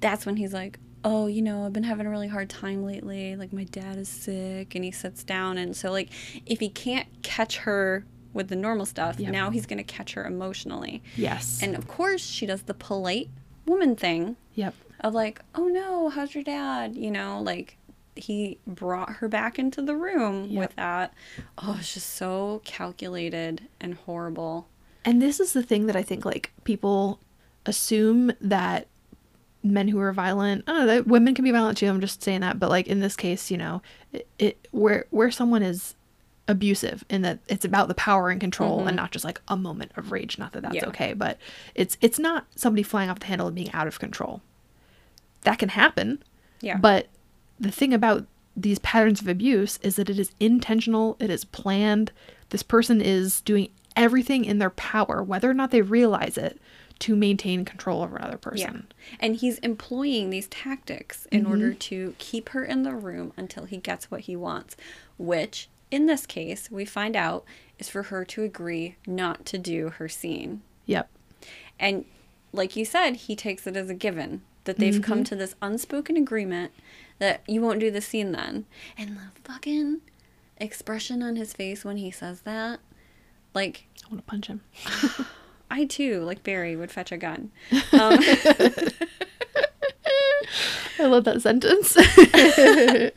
That's 0.00 0.26
when 0.26 0.36
he's 0.36 0.52
like, 0.52 0.78
oh, 1.08 1.28
you 1.28 1.40
know, 1.40 1.64
I've 1.64 1.72
been 1.72 1.84
having 1.84 2.04
a 2.04 2.10
really 2.10 2.26
hard 2.26 2.50
time 2.50 2.84
lately. 2.84 3.36
Like, 3.36 3.52
my 3.52 3.62
dad 3.64 3.96
is 3.96 4.08
sick, 4.08 4.74
and 4.74 4.84
he 4.84 4.90
sits 4.90 5.22
down. 5.22 5.56
And 5.56 5.76
so, 5.76 5.92
like, 5.92 6.10
if 6.46 6.58
he 6.58 6.68
can't 6.68 7.06
catch 7.22 7.58
her 7.58 8.04
with 8.32 8.48
the 8.48 8.56
normal 8.56 8.84
stuff, 8.86 9.20
Yep. 9.20 9.30
now 9.32 9.50
he's 9.50 9.66
going 9.66 9.78
to 9.78 9.84
catch 9.84 10.14
her 10.14 10.24
emotionally. 10.26 11.02
Yes. 11.16 11.60
And 11.62 11.76
of 11.76 11.86
course, 11.86 12.26
she 12.26 12.44
does 12.44 12.62
the 12.62 12.74
polite 12.74 13.28
woman 13.66 13.94
thing 13.94 14.34
yep. 14.54 14.74
of 15.00 15.14
like, 15.14 15.40
oh 15.54 15.68
no, 15.68 16.08
how's 16.08 16.34
your 16.34 16.44
dad? 16.44 16.96
You 16.96 17.10
know, 17.12 17.40
like 17.40 17.78
he 18.16 18.58
brought 18.66 19.10
her 19.14 19.28
back 19.28 19.58
into 19.58 19.80
the 19.82 19.94
room 19.96 20.46
Yep. 20.50 20.58
with 20.60 20.76
that. 20.76 21.14
Oh, 21.58 21.76
it's 21.78 21.94
just 21.94 22.10
so 22.14 22.60
calculated 22.64 23.68
and 23.80 23.94
horrible. 23.94 24.68
And 25.04 25.22
this 25.22 25.38
is 25.40 25.52
the 25.52 25.62
thing 25.62 25.86
that 25.86 25.96
I 25.96 26.02
think 26.02 26.24
like 26.24 26.52
people 26.64 27.20
assume 27.64 28.32
that 28.40 28.86
men 29.72 29.88
who 29.88 29.98
are 29.98 30.12
violent, 30.12 30.64
I 30.66 30.72
don't 30.72 30.80
know, 30.80 30.86
that 30.86 31.06
women 31.06 31.34
can 31.34 31.44
be 31.44 31.50
violent 31.50 31.78
too. 31.78 31.88
I'm 31.88 32.00
just 32.00 32.22
saying 32.22 32.40
that, 32.40 32.58
but 32.58 32.70
like 32.70 32.86
in 32.86 33.00
this 33.00 33.16
case, 33.16 33.50
you 33.50 33.58
know, 33.58 33.82
it, 34.12 34.28
it 34.38 34.68
where 34.70 35.06
where 35.10 35.30
someone 35.30 35.62
is 35.62 35.94
abusive 36.48 37.04
in 37.10 37.22
that 37.22 37.40
it's 37.48 37.64
about 37.64 37.88
the 37.88 37.94
power 37.94 38.30
and 38.30 38.40
control 38.40 38.80
and 38.80 38.88
mm-hmm. 38.88 38.96
not 38.96 39.10
just 39.10 39.24
like 39.24 39.40
a 39.48 39.56
moment 39.56 39.92
of 39.96 40.12
rage. 40.12 40.38
Not 40.38 40.52
that 40.52 40.62
that's 40.62 40.76
Yeah. 40.76 40.86
okay, 40.86 41.12
but 41.12 41.38
it's 41.74 41.96
it's 42.00 42.18
not 42.18 42.46
somebody 42.54 42.82
flying 42.82 43.10
off 43.10 43.20
the 43.20 43.26
handle 43.26 43.48
and 43.48 43.56
being 43.56 43.72
out 43.72 43.86
of 43.86 43.98
control. 43.98 44.42
That 45.42 45.58
can 45.58 45.70
happen. 45.70 46.22
Yeah. 46.60 46.76
But 46.76 47.08
the 47.58 47.70
thing 47.70 47.92
about 47.92 48.26
these 48.56 48.78
patterns 48.78 49.20
of 49.20 49.28
abuse 49.28 49.78
is 49.82 49.96
that 49.96 50.08
it 50.08 50.18
is 50.18 50.32
intentional, 50.40 51.16
it 51.20 51.30
is 51.30 51.44
planned. 51.44 52.12
This 52.50 52.62
person 52.62 53.00
is 53.00 53.40
doing 53.42 53.68
everything 53.96 54.44
in 54.44 54.58
their 54.58 54.70
power, 54.70 55.22
whether 55.22 55.50
or 55.50 55.54
not 55.54 55.70
they 55.70 55.82
realize 55.82 56.38
it, 56.38 56.60
to 56.98 57.14
maintain 57.14 57.64
control 57.64 58.02
over 58.02 58.16
another 58.16 58.38
person. 58.38 58.86
yeah. 58.88 59.16
And 59.20 59.36
he's 59.36 59.58
employing 59.58 60.30
these 60.30 60.48
tactics 60.48 61.26
in 61.30 61.42
mm-hmm. 61.42 61.50
order 61.50 61.74
to 61.74 62.14
keep 62.18 62.50
her 62.50 62.64
in 62.64 62.82
the 62.82 62.94
room 62.94 63.32
until 63.36 63.66
he 63.66 63.76
gets 63.76 64.10
what 64.10 64.22
he 64.22 64.36
wants, 64.36 64.76
which 65.18 65.68
in 65.90 66.06
this 66.06 66.26
case, 66.26 66.70
we 66.70 66.84
find 66.84 67.14
out 67.14 67.44
is 67.78 67.88
for 67.88 68.04
her 68.04 68.24
to 68.24 68.42
agree 68.42 68.96
not 69.06 69.44
to 69.46 69.58
do 69.58 69.90
her 69.90 70.08
scene. 70.08 70.62
Yep. 70.86 71.08
And 71.78 72.04
like 72.52 72.76
you 72.76 72.84
said, 72.84 73.16
he 73.16 73.36
takes 73.36 73.66
it 73.66 73.76
as 73.76 73.90
a 73.90 73.94
given 73.94 74.42
that 74.64 74.78
they've 74.78 75.00
come 75.00 75.18
mm-hmm. 75.18 75.24
to 75.24 75.36
this 75.36 75.54
unspoken 75.62 76.16
agreement 76.16 76.72
that 77.18 77.42
you 77.46 77.60
won't 77.60 77.80
do 77.80 77.90
the 77.90 78.00
scene 78.00 78.32
then. 78.32 78.66
And 78.98 79.16
the 79.16 79.40
fucking 79.44 80.00
expression 80.58 81.22
on 81.22 81.36
his 81.36 81.52
face 81.52 81.84
when 81.84 81.98
he 81.98 82.10
says 82.10 82.40
that, 82.42 82.80
like, 83.54 83.86
I 84.04 84.08
want 84.08 84.26
to 84.26 84.30
punch 84.30 84.46
him. 84.48 84.62
I 85.70 85.84
too, 85.84 86.20
like 86.22 86.42
Barry, 86.42 86.76
would 86.76 86.90
fetch 86.90 87.12
a 87.12 87.16
gun. 87.16 87.50
Um, 87.92 88.18
I 90.98 91.06
love 91.06 91.24
that 91.24 91.42
sentence. 91.42 91.94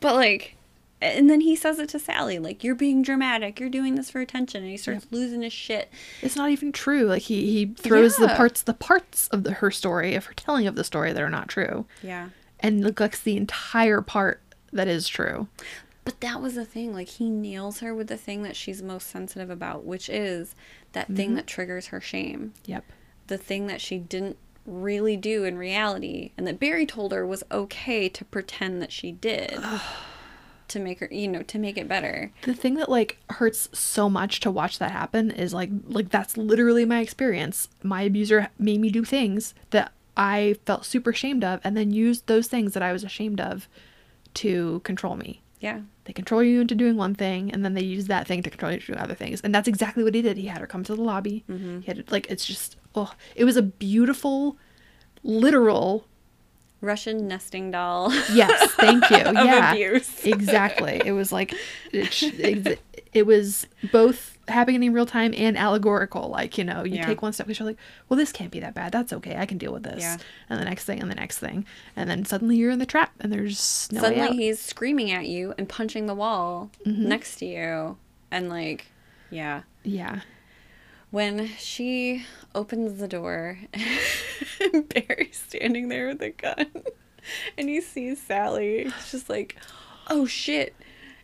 but 0.00 0.14
like, 0.14 0.56
and 1.00 1.28
then 1.30 1.40
he 1.42 1.54
says 1.56 1.78
it 1.78 1.88
to 1.90 1.98
Sally, 1.98 2.38
like, 2.38 2.64
you're 2.64 2.74
being 2.74 3.02
dramatic, 3.02 3.60
you're 3.60 3.68
doing 3.70 3.94
this 3.94 4.10
for 4.10 4.20
attention. 4.20 4.62
And 4.62 4.70
he 4.70 4.76
starts 4.76 5.06
losing 5.10 5.42
his 5.42 5.52
shit. 5.52 5.90
it's 6.22 6.36
not 6.36 6.50
even 6.50 6.72
true. 6.72 7.04
Like 7.04 7.22
he 7.22 7.50
he 7.50 7.66
throws 7.74 8.16
the 8.16 8.28
parts 8.28 8.62
the 8.62 8.74
parts 8.74 9.28
of 9.28 9.44
the 9.44 9.52
her 9.54 9.70
story 9.70 10.14
of 10.14 10.24
her 10.26 10.34
telling 10.34 10.66
of 10.66 10.74
the 10.74 10.84
story 10.84 11.12
that 11.12 11.22
are 11.22 11.30
not 11.30 11.48
true 11.48 11.86
Yeah. 12.02 12.30
and 12.60 12.80
neglects 12.80 13.20
the 13.20 13.36
entire 13.36 14.00
part 14.02 14.40
that 14.72 14.88
is 14.88 15.06
true. 15.08 15.48
But 16.06 16.20
that 16.20 16.40
was 16.40 16.54
the 16.54 16.64
thing. 16.64 16.94
Like, 16.94 17.08
he 17.08 17.28
nails 17.28 17.80
her 17.80 17.94
with 17.94 18.06
the 18.06 18.16
thing 18.16 18.42
that 18.44 18.56
she's 18.56 18.80
most 18.80 19.08
sensitive 19.08 19.50
about, 19.50 19.84
which 19.84 20.08
is 20.08 20.54
that 20.92 21.08
thing 21.08 21.28
mm-hmm. 21.28 21.36
that 21.36 21.46
triggers 21.46 21.88
her 21.88 22.00
shame. 22.00 22.54
Yep. 22.64 22.84
the 23.26 23.36
thing 23.36 23.66
that 23.66 23.82
she 23.82 23.98
didn't 23.98 24.38
really 24.66 25.16
do 25.16 25.44
in 25.44 25.56
reality 25.58 26.32
and 26.36 26.46
that 26.46 26.58
Barry 26.58 26.86
told 26.86 27.12
her 27.12 27.26
was 27.26 27.44
okay 27.50 28.08
to 28.08 28.24
pretend 28.24 28.82
that 28.82 28.92
she 28.92 29.12
did 29.12 29.58
to 30.68 30.78
make 30.80 30.98
her 30.98 31.08
you 31.10 31.28
know 31.28 31.42
to 31.42 31.58
make 31.58 31.78
it 31.78 31.86
better 31.88 32.32
the 32.42 32.54
thing 32.54 32.74
that 32.74 32.88
like 32.88 33.18
hurts 33.30 33.68
so 33.72 34.10
much 34.10 34.40
to 34.40 34.50
watch 34.50 34.78
that 34.78 34.90
happen 34.90 35.30
is 35.30 35.54
like 35.54 35.70
like 35.86 36.10
that's 36.10 36.36
literally 36.36 36.84
my 36.84 37.00
experience 37.00 37.68
my 37.82 38.02
abuser 38.02 38.48
made 38.58 38.80
me 38.80 38.90
do 38.90 39.04
things 39.04 39.54
that 39.70 39.92
i 40.16 40.56
felt 40.64 40.84
super 40.84 41.10
ashamed 41.10 41.44
of 41.44 41.60
and 41.62 41.76
then 41.76 41.92
used 41.92 42.26
those 42.26 42.48
things 42.48 42.72
that 42.74 42.82
i 42.82 42.92
was 42.92 43.04
ashamed 43.04 43.40
of 43.40 43.68
to 44.34 44.80
control 44.80 45.16
me 45.16 45.40
yeah 45.60 45.80
they 46.06 46.12
control 46.12 46.42
you 46.42 46.60
into 46.60 46.74
doing 46.74 46.96
one 46.96 47.14
thing 47.14 47.52
and 47.52 47.64
then 47.64 47.74
they 47.74 47.82
use 47.82 48.06
that 48.06 48.26
thing 48.26 48.42
to 48.42 48.50
control 48.50 48.72
you 48.72 48.78
to 48.78 48.92
do 48.92 48.94
other 48.94 49.14
things 49.14 49.40
and 49.42 49.54
that's 49.54 49.68
exactly 49.68 50.02
what 50.02 50.14
he 50.14 50.22
did 50.22 50.36
he 50.36 50.46
had 50.46 50.60
her 50.60 50.66
come 50.66 50.82
to 50.82 50.94
the 50.94 51.02
lobby 51.02 51.44
mm-hmm. 51.50 51.80
he 51.80 51.86
had 51.86 52.10
like 52.10 52.26
it's 52.30 52.46
just 52.46 52.76
oh 52.94 53.12
it 53.34 53.44
was 53.44 53.56
a 53.56 53.62
beautiful 53.62 54.56
literal 55.22 56.06
Russian 56.80 57.26
nesting 57.26 57.70
doll 57.70 58.12
Yes, 58.32 58.70
thank 58.72 59.08
you. 59.10 59.16
yeah, 59.16 59.72
abuse. 59.72 60.24
exactly. 60.24 61.00
It 61.04 61.12
was 61.12 61.32
like 61.32 61.54
it, 61.90 62.22
ex- 62.66 62.80
it 63.16 63.26
was 63.26 63.66
both 63.92 64.38
happening 64.48 64.82
in 64.84 64.92
real 64.92 65.06
time 65.06 65.34
and 65.36 65.56
allegorical. 65.56 66.28
Like 66.28 66.56
you 66.58 66.64
know, 66.64 66.84
you 66.84 66.96
Yeah. 66.96 67.06
take 67.06 67.22
one 67.22 67.32
step, 67.32 67.46
because 67.46 67.58
you're 67.58 67.66
like, 67.68 67.78
well, 68.08 68.16
this 68.18 68.30
can't 68.30 68.50
be 68.52 68.60
that 68.60 68.74
bad. 68.74 68.92
That's 68.92 69.12
okay. 69.14 69.36
I 69.36 69.46
can 69.46 69.58
deal 69.58 69.72
with 69.72 69.82
this. 69.82 70.02
Yeah. 70.02 70.18
And 70.50 70.60
the 70.60 70.64
next 70.64 70.84
thing, 70.84 71.00
and 71.00 71.10
the 71.10 71.14
next 71.16 71.38
thing, 71.38 71.64
and 71.96 72.08
then 72.10 72.24
suddenly 72.24 72.56
you're 72.56 72.70
in 72.70 72.78
the 72.78 72.86
trap, 72.86 73.12
and 73.20 73.32
there's 73.32 73.88
no 73.90 74.02
way 74.02 74.08
suddenly 74.16 74.36
he's 74.44 74.60
screaming 74.60 75.10
at 75.10 75.26
you 75.26 75.54
and 75.58 75.68
punching 75.68 76.06
the 76.06 76.14
wall 76.14 76.70
Mm-hmm. 76.86 77.08
next 77.08 77.36
to 77.36 77.46
you 77.46 77.96
and 78.30 78.48
like 78.48 78.86
yeah 79.30 79.62
yeah, 79.82 80.20
when 81.10 81.48
she 81.58 82.24
opens 82.54 82.98
the 83.00 83.08
door 83.08 83.58
and 84.60 84.88
Barry's 84.88 85.42
standing 85.48 85.88
there 85.88 86.08
with 86.08 86.22
a 86.22 86.30
gun 86.30 86.66
and 87.58 87.68
he 87.68 87.80
sees 87.80 88.20
Sally, 88.20 88.80
it's 88.80 89.10
just 89.10 89.28
like, 89.28 89.56
oh 90.08 90.26
shit. 90.26 90.74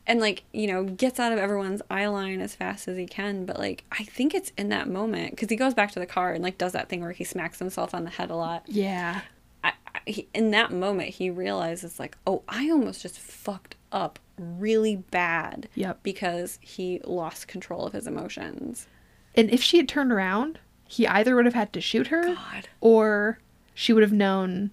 And 0.06 0.20
like, 0.20 0.42
you 0.52 0.66
know, 0.66 0.84
gets 0.84 1.20
out 1.20 1.32
of 1.32 1.38
everyone's 1.38 1.82
eye 1.90 2.06
line 2.06 2.40
as 2.40 2.54
fast 2.54 2.88
as 2.88 2.96
he 2.96 3.06
can. 3.06 3.44
But 3.44 3.58
like, 3.58 3.84
I 3.92 4.04
think 4.04 4.34
it's 4.34 4.52
in 4.58 4.68
that 4.70 4.88
moment 4.88 5.30
because 5.30 5.48
he 5.48 5.56
goes 5.56 5.74
back 5.74 5.92
to 5.92 6.00
the 6.00 6.06
car 6.06 6.32
and 6.32 6.42
like 6.42 6.58
does 6.58 6.72
that 6.72 6.88
thing 6.88 7.02
where 7.02 7.12
he 7.12 7.24
smacks 7.24 7.58
himself 7.58 7.94
on 7.94 8.04
the 8.04 8.10
head 8.10 8.30
a 8.30 8.34
lot. 8.36 8.64
Yeah. 8.66 9.20
I, 9.62 9.72
I, 9.94 10.00
he, 10.06 10.28
in 10.34 10.50
that 10.50 10.72
moment, 10.72 11.10
he 11.10 11.30
realizes 11.30 12.00
like, 12.00 12.16
oh, 12.26 12.42
I 12.48 12.68
almost 12.68 13.02
just 13.02 13.18
fucked 13.18 13.76
up 13.92 14.18
really 14.36 14.96
bad. 14.96 15.68
Yep. 15.76 16.02
Because 16.02 16.58
he 16.60 17.00
lost 17.04 17.46
control 17.46 17.86
of 17.86 17.92
his 17.92 18.08
emotions. 18.08 18.88
And 19.36 19.50
if 19.50 19.62
she 19.62 19.76
had 19.76 19.88
turned 19.88 20.12
around, 20.12 20.58
he 20.88 21.06
either 21.06 21.36
would 21.36 21.44
have 21.44 21.54
had 21.54 21.72
to 21.74 21.80
shoot 21.80 22.08
her 22.08 22.34
God. 22.34 22.68
or 22.80 23.38
she 23.72 23.92
would 23.92 24.02
have 24.02 24.12
known 24.12 24.72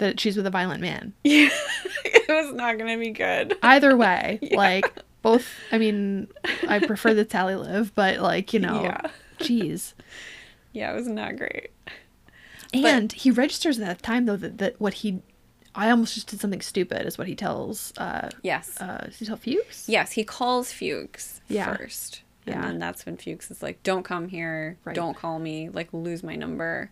that 0.00 0.20
she's 0.20 0.36
with 0.36 0.46
a 0.46 0.50
violent 0.50 0.80
man. 0.82 1.14
Yeah, 1.24 1.48
it 2.04 2.28
was 2.28 2.52
not 2.54 2.76
gonna 2.76 2.98
be 2.98 3.10
good. 3.10 3.56
Either 3.62 3.96
way, 3.96 4.38
like 4.52 4.92
both 5.22 5.46
I 5.72 5.78
mean, 5.78 6.28
I 6.68 6.80
prefer 6.80 7.14
that 7.14 7.30
Sally 7.30 7.54
live, 7.54 7.94
but 7.94 8.18
like, 8.18 8.52
you 8.52 8.60
know, 8.60 8.82
Yeah. 8.82 9.00
jeez. 9.38 9.94
Yeah, 10.72 10.92
it 10.92 10.94
was 10.96 11.08
not 11.08 11.36
great. 11.36 11.70
And 12.72 13.12
he 13.12 13.30
registers 13.30 13.78
at 13.80 13.86
that 13.86 14.02
time 14.02 14.26
though 14.26 14.36
that, 14.36 14.58
that 14.58 14.80
what 14.80 14.94
he 14.94 15.22
I 15.74 15.88
almost 15.90 16.14
just 16.14 16.26
did 16.28 16.40
something 16.40 16.60
stupid 16.60 17.06
is 17.06 17.16
what 17.18 17.26
he 17.28 17.34
tells 17.34 17.92
uh 17.96 18.30
Yes. 18.42 18.80
uh 18.80 19.04
does 19.06 19.18
he 19.18 19.26
tell 19.26 19.36
Fuchs? 19.36 19.88
yes, 19.88 20.12
he 20.12 20.24
calls 20.24 20.72
Fuchs 20.72 21.40
Yeah. 21.48 21.76
first. 21.76 22.22
And 22.46 22.54
Yeah. 22.56 22.62
then 22.62 22.78
that's 22.78 23.04
when 23.06 23.16
Fuchs 23.16 23.50
is 23.50 23.62
like, 23.62 23.82
Don't 23.82 24.04
come 24.04 24.28
here, 24.28 24.78
Right. 24.84 24.94
don't 24.96 25.16
call 25.16 25.38
me, 25.38 25.68
like 25.68 25.92
lose 25.92 26.22
my 26.22 26.36
number. 26.36 26.90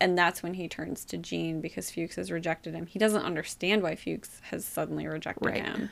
And 0.00 0.16
that's 0.16 0.42
when 0.42 0.54
he 0.54 0.66
turns 0.66 1.04
to 1.06 1.18
Gene 1.18 1.60
because 1.60 1.90
Fuchs 1.90 2.16
has 2.16 2.30
rejected 2.30 2.74
him. 2.74 2.86
He 2.86 2.98
doesn't 2.98 3.22
understand 3.22 3.82
why 3.82 3.96
Fuchs 3.96 4.40
has 4.50 4.64
suddenly 4.64 5.06
rejected 5.06 5.44
Right. 5.46 5.62
him. 5.62 5.90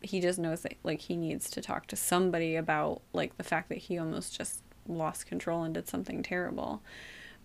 He 0.00 0.20
just 0.20 0.38
knows 0.38 0.62
that 0.62 0.74
like 0.82 1.00
he 1.00 1.16
needs 1.16 1.50
to 1.50 1.60
talk 1.60 1.86
to 1.88 1.96
somebody 1.96 2.56
about 2.56 3.02
like 3.12 3.36
the 3.36 3.44
fact 3.44 3.68
that 3.68 3.78
he 3.78 3.98
almost 3.98 4.36
just 4.36 4.62
lost 4.88 5.26
control 5.26 5.62
and 5.62 5.74
did 5.74 5.86
something 5.88 6.22
terrible. 6.22 6.82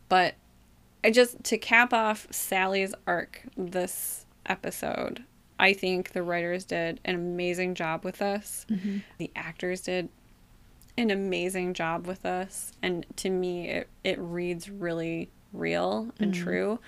But 0.09 0.35
I 1.03 1.11
just 1.11 1.43
to 1.43 1.57
cap 1.57 1.93
off 1.93 2.25
Sally's 2.31 2.95
arc 3.05 3.43
this 3.55 4.25
episode, 4.45 5.23
I 5.59 5.73
think 5.73 6.13
the 6.13 6.23
writers 6.23 6.63
did 6.63 6.99
an 7.05 7.15
amazing 7.15 7.75
job 7.75 8.03
with 8.05 8.19
this. 8.19 8.65
Mm-hmm. 8.69 8.99
The 9.17 9.29
actors 9.35 9.81
did 9.81 10.09
an 10.97 11.11
amazing 11.11 11.73
job 11.75 12.07
with 12.07 12.25
us 12.25 12.71
and 12.81 13.05
to 13.17 13.29
me, 13.29 13.69
it 13.69 13.89
it 14.03 14.17
reads 14.19 14.69
really 14.69 15.29
real 15.53 16.09
and 16.19 16.33
mm. 16.33 16.43
true. 16.43 16.79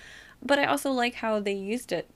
But 0.42 0.58
I 0.58 0.64
also 0.64 0.90
like 0.90 1.14
how 1.14 1.40
they 1.40 1.52
used 1.52 1.92
it 1.92 2.08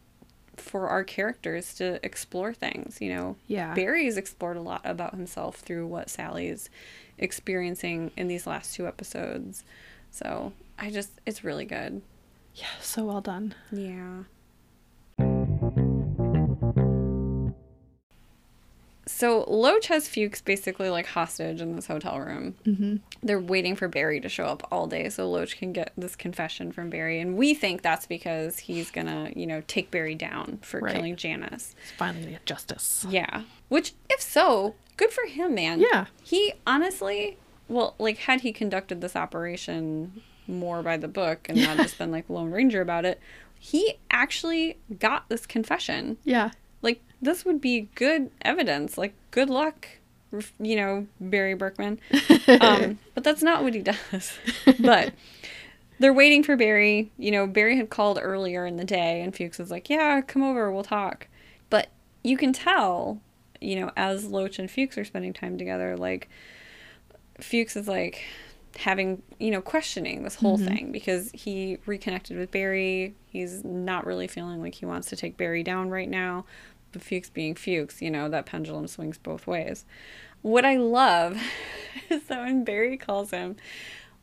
for 0.57 0.89
our 0.89 1.05
characters 1.05 1.75
to 1.75 2.05
explore 2.05 2.55
things. 2.55 3.01
You 3.01 3.15
know, 3.15 3.37
Yeah. 3.47 3.75
Barry's 3.75 4.17
explored 4.17 4.57
a 4.57 4.63
lot 4.63 4.81
about 4.85 5.13
himself 5.15 5.57
through 5.57 5.87
what 5.87 6.09
Sally's 6.09 6.71
experiencing 7.19 8.11
in 8.17 8.29
these 8.29 8.47
last 8.47 8.75
two 8.75 8.87
episodes. 8.87 9.65
So 10.11 10.53
I 10.79 10.91
just, 10.91 11.11
it's 11.27 11.45
really 11.45 11.65
good. 11.65 12.03
Yeah, 12.55 12.67
so 12.81 13.05
well 13.05 13.21
done. 13.21 13.55
Yeah. 13.73 14.25
So 19.15 19.45
Loach 19.47 19.87
has 19.87 20.09
Fuchs 20.09 20.41
basically 20.41 20.91
like 20.91 21.07
hostage 21.07 21.61
in 21.61 21.77
this 21.77 21.87
hotel 21.87 22.19
room. 22.19 22.57
Mm-hmm. 22.67 22.97
They're 23.23 23.39
waiting 23.39 23.77
for 23.77 23.87
Barry 23.87 24.19
to 24.19 24.29
show 24.29 24.47
up 24.47 24.67
all 24.73 24.89
day 24.89 25.09
so 25.09 25.31
Loach 25.31 25.57
can 25.57 25.73
get 25.73 25.93
this 25.97 26.17
confession 26.17 26.73
from 26.73 26.91
Barry. 26.91 27.21
And 27.21 27.37
we 27.37 27.55
think 27.55 27.83
that's 27.83 28.07
because 28.07 28.59
he's 28.59 28.91
gonna, 28.91 29.31
you 29.37 29.47
know, 29.47 29.63
take 29.69 29.93
Barry 29.93 30.17
down 30.17 30.59
for 30.63 30.81
Right. 30.81 30.97
killing 30.97 31.15
Janice. 31.15 31.77
He's 31.81 31.93
finally 31.93 32.23
gonna 32.23 32.33
get 32.33 32.45
justice. 32.47 33.07
Yeah. 33.09 33.43
Which, 33.69 33.93
if 34.11 34.21
so, 34.21 34.75
good 34.97 35.13
for 35.13 35.27
him, 35.27 35.55
man. 35.55 35.81
Yeah. 35.81 36.07
He 36.25 36.55
honestly, 36.67 37.37
well, 37.69 37.95
like, 38.01 38.19
had 38.19 38.41
he 38.41 38.53
conducted 38.53 39.01
this 39.01 39.15
operation 39.15 40.23
more 40.49 40.83
by 40.83 40.97
the 40.97 41.09
book 41.09 41.49
and 41.49 41.63
not 41.63 41.77
just 41.85 41.99
been 41.99 42.11
like 42.11 42.29
Lone 42.29 42.51
Ranger 42.51 42.81
about 42.81 43.05
it, 43.05 43.21
he 43.61 43.95
actually 44.11 44.79
got 44.99 45.29
this 45.29 45.47
confession. 45.47 46.17
Yeah. 46.25 46.51
This 47.21 47.45
would 47.45 47.61
be 47.61 47.89
good 47.95 48.31
evidence. 48.43 48.99
Like, 48.99 49.15
good 49.31 49.51
luck, 49.51 49.89
you 50.59 50.77
know, 50.77 51.07
Barry 51.21 51.55
Berkman. 51.55 52.01
Um, 52.61 52.99
but 53.15 53.25
that's 53.25 53.43
not 53.43 53.63
what 53.63 53.75
he 53.75 53.83
does. 53.83 54.33
but 54.79 55.13
they're 55.99 56.13
waiting 56.13 56.43
for 56.43 56.57
Barry. 56.57 57.11
You 57.17 57.31
know, 57.31 57.47
Barry 57.47 57.77
had 57.77 57.91
called 57.91 58.19
earlier 58.21 58.67
in 58.67 58.77
the 58.77 58.85
day, 58.85 59.23
and 59.23 59.35
Fuchs 59.35 59.59
was 59.59 59.71
like, 59.71 59.89
Yeah, 59.89 60.21
come 60.21 60.43
over, 60.43 60.71
we'll 60.71 60.83
talk. 60.83 61.29
But 61.71 61.89
you 62.23 62.37
can 62.37 62.53
tell, 62.53 63.21
you 63.61 63.77
know, 63.81 63.91
as 63.97 64.27
Loach 64.27 64.59
and 64.59 64.71
Fuchs 64.71 64.99
are 64.99 65.05
spending 65.05 65.33
time 65.33 65.57
together, 65.57 65.97
like, 65.97 66.29
Fuchs 67.41 67.77
is 67.77 67.89
like 67.89 68.25
having, 68.77 69.23
you 69.39 69.51
know, 69.51 69.61
questioning 69.61 70.25
this 70.25 70.35
whole 70.35 70.59
thing 70.59 70.91
because 70.91 71.31
he 71.33 71.79
reconnected 71.87 72.37
with 72.37 72.51
Barry. 72.51 73.15
He's 73.27 73.65
not 73.65 74.07
really 74.07 74.27
feeling 74.27 74.61
like 74.61 74.75
he 74.75 74.87
wants 74.87 75.09
to 75.11 75.17
take 75.17 75.37
Barry 75.37 75.63
down 75.63 75.91
right 75.91 76.09
now. 76.09 76.45
But 76.95 77.03
Fuchs 77.03 77.29
being 77.29 77.55
Fuchs, 77.57 78.01
you 78.01 78.11
know, 78.11 78.29
that 78.31 78.47
pendulum 78.47 78.87
swings 78.87 79.19
both 79.19 79.47
ways. 79.47 79.85
What 80.41 80.65
I 80.65 80.77
love 80.77 81.39
is 82.09 82.23
that 82.25 82.41
when 82.41 82.65
Barry 82.65 82.97
calls 82.97 83.33
him 83.33 83.57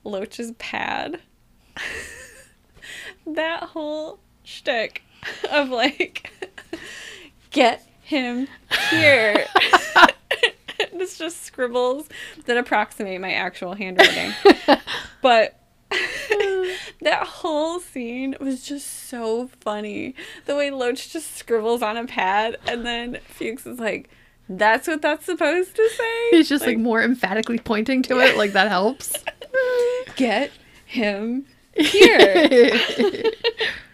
Loach's 0.03 0.53
pad, 0.57 1.19
that 3.27 3.63
whole 3.63 4.19
shtick 4.43 5.03
of 5.51 5.69
like, 5.69 6.31
get 7.51 7.85
him 8.01 8.47
here. 8.89 9.45
it's 10.79 11.17
just 11.17 11.43
scribbles 11.43 12.07
that 12.45 12.57
approximate 12.57 13.19
my 13.19 13.33
actual 13.33 13.73
handwriting. 13.73 14.33
but 15.21 15.60
that 17.01 17.23
whole 17.27 17.79
scene 17.79 18.35
was 18.39 18.63
just 18.63 19.09
so 19.09 19.49
funny. 19.59 20.15
The 20.45 20.55
way 20.55 20.71
Loach 20.71 21.11
just 21.11 21.35
scribbles 21.35 21.81
on 21.81 21.97
a 21.97 22.05
pad 22.05 22.57
and 22.67 22.85
then 22.85 23.19
Fuchs 23.27 23.65
is 23.65 23.79
like, 23.79 24.09
that's 24.47 24.87
what 24.87 25.01
that's 25.01 25.25
supposed 25.25 25.75
to 25.75 25.89
say? 25.89 26.29
He's 26.31 26.49
just 26.49 26.65
like, 26.65 26.77
more 26.77 27.01
emphatically 27.01 27.59
pointing 27.59 28.01
to 28.03 28.19
it, 28.19 28.37
like 28.37 28.53
that 28.53 28.67
helps. 28.67 29.13
get 30.15 30.51
him 30.85 31.45
here. 31.73 32.19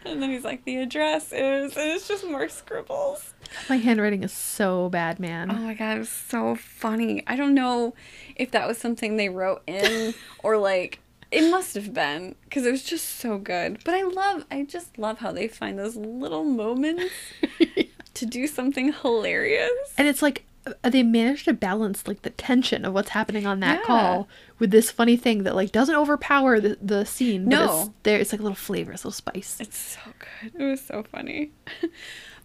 and 0.06 0.22
then 0.22 0.30
he's 0.30 0.43
like, 0.43 0.66
the 0.66 0.78
address 0.78 1.32
is, 1.32 1.76
and 1.78 1.91
it's 1.91 2.08
just 2.08 2.28
more 2.28 2.50
scribbles. 2.50 3.34
My 3.70 3.78
handwriting 3.78 4.24
is 4.24 4.34
so 4.34 4.89
bad, 4.89 5.20
man. 5.20 5.52
Oh 5.52 5.56
my 5.56 5.74
god, 5.74 5.98
it 5.98 6.00
was 6.00 6.10
so 6.10 6.56
funny. 6.56 7.24
I 7.28 7.36
don't 7.36 7.54
know 7.54 7.93
if 8.36 8.52
that 8.52 8.68
was 8.68 8.78
something 8.78 9.18
they 9.18 9.30
wrote 9.30 9.62
in 9.68 10.14
or 10.43 10.58
like 10.58 11.00
it 11.32 11.49
must 11.51 11.75
have 11.75 11.93
been 11.93 12.36
because 12.45 12.65
it 12.65 12.71
was 12.71 12.84
just 12.84 13.05
so 13.05 13.38
good. 13.38 13.84
But 13.84 13.93
I 13.95 14.03
love, 14.03 14.45
I 14.49 14.63
just 14.63 14.97
love 14.97 15.19
how 15.19 15.32
they 15.32 15.47
find 15.47 15.78
those 15.78 15.95
little 15.95 16.43
moments 16.43 17.13
to 18.13 18.25
do 18.25 18.47
something 18.47 18.93
hilarious. 18.93 19.93
And 19.97 20.07
it's 20.07 20.21
like 20.21 20.43
uh, 20.84 20.89
they 20.89 21.03
managed 21.03 21.45
to 21.45 21.53
balance 21.53 22.07
like 22.07 22.21
the 22.23 22.30
tension 22.30 22.84
of 22.86 22.93
what's 22.93 23.09
happening 23.09 23.45
on 23.45 23.59
that 23.61 23.80
Yeah. 23.80 23.86
call 23.86 24.28
with 24.59 24.71
this 24.71 24.89
funny 24.91 25.15
thing 25.17 25.43
that 25.43 25.55
like 25.55 25.71
doesn't 25.71 25.95
overpower 25.95 26.59
the, 26.59 26.78
the 26.82 27.05
scene. 27.05 27.45
But 27.45 27.51
No. 27.51 27.63
it's 27.82 27.89
there. 28.03 28.19
It's 28.19 28.32
like 28.32 28.39
a 28.39 28.43
little 28.43 28.55
flavor, 28.55 28.91
it's 28.91 29.03
a 29.03 29.07
little 29.07 29.15
spice. 29.15 29.57
It's 29.59 29.78
so 29.78 29.99
good. 30.41 30.61
It 30.61 30.63
was 30.63 30.82
so 30.82 31.03
funny. 31.03 31.51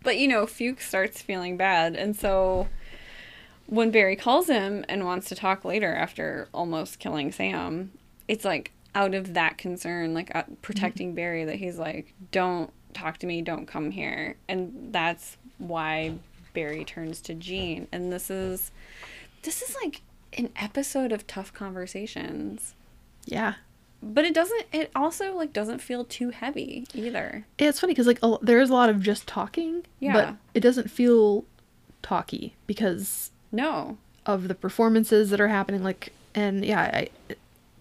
but 0.03 0.19
you 0.19 0.29
know, 0.29 0.47
Fuchs 0.47 0.87
starts 0.87 1.21
feeling 1.23 1.57
bad, 1.57 1.95
and 1.97 2.17
so 2.17 2.69
when 3.67 3.91
Barry 3.91 4.17
calls 4.17 4.49
him 4.49 4.85
and 4.89 5.05
wants 5.05 5.29
to 5.29 5.35
talk 5.35 5.65
later 5.65 5.95
after 5.95 6.49
almost 6.53 6.99
killing 6.99 7.33
Sam, 7.33 7.93
it's 8.33 8.45
like 8.45 8.73
out 8.95 9.15
of 9.15 9.35
that 9.35 9.59
concern, 9.59 10.15
like 10.15 10.35
uh, 10.35 10.43
protecting 10.63 11.15
Barry, 11.15 11.45
that 11.45 11.57
he's 11.57 11.79
like, 11.79 12.15
"Don't 12.31 12.71
talk 12.95 13.19
to 13.19 13.27
me, 13.27 13.43
don't 13.43 13.67
come 13.67 13.91
here," 13.91 14.37
and 14.49 14.89
that's 14.91 15.37
why 15.59 16.15
Barry 16.55 16.85
turns 16.85 17.21
to 17.23 17.35
Gene, 17.35 17.89
and 17.93 18.13
this 18.13 18.31
is 18.31 18.71
this 19.43 19.61
is 19.63 19.77
like 19.83 20.01
an 20.39 20.49
episode 20.57 21.13
of 21.13 21.27
tough 21.27 21.53
conversations 21.53 22.75
Yeah. 23.27 23.55
but 24.03 24.25
it 24.25 24.33
doesn't 24.33 24.65
it 24.73 24.91
also 24.95 25.35
like 25.35 25.53
doesn't 25.53 25.81
feel 25.81 26.05
too 26.07 26.31
heavy 26.31 26.87
either 26.95 27.45
It's 27.59 27.81
funny 27.81 27.93
because 27.93 28.07
like 28.07 28.19
a, 28.23 28.37
there 28.41 28.61
is 28.61 28.71
a 28.71 28.73
lot 28.75 28.89
of 28.89 29.01
just 29.01 29.27
talking, 29.27 29.85
Yeah. 30.01 30.13
but 30.13 30.35
it 30.55 30.61
doesn't 30.61 30.91
feel 30.91 31.45
talky 32.03 32.55
because 32.67 33.31
no 33.51 33.99
of 34.25 34.49
the 34.49 34.55
performances 34.55 35.29
that 35.31 35.41
are 35.41 35.49
happening. 35.49 35.83
Like, 35.85 36.13
and 36.35 36.65
yeah, 36.65 36.81
I, 36.81 37.09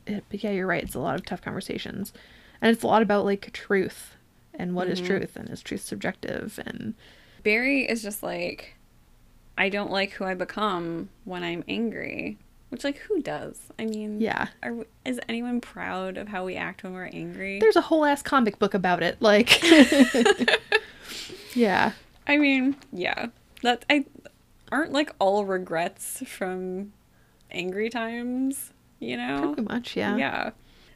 but 0.06 0.44
yeah, 0.44 0.52
you're 0.52 0.68
right. 0.68 0.84
It's 0.84 0.96
a 0.96 1.00
lot 1.00 1.16
of 1.16 1.26
tough 1.26 1.42
conversations, 1.42 2.14
and 2.62 2.72
it's 2.74 2.84
a 2.84 2.88
lot 2.88 3.02
about 3.02 3.26
like 3.26 3.52
truth 3.54 4.16
and 4.54 4.76
what 4.76 4.88
is 4.88 5.00
Mm-hmm. 5.00 5.08
truth 5.08 5.36
and 5.38 5.50
is 5.50 5.62
truth 5.62 5.82
subjective 5.82 6.60
and 6.66 6.94
barry 7.44 7.90
is 7.90 8.04
just 8.04 8.22
like 8.22 8.76
i 9.58 9.70
don't 9.70 9.90
like 9.90 10.12
who 10.12 10.26
i 10.26 10.34
become 10.34 11.08
when 11.24 11.42
i'm 11.42 11.64
angry 11.70 12.38
Which, 12.70 12.84
like, 12.84 12.98
who 13.00 13.22
does? 13.22 13.60
I 13.80 13.86
mean, 13.86 14.22
Yeah. 14.22 14.48
Are 14.64 14.74
we, 14.74 14.86
is 15.06 15.20
anyone 15.28 15.60
proud 15.62 16.16
of 16.18 16.28
how 16.30 16.46
we 16.46 16.56
act 16.56 16.84
when 16.84 16.94
we're 16.94 17.10
angry? 17.12 17.60
There's 17.60 17.76
a 17.76 17.82
whole 17.82 18.06
ass 18.06 18.22
comic 18.22 18.60
book 18.60 18.74
about 18.74 19.04
it. 19.04 19.22
Like, 19.22 19.62
yeah. 21.54 21.92
I 22.28 22.38
mean, 22.38 22.76
yeah. 22.94 23.28
That 23.64 23.86
I 23.90 24.06
aren't 24.72 24.94
like 24.94 25.14
all 25.20 25.46
regrets 25.46 26.24
from 26.26 26.94
angry 27.52 27.90
times, 27.90 28.72
you 29.02 29.18
know? 29.18 29.54
Pretty 29.54 29.62
much, 29.64 29.98
yeah. 29.98 30.16
Yeah. 30.16 30.52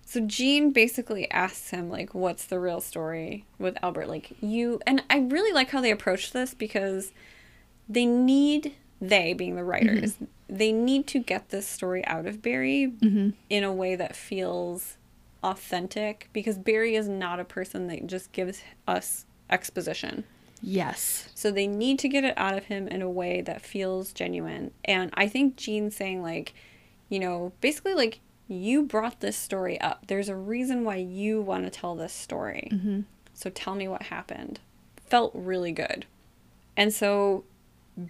So 0.05 0.21
Gene 0.21 0.71
basically 0.71 1.29
asks 1.31 1.71
him 1.71 1.89
like 1.89 2.13
what's 2.13 2.45
the 2.45 2.59
real 2.59 2.79
story 2.79 3.45
with 3.57 3.75
Albert 3.81 4.07
like 4.07 4.33
you 4.39 4.79
and 4.85 5.03
I 5.09 5.17
really 5.17 5.51
like 5.51 5.71
how 5.71 5.81
they 5.81 5.89
approach 5.89 6.31
this 6.31 6.53
because 6.53 7.11
they 7.89 8.05
need 8.05 8.75
they 9.01 9.33
being 9.33 9.55
the 9.55 9.63
writers 9.63 10.13
mm-hmm. 10.13 10.25
they 10.47 10.71
need 10.71 11.07
to 11.07 11.19
get 11.19 11.49
this 11.49 11.67
story 11.67 12.05
out 12.05 12.27
of 12.27 12.43
Barry 12.43 12.93
mm-hmm. 13.01 13.31
in 13.49 13.63
a 13.63 13.73
way 13.73 13.95
that 13.95 14.15
feels 14.15 14.97
authentic 15.45 16.29
because 16.33 16.57
Barry 16.57 16.95
is 16.95 17.07
not 17.07 17.39
a 17.39 17.45
person 17.45 17.87
that 17.87 18.05
just 18.07 18.31
gives 18.31 18.61
us 18.87 19.25
exposition. 19.49 20.23
Yes. 20.61 21.29
So 21.35 21.51
they 21.51 21.67
need 21.67 21.99
to 21.99 22.09
get 22.09 22.23
it 22.23 22.33
out 22.37 22.57
of 22.57 22.65
him 22.65 22.87
in 22.87 23.01
a 23.01 23.09
way 23.09 23.41
that 23.41 23.61
feels 23.61 24.11
genuine. 24.11 24.71
And 24.83 25.11
I 25.13 25.27
think 25.27 25.55
Gene 25.55 25.91
saying, 25.91 26.23
like, 26.23 26.55
you 27.09 27.19
know, 27.19 27.51
basically, 27.61 27.93
like, 27.93 28.19
you 28.47 28.83
brought 28.83 29.21
this 29.21 29.37
story 29.37 29.79
up. 29.81 30.05
There's 30.07 30.29
a 30.29 30.35
reason 30.35 30.83
why 30.83 30.97
you 30.97 31.41
want 31.41 31.63
to 31.65 31.69
tell 31.69 31.95
this 31.95 32.13
story. 32.13 32.69
Mm-hmm. 32.71 33.01
So 33.33 33.49
tell 33.49 33.75
me 33.75 33.87
what 33.87 34.03
happened. 34.03 34.59
Felt 35.07 35.31
really 35.33 35.71
good. 35.71 36.05
And 36.77 36.93
so 36.93 37.43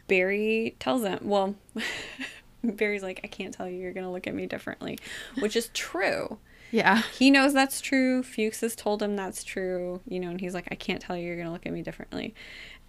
Barry 0.08 0.76
tells 0.80 1.04
him, 1.04 1.20
well, 1.24 1.56
Barry's 2.64 3.04
like, 3.04 3.22
I 3.24 3.28
can't 3.28 3.54
tell 3.54 3.70
you, 3.70 3.78
you're 3.78 3.94
going 3.94 4.06
to 4.06 4.12
look 4.12 4.28
at 4.28 4.34
me 4.36 4.46
differently, 4.48 4.98
which 5.40 5.56
is 5.56 5.70
true 5.74 6.38
Yeah. 6.72 7.04
he 7.18 7.30
knows 7.32 7.54
that's 7.54 7.80
true. 7.80 8.24
Fuchs 8.24 8.62
has 8.62 8.76
told 8.76 9.02
him 9.04 9.16
that's 9.16 9.44
true, 9.44 10.02
you 10.08 10.20
know, 10.20 10.30
and 10.32 10.42
he's 10.42 10.54
like, 10.56 10.68
I 10.72 10.76
can't 10.76 11.02
tell 11.02 11.16
you, 11.16 11.28
you're 11.28 11.36
going 11.36 11.48
to 11.48 11.54
look 11.54 11.66
at 11.68 11.74
me 11.74 11.82
differently. 11.84 12.34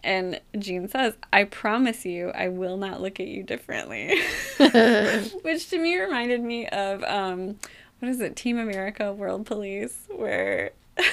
And 0.07 0.41
Gene 0.57 0.89
says, 0.89 1.15
I 1.33 1.45
promise 1.45 2.07
you, 2.07 2.31
I 2.31 2.49
will 2.49 2.77
not 2.77 3.03
look 3.03 3.19
at 3.19 3.27
you 3.27 3.43
differently. 3.43 4.17
Which 5.43 5.69
to 5.71 5.79
me 5.79 5.99
reminded 5.99 6.43
me 6.43 6.69
of, 6.69 7.03
um, 7.03 7.59
what 7.99 8.09
is 8.09 8.21
it, 8.21 8.37
Team 8.37 8.57
America 8.57 9.13
World 9.13 9.47
Police, 9.47 10.07
where 10.15 10.71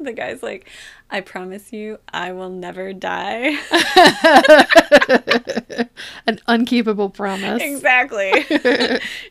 the 0.00 0.12
guy's 0.12 0.42
like, 0.42 0.68
I 1.08 1.20
promise 1.20 1.72
you, 1.72 1.98
I 2.12 2.32
will 2.32 2.50
never 2.50 2.92
die. 2.92 3.56
An 6.26 6.40
unkeepable 6.48 7.10
promise. 7.10 7.62
exactly. 7.62 8.32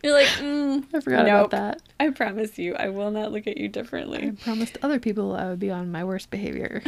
You're 0.03 0.13
like, 0.13 0.27
mm, 0.39 0.85
I 0.93 0.99
forgot 1.01 1.25
Nope. 1.25 1.47
about 1.47 1.51
that. 1.51 1.81
I 1.99 2.11
promise 2.11 2.57
you, 2.57 2.75
I 2.75 2.87
will 2.89 3.11
not 3.11 3.33
look 3.33 3.45
at 3.47 3.57
you 3.57 3.67
differently. 3.67 4.29
I 4.29 4.43
promised 4.43 4.77
other 4.81 4.99
people 4.99 5.35
I 5.35 5.49
would 5.49 5.59
be 5.59 5.69
on 5.69 5.91
my 5.91 6.05
worst 6.05 6.29
behavior. 6.29 6.81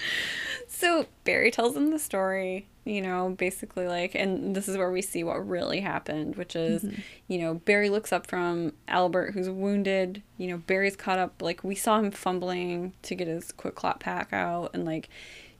So 0.68 1.06
Barry 1.24 1.50
tells 1.50 1.74
him 1.74 1.90
the 1.90 1.98
story, 1.98 2.66
you 2.84 3.00
know, 3.00 3.34
basically 3.38 3.88
like, 3.88 4.14
and 4.14 4.54
this 4.54 4.68
is 4.68 4.76
where 4.76 4.90
we 4.90 5.00
see 5.00 5.24
what 5.24 5.48
really 5.48 5.80
happened, 5.80 6.36
which 6.36 6.54
is, 6.54 6.82
mm-hmm. 6.82 7.00
you 7.28 7.38
know, 7.38 7.54
Barry 7.54 7.88
looks 7.88 8.12
up 8.12 8.26
from 8.26 8.74
Albert, 8.86 9.32
who's 9.32 9.48
wounded. 9.48 10.22
You 10.36 10.48
know, 10.48 10.58
Barry's 10.58 10.94
caught 10.94 11.18
up, 11.18 11.40
like, 11.40 11.64
we 11.64 11.76
saw 11.76 11.98
him 11.98 12.10
fumbling 12.10 12.92
to 13.02 13.14
get 13.14 13.26
his 13.26 13.52
quick 13.52 13.74
clot 13.74 14.00
pack 14.00 14.34
out, 14.34 14.72
and 14.74 14.84
like, 14.84 15.08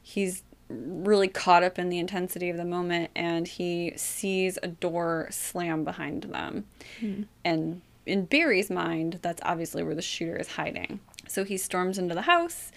he's 0.03 0.43
really 0.69 1.29
caught 1.29 1.63
up 1.63 1.79
in 1.79 1.89
the 1.89 1.99
intensity 1.99 2.51
of 2.51 2.59
the 2.59 2.65
moment, 2.67 3.11
and 3.17 3.49
he 3.49 3.95
sees 3.97 4.59
a 4.63 4.69
door 4.69 5.29
slam 5.31 5.83
behind 5.83 6.25
them. 6.25 6.67
Hmm. 7.01 7.23
And 7.43 7.81
in 8.05 8.27
Barry's 8.27 8.69
mind, 8.69 9.21
that's 9.23 9.41
obviously 9.45 9.83
where 9.83 9.95
the 9.95 10.03
shooter 10.03 10.37
is 10.37 10.49
hiding. 10.49 11.01
So 11.27 11.45
he 11.45 11.57
storms 11.57 11.97
into 11.97 12.15
the 12.15 12.23
house 12.23 12.71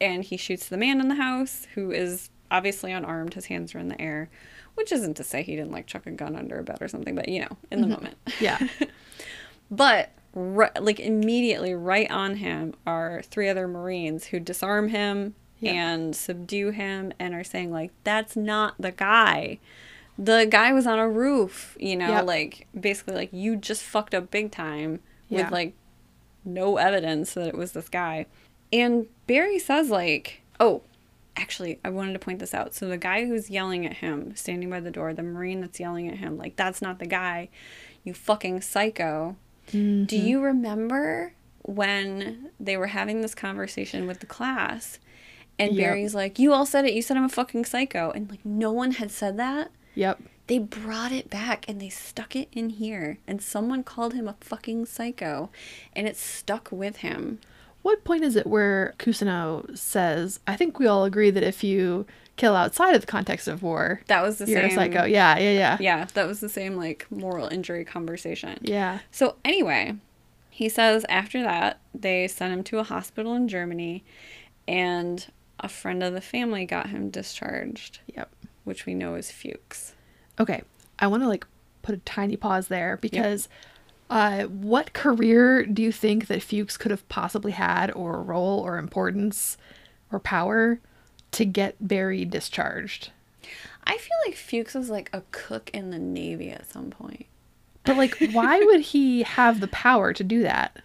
and 0.00 0.24
he 0.24 0.36
shoots 0.36 0.68
the 0.68 0.76
man 0.76 1.00
in 1.00 1.08
the 1.08 1.14
house 1.14 1.66
who 1.74 1.90
is 1.90 2.30
obviously 2.50 2.92
unarmed. 2.92 3.34
His 3.34 3.46
hands 3.46 3.74
are 3.74 3.78
in 3.78 3.88
the 3.88 4.00
air, 4.00 4.28
which 4.74 4.92
isn't 4.92 5.14
to 5.14 5.24
say 5.24 5.42
he 5.42 5.56
didn't 5.56 5.72
like 5.72 5.86
chuck 5.86 6.06
a 6.06 6.10
gun 6.10 6.36
under 6.36 6.58
a 6.58 6.64
bed 6.64 6.78
or 6.80 6.88
something, 6.88 7.14
but 7.14 7.28
you 7.28 7.40
know, 7.40 7.56
in 7.70 7.80
the 7.80 7.86
mm-hmm. 7.86 7.94
moment. 7.94 8.16
Yeah. 8.40 8.58
But 9.70 10.10
ri- 10.32 10.68
like 10.80 11.00
immediately 11.00 11.74
right 11.74 12.10
on 12.10 12.36
him 12.36 12.74
are 12.86 13.22
three 13.22 13.48
other 13.48 13.66
Marines 13.66 14.26
who 14.26 14.38
disarm 14.38 14.90
him 14.90 15.34
Yeah. 15.58 15.72
and 15.72 16.14
subdue 16.14 16.70
him 16.70 17.12
and 17.18 17.34
are 17.34 17.44
saying 17.44 17.72
like 17.72 17.90
that's 18.04 18.36
not 18.36 18.74
the 18.78 18.92
guy. 18.92 19.58
The 20.18 20.46
guy 20.48 20.72
was 20.72 20.86
on 20.86 20.98
a 20.98 21.08
roof, 21.08 21.76
you 21.80 21.96
know, 21.96 22.22
like 22.24 22.66
basically 22.78 23.14
like 23.14 23.32
you 23.32 23.56
just 23.56 23.82
fucked 23.82 24.14
up 24.14 24.30
big 24.30 24.50
time 24.50 25.00
Yeah. 25.28 25.42
with 25.44 25.52
like 25.52 25.74
no 26.44 26.76
evidence 26.76 27.34
that 27.34 27.48
it 27.48 27.56
was 27.56 27.72
this 27.72 27.88
guy. 27.88 28.26
And 28.72 29.06
Barry 29.26 29.58
says 29.58 29.90
like, 29.90 30.42
"Oh, 30.58 30.82
actually, 31.36 31.78
I 31.84 31.90
wanted 31.90 32.14
to 32.14 32.18
point 32.18 32.38
this 32.38 32.54
out. 32.54 32.74
So 32.74 32.88
the 32.88 32.96
guy 32.96 33.26
who's 33.26 33.50
yelling 33.50 33.86
at 33.86 33.94
him, 33.98 34.34
standing 34.36 34.70
by 34.70 34.80
the 34.80 34.90
door, 34.90 35.12
the 35.14 35.22
marine 35.22 35.60
that's 35.60 35.80
yelling 35.80 36.08
at 36.08 36.18
him, 36.18 36.36
like 36.36 36.56
that's 36.56 36.82
not 36.82 36.98
the 36.98 37.06
guy. 37.06 37.48
You 38.04 38.14
fucking 38.14 38.60
psycho." 38.62 39.36
Do 39.72 39.78
mm-hmm. 40.06 40.26
you 40.26 40.40
remember 40.40 41.32
when 41.62 42.50
they 42.60 42.76
were 42.76 42.86
having 42.86 43.20
this 43.20 43.34
conversation 43.34 44.06
with 44.06 44.20
the 44.20 44.26
class? 44.26 45.00
And 45.58 45.72
Yep. 45.74 45.84
Barry's 45.84 46.14
like, 46.14 46.38
"You 46.38 46.52
all 46.52 46.66
said 46.66 46.84
it. 46.84 46.92
You 46.92 47.02
said 47.02 47.16
I'm 47.16 47.24
a 47.24 47.28
fucking 47.28 47.64
psycho." 47.64 48.10
And 48.10 48.30
like 48.30 48.44
no 48.44 48.70
one 48.70 48.92
had 48.92 49.10
said 49.10 49.36
that. 49.38 49.70
Yep. 49.94 50.22
They 50.46 50.58
brought 50.58 51.10
it 51.10 51.28
back 51.28 51.68
and 51.68 51.80
they 51.80 51.88
stuck 51.88 52.36
it 52.36 52.48
in 52.52 52.70
here. 52.70 53.18
And 53.26 53.42
someone 53.42 53.82
called 53.82 54.14
him 54.14 54.28
a 54.28 54.36
fucking 54.40 54.86
psycho. 54.86 55.50
And 55.92 56.06
it 56.06 56.16
stuck 56.16 56.68
with 56.70 56.98
him. 56.98 57.40
What 57.86 58.02
point 58.02 58.24
is 58.24 58.34
it 58.34 58.48
where 58.48 58.94
Cousineau 58.98 59.78
says, 59.78 60.40
I 60.44 60.56
think 60.56 60.80
we 60.80 60.88
all 60.88 61.04
agree 61.04 61.30
that 61.30 61.44
if 61.44 61.62
you 61.62 62.04
kill 62.34 62.56
outside 62.56 62.96
of 62.96 63.00
the 63.00 63.06
context 63.06 63.46
of 63.46 63.62
war, 63.62 64.00
That 64.08 64.22
was 64.22 64.38
the 64.38 64.46
you're 64.46 64.62
same. 64.62 64.70
a 64.70 64.74
psycho? 64.74 65.04
Yeah, 65.04 65.38
yeah, 65.38 65.52
yeah. 65.52 65.76
Yeah, 65.78 66.06
that 66.14 66.26
was 66.26 66.40
the 66.40 66.48
same 66.48 66.74
like 66.74 67.06
moral 67.10 67.46
injury 67.46 67.84
conversation. 67.84 68.58
Yeah. 68.60 68.98
So 69.12 69.36
anyway, 69.44 69.94
he 70.50 70.68
says 70.68 71.06
after 71.08 71.42
that 71.44 71.78
they 71.94 72.26
sent 72.26 72.52
him 72.52 72.64
to 72.64 72.80
a 72.80 72.82
hospital 72.82 73.34
in 73.34 73.46
Germany 73.46 74.02
and 74.66 75.24
a 75.60 75.68
friend 75.68 76.02
of 76.02 76.12
the 76.12 76.20
family 76.20 76.66
got 76.66 76.88
him 76.88 77.08
discharged, 77.08 78.00
Yep. 78.16 78.30
which 78.64 78.84
we 78.84 78.94
know 78.94 79.14
is 79.14 79.30
Fuchs. 79.30 79.94
Okay. 80.40 80.62
I 80.98 81.06
want 81.06 81.22
to 81.22 81.28
like 81.28 81.46
put 81.82 81.94
a 81.94 81.98
tiny 81.98 82.36
pause 82.36 82.66
there 82.66 82.96
because 83.00 83.48
uh 84.08 84.44
what 84.44 84.92
career 84.92 85.64
do 85.64 85.82
you 85.82 85.92
think 85.92 86.26
that 86.28 86.42
Fuchs 86.42 86.76
could 86.76 86.90
have 86.90 87.08
possibly 87.08 87.52
had 87.52 87.90
or 87.92 88.22
role 88.22 88.60
or 88.60 88.78
importance 88.78 89.56
or 90.12 90.20
power 90.20 90.80
to 91.32 91.44
get 91.44 91.76
Barry 91.86 92.24
discharged? 92.24 93.10
I 93.84 93.98
feel 93.98 94.16
like 94.26 94.36
Fuchs 94.36 94.74
was 94.74 94.90
like 94.90 95.10
a 95.12 95.22
cook 95.30 95.70
in 95.72 95.90
the 95.90 95.98
Navy 95.98 96.50
at 96.50 96.70
some 96.70 96.90
point. 96.90 97.26
But 97.84 97.96
like 97.96 98.16
why 98.32 98.60
would 98.64 98.80
he 98.80 99.22
have 99.22 99.60
the 99.60 99.68
power 99.68 100.12
to 100.12 100.24
do 100.24 100.42
that? 100.42 100.76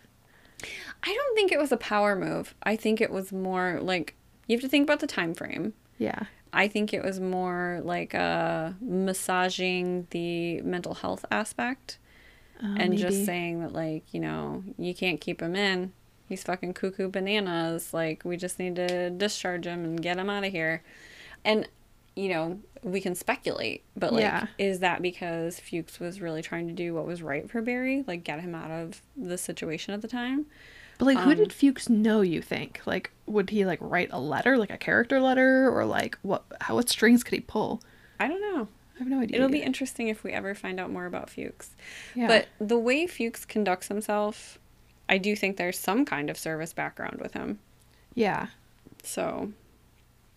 I 1.03 1.13
don't 1.13 1.35
think 1.35 1.51
it 1.51 1.59
was 1.59 1.71
a 1.71 1.77
power 1.77 2.15
move. 2.15 2.53
I 2.63 2.75
think 2.75 3.01
it 3.01 3.11
was 3.11 3.31
more 3.31 3.79
like 3.81 4.15
you 4.47 4.55
have 4.55 4.61
to 4.61 4.69
think 4.69 4.83
about 4.83 4.99
the 4.99 5.07
time 5.07 5.33
frame. 5.33 5.73
Yeah. 5.97 6.23
I 6.53 6.67
think 6.67 6.93
it 6.93 7.03
was 7.03 7.19
more 7.19 7.81
like 7.83 8.13
uh, 8.13 8.71
massaging 8.81 10.07
the 10.09 10.61
mental 10.61 10.95
health 10.95 11.23
aspect 11.31 11.97
Uh, 12.63 12.75
and 12.77 12.97
just 12.97 13.25
saying 13.25 13.61
that, 13.61 13.73
like, 13.73 14.13
you 14.13 14.19
know, 14.19 14.63
you 14.77 14.93
can't 14.93 15.19
keep 15.19 15.41
him 15.41 15.55
in. 15.55 15.93
He's 16.27 16.43
fucking 16.43 16.73
cuckoo 16.73 17.09
bananas. 17.09 17.93
Like, 17.93 18.23
we 18.23 18.37
just 18.37 18.59
need 18.59 18.75
to 18.75 19.09
discharge 19.09 19.65
him 19.65 19.83
and 19.83 20.01
get 20.01 20.17
him 20.17 20.29
out 20.29 20.43
of 20.43 20.51
here. 20.51 20.83
And, 21.43 21.67
you 22.15 22.29
know, 22.29 22.59
we 22.83 23.01
can 23.01 23.15
speculate, 23.15 23.83
but, 23.97 24.13
like, 24.13 24.21
Yeah. 24.21 24.47
is 24.57 24.79
that 24.79 25.01
because 25.01 25.59
Fuchs 25.59 25.99
was 25.99 26.21
really 26.21 26.41
trying 26.41 26.67
to 26.67 26.73
do 26.73 26.93
what 26.93 27.05
was 27.05 27.21
right 27.21 27.49
for 27.49 27.61
Barry? 27.61 28.03
Like, 28.07 28.23
get 28.23 28.39
him 28.41 28.53
out 28.55 28.69
of 28.71 29.01
the 29.17 29.37
situation 29.37 29.93
at 29.93 30.01
the 30.01 30.07
time? 30.07 30.45
But 30.99 31.05
like, 31.05 31.17
who 31.17 31.31
Um, 31.31 31.37
did 31.37 31.51
Fuchs 31.51 31.89
know? 31.89 32.21
You 32.21 32.43
think? 32.43 32.81
Like, 32.85 33.09
would 33.25 33.49
he 33.49 33.65
like 33.65 33.79
write 33.81 34.09
a 34.11 34.19
letter, 34.19 34.55
like 34.59 34.69
a 34.69 34.77
character 34.77 35.19
letter, 35.19 35.67
or 35.75 35.83
like 35.83 36.15
what? 36.21 36.43
How 36.61 36.75
what 36.75 36.89
strings 36.89 37.23
could 37.23 37.33
he 37.33 37.39
pull? 37.39 37.81
I 38.19 38.27
don't 38.27 38.39
know. 38.41 38.67
I 39.01 39.03
have 39.03 39.09
no 39.11 39.19
idea. 39.19 39.37
It'll 39.37 39.49
be 39.49 39.63
interesting 39.63 40.09
if 40.09 40.23
we 40.23 40.31
ever 40.31 40.53
find 40.53 40.79
out 40.79 40.91
more 40.91 41.07
about 41.07 41.27
Fuchs. 41.31 41.71
Yeah. 42.13 42.27
But 42.27 42.47
the 42.59 42.77
way 42.77 43.07
Fuchs 43.07 43.45
conducts 43.45 43.87
himself, 43.87 44.59
I 45.09 45.17
do 45.17 45.35
think 45.35 45.57
there's 45.57 45.79
some 45.79 46.05
kind 46.05 46.29
of 46.29 46.37
service 46.37 46.71
background 46.71 47.19
with 47.19 47.33
him. 47.33 47.59
yeah. 48.13 48.47
So, 49.03 49.51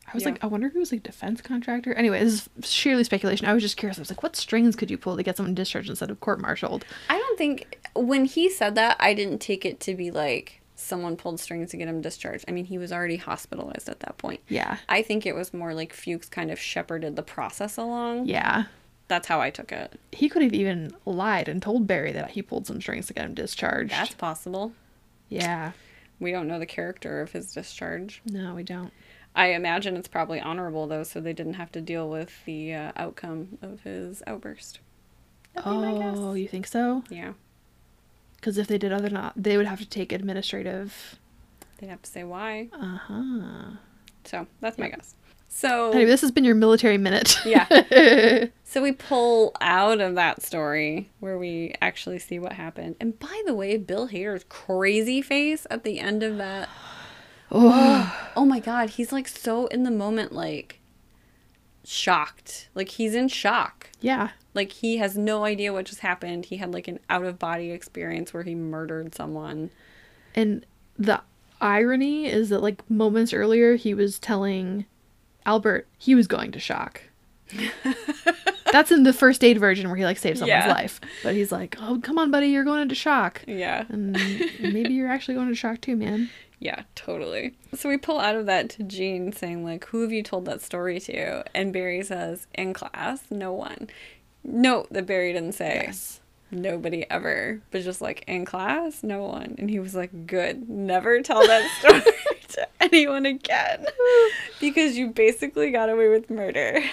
I 0.09 0.13
was 0.15 0.23
Yeah. 0.23 0.31
like, 0.31 0.43
I 0.43 0.47
wonder 0.47 0.67
if 0.67 0.73
he 0.73 0.79
was 0.79 0.91
like 0.91 1.03
defense 1.03 1.43
contractor. 1.43 1.93
Anyway, 1.93 2.19
this 2.25 2.49
is 2.59 2.71
sheerly 2.71 3.05
speculation. 3.05 3.47
I 3.47 3.53
was 3.53 3.63
just 3.63 3.77
curious. 3.77 3.99
I 3.99 4.01
was 4.01 4.11
like, 4.11 4.23
what 4.23 4.35
strings 4.37 4.75
could 4.75 4.91
you 4.91 4.97
pull 4.97 5.19
to 5.19 5.23
get 5.23 5.37
someone 5.37 5.55
discharged 5.55 5.91
instead 5.91 6.11
of 6.11 6.19
court-martialed? 6.21 6.87
I 7.11 7.19
don't 7.19 7.37
think 7.37 7.79
when 7.95 8.25
he 8.25 8.49
said 8.49 8.75
that, 8.77 8.97
I 8.99 9.13
didn't 9.13 9.41
take 9.41 9.67
it 9.67 9.81
to 9.81 9.95
be 9.95 10.11
like 10.11 10.63
someone 10.85 11.17
pulled 11.17 11.41
strings 11.41 11.71
to 11.71 11.77
get 11.77 11.89
him 11.89 12.01
discharged. 12.01 12.45
I 12.47 12.53
mean, 12.53 12.65
he 12.67 12.79
was 12.79 12.93
already 12.93 13.17
hospitalized 13.17 13.89
at 13.89 14.01
that 14.01 14.19
point. 14.19 14.41
Yeah. 14.49 14.77
I 14.89 15.03
think 15.03 15.27
it 15.27 15.35
was 15.35 15.53
more 15.55 15.75
like 15.75 15.93
Fuchs 15.93 16.29
kind 16.29 16.51
of 16.51 16.59
shepherded 16.59 17.17
the 17.17 17.23
process 17.23 17.77
along. 17.77 18.27
Yeah. 18.27 18.65
That's 19.09 19.29
how 19.29 19.41
I 19.41 19.51
took 19.51 19.71
it. 19.73 19.99
He 20.13 20.29
could 20.29 20.43
have 20.43 20.55
even 20.55 20.93
lied 21.05 21.49
and 21.49 21.61
told 21.61 21.87
Barry 21.87 22.13
that 22.13 22.31
he 22.31 22.43
pulled 22.43 22.67
some 22.67 22.81
strings 22.81 23.07
to 23.09 23.15
get 23.15 23.25
him 23.27 23.35
discharged. 23.35 23.91
That's 23.93 24.15
possible. 24.15 24.73
yeah. 25.29 25.73
We 26.21 26.31
don't 26.31 26.47
know 26.47 26.61
the 26.61 26.65
character 26.67 27.21
of 27.21 27.33
his 27.33 27.53
discharge. 27.53 28.23
No, 28.25 28.55
we 28.55 28.63
don't. 28.63 28.93
I 29.35 29.49
imagine 29.49 29.97
it's 29.97 30.07
probably 30.09 30.41
honorable 30.41 30.87
though, 30.87 31.03
so 31.03 31.21
they 31.21 31.33
didn't 31.33 31.55
have 31.55 31.73
to 31.73 31.81
deal 31.81 32.09
with 32.09 32.33
the 32.45 32.73
uh, 32.73 32.93
outcome 32.97 33.59
of 33.63 33.81
his 33.81 34.23
outburst. 34.27 34.79
That'd 35.55 35.71
be 35.73 35.77
my 35.77 35.93
guess. 35.99 36.17
Oh, 36.17 36.35
you 36.35 36.47
think 36.47 36.69
so? 36.69 37.03
Yeah, 37.11 37.33
Because 38.45 38.59
if 38.59 38.67
they 38.67 38.77
did 38.77 38.93
other 38.93 39.09
not, 39.09 39.33
they 39.37 39.57
would 39.57 39.65
have 39.65 39.79
to 39.79 39.87
take 39.87 40.13
administrative. 40.13 41.19
they'd 41.79 41.87
have 41.87 42.03
to 42.03 42.11
say 42.11 42.25
why. 42.25 42.69
Uh 42.75 42.99
huh. 42.99 43.71
So 44.25 44.47
that's 44.61 44.77
my 44.77 44.91
guess. 44.91 45.15
So 45.49 45.93
Anyway, 45.93 46.05
this 46.05 46.21
has 46.21 46.31
been 46.31 46.45
your 46.45 46.55
military 46.55 46.99
minute. 46.99 47.39
Yeah. 47.47 48.47
So 48.65 48.83
we 48.83 48.91
pull 48.93 49.57
out 49.61 50.01
of 50.01 50.17
that 50.17 50.43
story 50.43 51.09
where 51.21 51.39
we 51.39 51.75
actually 51.81 52.19
see 52.19 52.41
what 52.41 52.55
happened. 52.55 52.97
And 53.01 53.17
by 53.19 53.43
the 53.47 53.55
way, 53.55 53.77
Bill 53.77 54.09
Hader's 54.09 54.45
crazy 54.49 55.23
face 55.23 55.65
at 55.71 55.85
the 55.85 56.01
end 56.01 56.25
of 56.25 56.37
that. 56.39 56.69
oh, 57.53 58.31
Oh 58.37 58.45
my 58.45 58.59
god, 58.59 58.91
he's 58.91 59.13
like 59.13 59.29
so 59.29 59.69
in 59.69 59.85
the 59.85 59.93
moment, 59.93 60.33
like 60.33 60.81
shocked. 61.85 62.69
Like 62.75 62.89
he's 62.91 63.15
in 63.15 63.29
shock. 63.29 63.91
yeah. 64.01 64.31
Like 64.55 64.71
he 64.71 64.99
has 64.99 65.19
no 65.19 65.45
idea 65.45 65.73
what 65.73 65.85
just 65.87 66.01
happened. 66.01 66.45
He 66.47 66.59
had 66.59 66.73
like 66.73 66.87
an 66.87 67.01
out 67.11 67.25
of 67.25 67.39
body 67.41 67.71
experience 67.73 68.33
where 68.33 68.45
he 68.45 68.55
murdered 68.55 69.13
someone. 69.15 69.71
And 70.37 70.65
the 70.99 71.21
irony 71.61 72.27
is 72.27 72.51
that, 72.51 72.61
like, 72.63 72.89
moments 72.91 73.33
earlier, 73.33 73.75
he 73.77 73.95
was 73.95 74.19
telling 74.19 74.85
Albert 75.47 75.87
he 75.99 76.15
was 76.15 76.27
going 76.29 76.53
to 76.53 76.59
shock. 76.61 77.03
That's 78.73 78.91
in 78.91 79.05
the 79.05 79.13
first 79.13 79.45
aid 79.45 79.59
version 79.59 79.89
where 79.89 79.97
he, 79.97 80.05
like, 80.05 80.19
saves 80.19 80.41
someone's 80.41 80.65
Yeah. 80.67 80.73
life. 80.73 81.01
But 81.23 81.35
he's 81.35 81.53
like, 81.53 81.77
oh, 81.81 82.01
come 82.03 82.19
on, 82.19 82.31
buddy, 82.33 82.49
you're 82.49 82.65
going 82.65 82.81
into 82.83 82.95
shock. 82.97 83.43
Yeah. 83.47 83.85
And 83.89 84.13
maybe 84.61 84.95
you're 84.95 85.09
actually 85.11 85.35
going 85.35 85.49
to 85.49 85.55
shock 85.55 85.81
too, 85.81 85.95
man. 85.97 86.31
Yeah, 86.65 86.85
totally. 86.95 87.55
So 87.75 87.91
we 87.91 87.99
pull 87.99 88.19
out 88.19 88.37
of 88.37 88.47
that 88.47 88.71
to 88.71 88.83
Gene 88.85 89.33
saying, 89.33 89.65
like, 89.65 89.85
who 89.87 90.01
have 90.01 90.13
you 90.13 90.23
told 90.23 90.47
that 90.47 90.63
story 90.63 90.99
to? 91.01 91.45
And 91.55 91.75
Barry 91.75 92.03
says, 92.03 92.47
in 92.55 92.73
class, 92.73 93.25
no 93.31 93.53
one. 93.53 93.91
Note 94.43 94.91
that 94.91 95.05
Barry 95.07 95.35
didn't 95.35 95.53
say 95.53 95.83
Yes. 95.87 96.21
nobody 96.51 97.05
ever, 97.11 97.61
but 97.71 97.83
just 97.83 98.01
like 98.01 98.25
in 98.27 98.47
class, 98.47 99.03
no 99.03 99.25
one. 99.25 99.57
And 99.59 99.69
he 99.69 99.79
was 99.79 99.95
like, 99.95 100.27
good, 100.27 100.67
never 100.71 101.21
tell 101.21 101.47
that 101.47 101.71
story 101.81 102.03
to 102.49 102.67
anyone 102.81 103.27
again 103.27 103.85
because 104.59 104.97
you 104.97 105.09
basically 105.11 105.71
got 105.71 105.91
away 105.91 106.09
with 106.09 106.31
murder. 106.31 106.81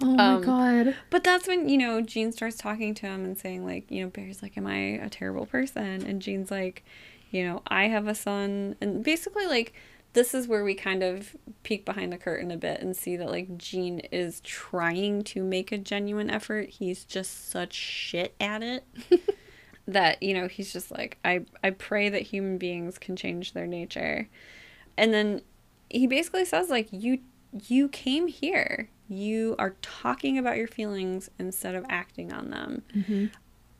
Oh 0.00 0.06
my 0.06 0.36
Um, 0.36 0.40
god. 0.42 0.96
But 1.10 1.24
that's 1.24 1.48
when, 1.48 1.68
you 1.68 1.76
know, 1.76 2.00
Gene 2.00 2.30
starts 2.30 2.56
talking 2.56 2.94
to 2.94 3.06
him 3.06 3.24
and 3.24 3.36
saying, 3.36 3.66
like, 3.66 3.90
you 3.90 4.04
know, 4.04 4.10
Barry's 4.10 4.42
like, 4.42 4.56
Am 4.56 4.64
I 4.66 4.76
a 4.76 5.08
terrible 5.10 5.44
person? 5.44 6.04
And 6.06 6.22
Gene's 6.22 6.52
like, 6.52 6.84
you 7.30 7.44
know, 7.44 7.62
I 7.66 7.84
have 7.84 8.06
a 8.06 8.14
son. 8.14 8.76
And 8.80 9.02
basically, 9.02 9.46
like, 9.46 9.74
this 10.12 10.34
is 10.34 10.48
where 10.48 10.64
we 10.64 10.74
kind 10.74 11.02
of 11.02 11.36
peek 11.62 11.84
behind 11.84 12.12
the 12.12 12.18
curtain 12.18 12.50
a 12.50 12.56
bit 12.56 12.80
and 12.80 12.96
see 12.96 13.16
that, 13.16 13.28
like, 13.28 13.58
Gene 13.58 14.00
is 14.12 14.40
trying 14.40 15.22
to 15.24 15.42
make 15.42 15.72
a 15.72 15.78
genuine 15.78 16.30
effort. 16.30 16.70
He's 16.70 17.04
just 17.04 17.50
such 17.50 17.74
shit 17.74 18.34
at 18.40 18.62
it 18.62 18.84
that, 19.86 20.22
you 20.22 20.34
know, 20.34 20.48
he's 20.48 20.72
just 20.72 20.90
like, 20.90 21.18
I, 21.24 21.44
I 21.62 21.70
pray 21.70 22.08
that 22.08 22.22
human 22.22 22.58
beings 22.58 22.98
can 22.98 23.16
change 23.16 23.52
their 23.52 23.66
nature. 23.66 24.28
And 24.96 25.12
then 25.12 25.42
he 25.90 26.06
basically 26.06 26.44
says, 26.44 26.68
like, 26.68 26.88
you 26.90 27.20
you 27.66 27.88
came 27.88 28.26
here. 28.26 28.90
You 29.08 29.56
are 29.58 29.74
talking 29.80 30.36
about 30.36 30.58
your 30.58 30.68
feelings 30.68 31.30
instead 31.38 31.74
of 31.74 31.84
acting 31.88 32.32
on 32.32 32.50
them. 32.50 32.82
Mm-hmm. 32.94 33.26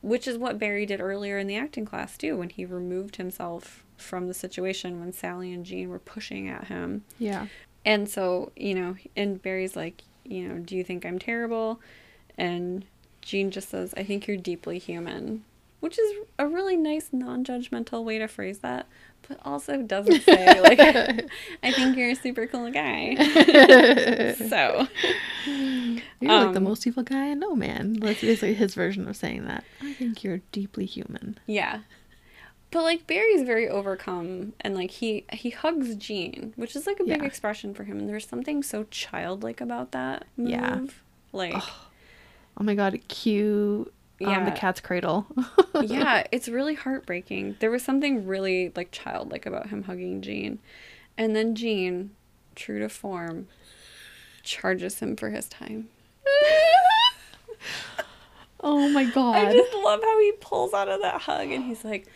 Which 0.00 0.28
is 0.28 0.38
what 0.38 0.58
Barry 0.58 0.86
did 0.86 1.00
earlier 1.00 1.38
in 1.38 1.46
the 1.48 1.56
acting 1.56 1.84
class, 1.84 2.16
too, 2.16 2.36
when 2.36 2.50
he 2.50 2.64
removed 2.64 3.16
himself 3.16 3.84
from 3.96 4.28
the 4.28 4.34
situation 4.34 5.00
when 5.00 5.12
Sally 5.12 5.52
and 5.52 5.66
Gene 5.66 5.88
were 5.88 5.98
pushing 5.98 6.48
at 6.48 6.68
him. 6.68 7.04
Yeah. 7.18 7.46
And 7.84 8.08
so, 8.08 8.52
you 8.56 8.74
know, 8.74 8.96
and 9.16 9.42
Barry's 9.42 9.76
like, 9.76 10.02
you 10.24 10.48
know, 10.48 10.58
do 10.58 10.76
you 10.76 10.84
think 10.84 11.04
I'm 11.04 11.18
terrible? 11.18 11.80
And 12.36 12.84
Gene 13.22 13.50
just 13.50 13.70
says, 13.70 13.94
I 13.96 14.04
think 14.04 14.26
you're 14.26 14.36
deeply 14.36 14.78
human, 14.78 15.44
which 15.80 15.98
is 15.98 16.12
a 16.38 16.46
really 16.46 16.76
nice, 16.76 17.08
non 17.12 17.44
judgmental 17.44 18.04
way 18.04 18.18
to 18.18 18.28
phrase 18.28 18.60
that, 18.60 18.86
but 19.28 19.38
also 19.44 19.76
doesn't 19.82 20.22
say, 20.22 20.60
like, 20.60 20.78
I 21.62 21.72
think 21.72 21.96
you're 21.96 22.10
a 22.10 22.14
super 22.14 22.46
cool 22.46 22.70
guy. 22.70 23.14
so, 24.48 24.88
You're 26.20 26.32
like 26.32 26.52
the 26.52 26.58
Um, 26.58 26.64
most 26.64 26.86
evil 26.86 27.02
guy 27.02 27.30
I 27.30 27.34
know, 27.34 27.54
man. 27.54 27.94
That's 28.00 28.20
basically 28.20 28.54
his 28.54 28.74
version 28.74 29.06
of 29.08 29.16
saying 29.16 29.46
that. 29.46 29.64
I 29.82 29.92
think 29.92 30.24
you're 30.24 30.40
deeply 30.52 30.86
human. 30.86 31.38
yeah. 31.46 31.80
But 32.70 32.82
like 32.82 33.06
Barry's 33.06 33.44
very 33.44 33.66
overcome 33.66 34.52
and 34.60 34.74
like 34.74 34.90
he 34.90 35.24
he 35.32 35.48
hugs 35.48 35.94
Gene, 35.96 36.52
which 36.56 36.76
is 36.76 36.86
like 36.86 37.00
a 37.00 37.04
big 37.04 37.20
Yeah. 37.22 37.26
expression 37.26 37.72
for 37.72 37.84
him 37.84 37.98
and 37.98 38.06
there's 38.06 38.26
something 38.28 38.62
so 38.62 38.84
childlike 38.90 39.62
about 39.62 39.92
that 39.92 40.26
move. 40.36 40.50
Yeah. 40.50 40.80
Like 41.32 41.54
Oh 41.56 42.64
my 42.64 42.74
god, 42.74 43.00
cue 43.08 43.90
Yeah. 44.20 44.44
the 44.44 44.50
cat's 44.50 44.80
cradle. 44.80 45.26
yeah, 45.80 46.24
it's 46.32 46.48
really 46.48 46.74
heartbreaking. 46.74 47.56
There 47.60 47.70
was 47.70 47.84
something 47.84 48.26
really 48.26 48.72
like 48.74 48.90
childlike 48.90 49.46
about 49.46 49.68
him 49.68 49.84
hugging 49.84 50.22
Gene. 50.22 50.58
And 51.16 51.36
then 51.36 51.54
Gene, 51.54 52.10
true 52.54 52.78
to 52.80 52.88
form, 52.88 53.48
charges 54.42 55.00
him 55.00 55.16
for 55.16 55.30
his 55.30 55.48
time. 55.48 55.88
oh 58.60 58.88
my 58.88 59.04
god. 59.04 59.36
I 59.36 59.52
just 59.52 59.74
love 59.74 60.00
how 60.02 60.20
he 60.20 60.32
pulls 60.40 60.74
out 60.74 60.88
of 60.88 61.00
that 61.02 61.22
hug 61.22 61.50
and 61.50 61.64
he's 61.64 61.84
like, 61.84 62.06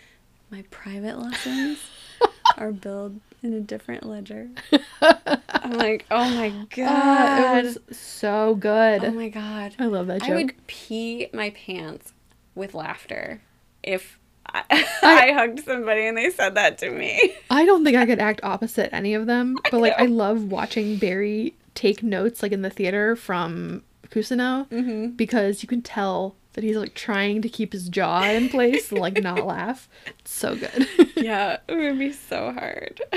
My 0.50 0.64
private 0.70 1.18
lessons 1.18 1.78
are 2.56 2.72
billed 2.72 3.20
in 3.42 3.52
a 3.54 3.60
different 3.60 4.04
ledger. 4.06 4.48
I'm 5.02 5.72
like, 5.72 6.06
Oh 6.10 6.28
my 6.34 6.50
god. 6.74 7.64
it 7.64 7.64
was 7.64 7.78
so 7.96 8.54
good. 8.54 9.04
oh 9.04 9.10
my 9.12 9.28
god. 9.28 9.74
I 9.78 9.86
love 9.86 10.06
that 10.08 10.20
joke. 10.20 10.30
I 10.30 10.34
would 10.34 10.66
pee 10.66 11.28
my 11.32 11.50
pants 11.50 12.12
with 12.54 12.74
laughter 12.74 13.40
if 13.82 14.18
I, 14.46 14.64
I 15.02 15.32
hugged 15.32 15.64
somebody 15.64 16.06
and 16.06 16.16
they 16.16 16.28
said 16.30 16.56
that 16.56 16.78
to 16.78 16.90
me. 16.90 17.34
I 17.50 17.64
don't 17.64 17.84
think 17.84 17.96
I 17.96 18.06
could 18.06 18.18
act 18.18 18.40
opposite 18.42 18.92
any 18.94 19.14
of 19.14 19.26
them, 19.26 19.56
but 19.70 19.80
like 19.80 19.94
I 19.98 20.06
love 20.06 20.50
watching 20.50 20.96
Barry 20.98 21.54
take 21.74 22.02
notes 22.02 22.42
like 22.42 22.52
in 22.52 22.62
the 22.62 22.70
theater 22.70 23.16
from 23.16 23.82
Cousineau 24.10 24.68
Mm-hmm. 24.68 25.06
because 25.12 25.62
you 25.62 25.68
can 25.68 25.80
tell 25.80 26.36
that 26.54 26.62
he's 26.64 26.76
like 26.76 26.94
trying 26.94 27.40
to 27.42 27.48
keep 27.48 27.72
his 27.72 27.88
jaw 27.88 28.24
in 28.24 28.48
place 28.48 28.90
and 28.90 29.00
like 29.00 29.22
not 29.22 29.44
laugh. 29.46 29.88
It's 30.06 30.32
so 30.32 30.54
good. 30.56 30.88
Yeah, 31.22 31.58
it 31.68 31.76
would 31.76 32.00
be 32.00 32.10
so 32.12 32.52
hard. 32.52 33.00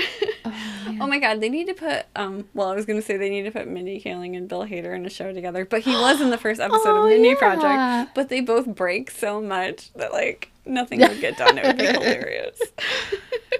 Oh, 1.00 1.08
my 1.08 1.18
god, 1.18 1.40
they 1.40 1.48
need 1.48 1.66
to 1.66 1.74
put 1.74 2.06
um 2.14 2.48
well, 2.54 2.68
I 2.68 2.74
was 2.76 2.86
gonna 2.86 3.02
say 3.02 3.16
they 3.16 3.28
need 3.30 3.42
to 3.42 3.50
put 3.50 3.66
Mindy 3.66 4.00
Kaling 4.00 4.36
and 4.36 4.48
Bill 4.48 4.64
Hader 4.64 4.94
in 4.94 5.04
a 5.04 5.10
show 5.10 5.32
together, 5.32 5.64
but 5.64 5.80
he 5.82 5.90
was 5.90 6.20
in 6.20 6.30
the 6.30 6.38
first 6.38 6.60
episode 6.60 6.82
Oh, 6.86 7.02
of 7.02 7.08
Mindy 7.10 7.30
yeah. 7.30 7.34
Project. 7.34 8.14
But 8.14 8.28
they 8.28 8.40
both 8.40 8.66
break 8.66 9.10
so 9.10 9.40
much 9.42 9.92
that 9.94 10.12
like 10.12 10.50
nothing 10.64 11.00
would 11.00 11.20
get 11.20 11.36
done. 11.36 11.58
It 11.58 11.66
would 11.66 11.78
be 11.78 11.86
hilarious. 11.86 12.58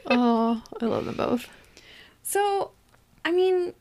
oh, 0.06 0.62
I 0.80 0.84
love 0.86 1.04
them 1.06 1.16
both. 1.16 1.48
So 2.22 2.70
I 3.24 3.32
mean 3.32 3.74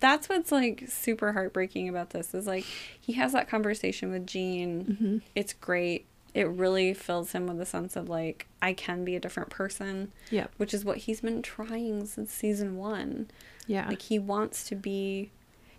that's 0.00 0.28
what's 0.28 0.52
like 0.52 0.84
super 0.88 1.32
heartbreaking 1.32 1.88
about 1.88 2.10
this 2.10 2.34
is 2.34 2.46
like 2.46 2.64
he 3.00 3.14
has 3.14 3.32
that 3.32 3.48
conversation 3.48 4.10
with 4.10 4.26
Gene. 4.26 4.84
Mm-hmm. 4.84 5.18
It's 5.34 5.52
great. 5.52 6.06
It 6.34 6.48
really 6.48 6.94
fills 6.94 7.32
him 7.32 7.46
with 7.46 7.60
a 7.60 7.66
sense 7.66 7.96
of 7.96 8.08
like 8.08 8.46
I 8.62 8.72
can 8.72 9.04
be 9.04 9.16
a 9.16 9.20
different 9.20 9.50
person. 9.50 10.12
Yep. 10.30 10.52
which 10.56 10.72
is 10.74 10.84
what 10.84 10.98
he's 10.98 11.20
been 11.20 11.42
trying 11.42 12.06
since 12.06 12.32
season 12.32 12.76
one. 12.76 13.28
Yeah. 13.66 13.88
Like 13.88 14.02
he 14.02 14.18
wants 14.18 14.64
to 14.68 14.74
be. 14.74 15.30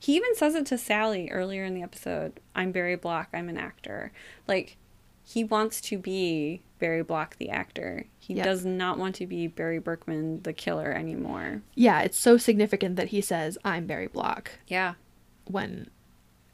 He 0.01 0.15
even 0.15 0.33
says 0.35 0.55
it 0.55 0.65
to 0.67 0.77
Sally 0.77 1.29
earlier 1.29 1.65
in 1.65 1.73
the 1.73 1.81
episode. 1.81 2.39
I'm 2.55 2.71
Barry 2.71 2.95
Block. 2.95 3.29
I'm 3.33 3.49
an 3.49 3.57
actor. 3.57 4.11
Like 4.47 4.77
he 5.31 5.43
wants 5.43 5.79
to 5.79 5.97
be 5.99 6.61
Barry 6.79 7.03
Block, 7.03 7.37
the 7.37 7.51
actor. 7.51 8.05
He 8.17 8.33
Yep. 8.33 8.43
does 8.45 8.65
not 8.65 8.97
want 8.97 9.13
to 9.15 9.27
be 9.27 9.45
Barry 9.45 9.77
Berkman, 9.77 10.41
the 10.41 10.53
killer, 10.53 10.91
anymore. 10.91 11.61
yeah, 11.75 12.01
it's 12.01 12.17
so 12.17 12.37
significant 12.37 12.95
that 12.95 13.09
he 13.09 13.21
says, 13.21 13.55
I'm 13.63 13.85
Barry 13.85 14.07
Block, 14.07 14.51
Yeah. 14.67 14.95
when 15.45 15.87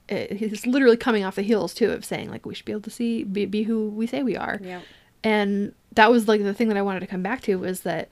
it, 0.09 0.33
he's 0.33 0.67
literally 0.67 0.97
coming 0.97 1.23
off 1.23 1.35
the 1.35 1.41
heels, 1.41 1.73
too, 1.73 1.91
of 1.91 2.03
saying, 2.03 2.29
like, 2.29 2.45
we 2.45 2.53
should 2.53 2.65
be 2.65 2.73
able 2.73 2.81
to 2.81 2.89
see, 2.89 3.23
be, 3.23 3.45
be 3.45 3.63
who 3.63 3.87
we 3.89 4.07
say 4.07 4.23
we 4.23 4.35
are. 4.35 4.59
Yeah. 4.61 4.81
And 5.23 5.73
that 5.93 6.11
was, 6.11 6.27
like, 6.27 6.43
the 6.43 6.53
thing 6.53 6.67
that 6.67 6.77
I 6.77 6.81
wanted 6.81 6.99
to 6.99 7.07
come 7.07 7.23
back 7.23 7.41
to 7.43 7.55
was 7.55 7.81
that 7.81 8.09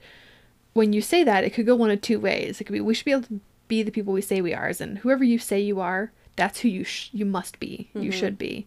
when 0.72 0.94
you 0.94 1.02
say 1.02 1.22
that, 1.24 1.44
it 1.44 1.50
could 1.50 1.66
go 1.66 1.76
one 1.76 1.90
of 1.90 2.00
two 2.00 2.18
ways. 2.18 2.60
It 2.60 2.64
could 2.64 2.72
be, 2.72 2.80
we 2.80 2.94
should 2.94 3.04
be 3.04 3.12
able 3.12 3.22
to 3.24 3.40
be 3.68 3.82
the 3.82 3.92
people 3.92 4.14
we 4.14 4.22
say 4.22 4.40
we 4.40 4.54
are, 4.54 4.68
as 4.68 4.80
in, 4.80 4.96
whoever 4.96 5.24
you 5.24 5.38
say 5.38 5.60
you 5.60 5.80
are, 5.80 6.10
that's 6.36 6.60
who 6.60 6.68
you, 6.68 6.84
sh- 6.84 7.10
you 7.12 7.26
must 7.26 7.60
be, 7.60 7.90
you 7.94 8.00
mm-hmm. 8.00 8.10
should 8.10 8.38
be. 8.38 8.66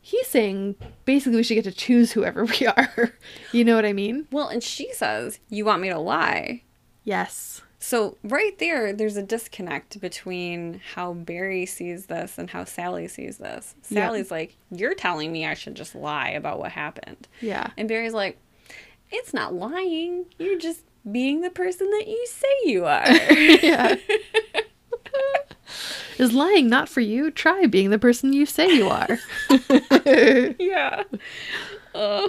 He's 0.00 0.26
saying, 0.26 0.76
basically, 1.04 1.36
we 1.36 1.42
should 1.42 1.54
get 1.54 1.64
to 1.64 1.72
choose 1.72 2.12
whoever 2.12 2.44
we 2.60 2.66
are. 2.66 3.12
you 3.52 3.64
know 3.64 3.74
what 3.76 3.84
I 3.84 3.92
mean? 3.92 4.26
Well, 4.30 4.48
and 4.48 4.62
she 4.62 4.92
says, 4.92 5.40
"You 5.48 5.64
want 5.64 5.82
me 5.82 5.88
to 5.90 5.98
lie?" 5.98 6.62
Yes. 7.04 7.62
So 7.80 8.16
right 8.24 8.58
there, 8.58 8.92
there's 8.92 9.16
a 9.16 9.22
disconnect 9.22 10.00
between 10.00 10.80
how 10.94 11.12
Barry 11.12 11.64
sees 11.64 12.06
this 12.06 12.36
and 12.36 12.50
how 12.50 12.64
Sally 12.64 13.06
sees 13.06 13.38
this. 13.38 13.74
Sally's 13.82 14.30
like, 14.30 14.56
"You're 14.70 14.94
telling 14.94 15.30
me 15.32 15.46
I 15.46 15.54
should 15.54 15.74
just 15.74 15.94
lie 15.94 16.30
about 16.30 16.58
what 16.58 16.72
happened," 16.72 17.28
Yeah. 17.40 17.68
and 17.76 17.88
Barry's 17.88 18.14
like, 18.14 18.38
"It's 19.10 19.32
not 19.32 19.54
lying. 19.54 20.26
You're 20.38 20.58
just 20.58 20.84
being 21.10 21.40
the 21.40 21.50
person 21.50 21.88
that 21.90 22.08
you 22.08 22.26
say 22.26 22.70
you 22.70 22.84
are." 22.86 23.04
Yeah. 23.62 23.94
Is 26.18 26.32
lying 26.32 26.68
not 26.68 26.88
for 26.88 27.00
you? 27.00 27.30
Try 27.30 27.66
being 27.66 27.90
the 27.90 27.98
person 27.98 28.32
you 28.32 28.44
say 28.46 28.68
you 28.74 28.88
are. 28.88 29.18
yeah. 30.58 31.04
Uh, 31.94 32.28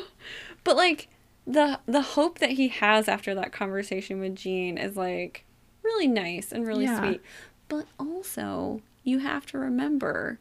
but 0.64 0.76
like 0.76 1.08
the 1.48 1.80
the 1.86 2.02
hope 2.02 2.40
that 2.40 2.52
he 2.52 2.68
has 2.70 3.08
after 3.08 3.34
that 3.36 3.52
conversation 3.52 4.20
with 4.20 4.36
Gene 4.36 4.78
is 4.78 4.96
like 4.96 5.46
really 5.84 6.08
nice 6.08 6.52
and 6.52 6.66
really 6.68 6.84
Yeah. 6.86 7.00
sweet. 7.02 7.22
But 7.68 7.86
also, 8.00 8.82
you 9.04 9.20
have 9.20 9.46
to 9.48 9.58
remember 9.58 10.40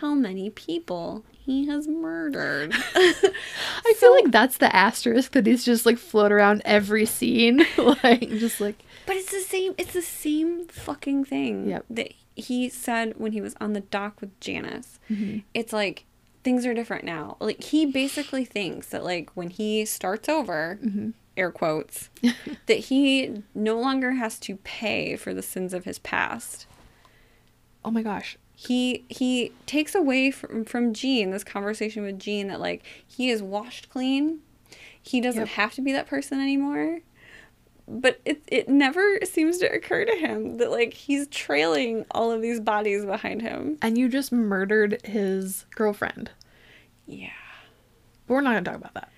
how 0.00 0.14
many 0.14 0.50
people 0.50 1.24
he 1.32 1.66
has 1.66 1.88
murdered. 1.88 2.72
I 2.94 3.94
feel 3.96 4.12
like 4.12 4.30
that's 4.30 4.58
the 4.58 4.74
asterisk 4.74 5.32
that 5.32 5.46
he's 5.46 5.64
just 5.64 5.86
like 5.86 5.98
float 5.98 6.30
around 6.30 6.62
every 6.64 7.06
scene. 7.06 7.64
like 8.04 8.28
just 8.28 8.60
like 8.60 8.76
But 9.06 9.16
it's 9.16 9.30
the 9.32 9.40
same. 9.40 9.74
It's 9.78 9.92
the 9.94 10.02
same 10.02 10.66
fucking 10.68 11.24
thing 11.24 11.68
Yep. 11.70 11.84
that 11.90 12.12
he 12.38 12.68
said 12.68 13.14
when 13.18 13.32
he 13.32 13.40
was 13.40 13.54
on 13.60 13.72
the 13.72 13.80
dock 13.80 14.20
with 14.20 14.38
Janice. 14.40 14.98
Mm-hmm. 15.10 15.38
It's 15.54 15.72
like 15.72 16.04
things 16.44 16.64
are 16.66 16.74
different 16.74 17.04
now. 17.04 17.36
Like 17.40 17.62
he 17.62 17.84
basically 17.86 18.44
thinks 18.44 18.88
that 18.88 19.04
like 19.04 19.30
when 19.34 19.50
he 19.50 19.84
starts 19.84 20.28
over, 20.28 20.78
Mm-hmm. 20.84 21.10
air 21.36 21.50
quotes, 21.50 22.10
that 22.66 22.78
he 22.78 23.42
no 23.54 23.78
longer 23.78 24.12
has 24.12 24.38
to 24.40 24.56
pay 24.56 25.16
for 25.16 25.34
the 25.34 25.42
sins 25.42 25.74
of 25.74 25.84
his 25.84 25.98
past. 25.98 26.66
oh 27.84 27.90
my 27.90 28.02
gosh. 28.02 28.36
He 28.54 29.04
he 29.08 29.52
takes 29.66 29.94
away 29.94 30.30
from 30.32 30.64
from 30.64 30.92
Gene 30.92 31.30
this 31.30 31.44
conversation 31.44 32.02
with 32.02 32.18
Gene 32.18 32.48
that 32.48 32.58
like 32.60 32.82
he 33.06 33.30
is 33.30 33.40
washed 33.42 33.88
clean. 33.88 34.40
He 35.00 35.20
doesn't 35.20 35.42
Yep. 35.42 35.48
have 35.50 35.74
to 35.74 35.80
be 35.80 35.92
that 35.92 36.06
person 36.08 36.40
anymore. 36.40 37.00
But 37.90 38.20
it 38.26 38.42
it 38.48 38.68
never 38.68 39.20
seems 39.24 39.56
to 39.58 39.72
occur 39.72 40.04
to 40.04 40.14
him 40.16 40.58
that 40.58 40.70
like 40.70 40.92
he's 40.92 41.26
trailing 41.28 42.04
all 42.10 42.30
of 42.30 42.42
these 42.42 42.60
bodies 42.60 43.06
behind 43.06 43.40
him. 43.40 43.78
And 43.80 43.96
you 43.96 44.10
just 44.10 44.30
murdered 44.30 45.00
his 45.04 45.64
girlfriend. 45.74 46.30
Yeah. 47.06 47.30
But 48.26 48.34
we're 48.34 48.40
not 48.42 48.62
gonna 48.62 48.62
talk 48.62 48.76
about 48.76 48.92
that. 48.94 49.08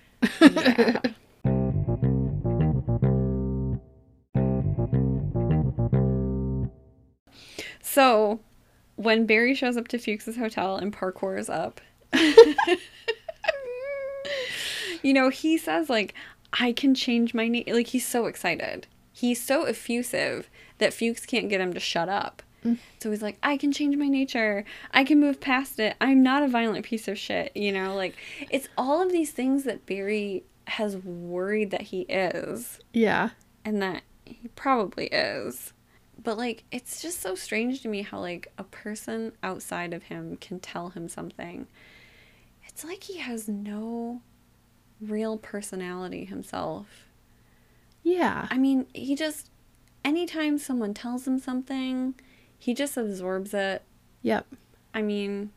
Yeah. 0.53 1.01
so, 7.81 8.39
when 8.95 9.25
Barry 9.25 9.53
shows 9.53 9.75
up 9.75 9.89
to 9.89 9.97
Fuchs's 9.97 10.37
hotel 10.37 10.77
and 10.77 10.95
parkour 10.95 11.37
is 11.37 11.49
up, 11.49 11.81
you 15.01 15.13
know, 15.13 15.29
he 15.29 15.57
says 15.57 15.89
like, 15.89 16.13
"I 16.53 16.71
can 16.71 16.95
change 16.95 17.33
my 17.33 17.47
name." 17.47 17.63
Like 17.67 17.87
he's 17.87 18.07
so 18.07 18.25
excited. 18.25 18.87
He's 19.13 19.41
so 19.43 19.65
effusive 19.65 20.49
that 20.77 20.93
Fuchs 20.93 21.25
can't 21.25 21.49
get 21.49 21.61
him 21.61 21.73
to 21.73 21.79
shut 21.79 22.09
up. 22.09 22.41
Mm. 22.65 22.77
So 22.99 23.11
he's 23.11 23.21
like, 23.21 23.37
I 23.41 23.57
can 23.57 23.71
change 23.71 23.95
my 23.95 24.07
nature. 24.07 24.65
I 24.91 25.03
can 25.03 25.19
move 25.19 25.39
past 25.39 25.79
it. 25.79 25.95
I'm 25.99 26.23
not 26.23 26.43
a 26.43 26.47
violent 26.47 26.85
piece 26.85 27.07
of 27.07 27.17
shit. 27.17 27.55
You 27.55 27.71
know, 27.71 27.95
like 27.95 28.15
it's 28.49 28.67
all 28.77 29.01
of 29.01 29.11
these 29.11 29.31
things 29.31 29.63
that 29.63 29.85
Barry 29.85 30.43
has 30.67 30.95
worried 30.97 31.71
that 31.71 31.81
he 31.81 32.01
is 32.01 32.79
yeah. 32.93 33.29
and 33.65 33.81
that 33.81 34.03
he 34.25 34.47
probably 34.55 35.07
is. 35.07 35.73
But 36.23 36.37
like 36.37 36.63
it's 36.71 37.01
just 37.01 37.19
so 37.19 37.35
strange 37.35 37.81
to 37.81 37.87
me 37.87 38.03
how 38.03 38.19
like 38.19 38.51
a 38.57 38.63
person 38.63 39.33
outside 39.41 39.93
of 39.93 40.03
him 40.03 40.37
can 40.37 40.59
tell 40.59 40.89
him 40.89 41.09
something. 41.09 41.67
It's 42.67 42.85
like 42.85 43.03
he 43.03 43.17
has 43.17 43.47
no 43.47 44.21
real 45.01 45.37
personality 45.37 46.25
himself. 46.25 47.07
Yeah. 48.03 48.47
I 48.49 48.57
mean, 48.57 48.87
he 48.93 49.15
just 49.15 49.49
anytime 50.03 50.57
someone 50.57 50.93
tells 50.93 51.27
him 51.27 51.39
something, 51.39 52.15
he 52.57 52.73
just 52.73 52.97
absorbs 52.97 53.53
it. 53.53 53.83
Yep. 54.21 54.47
I 54.93 55.01
mean, 55.01 55.51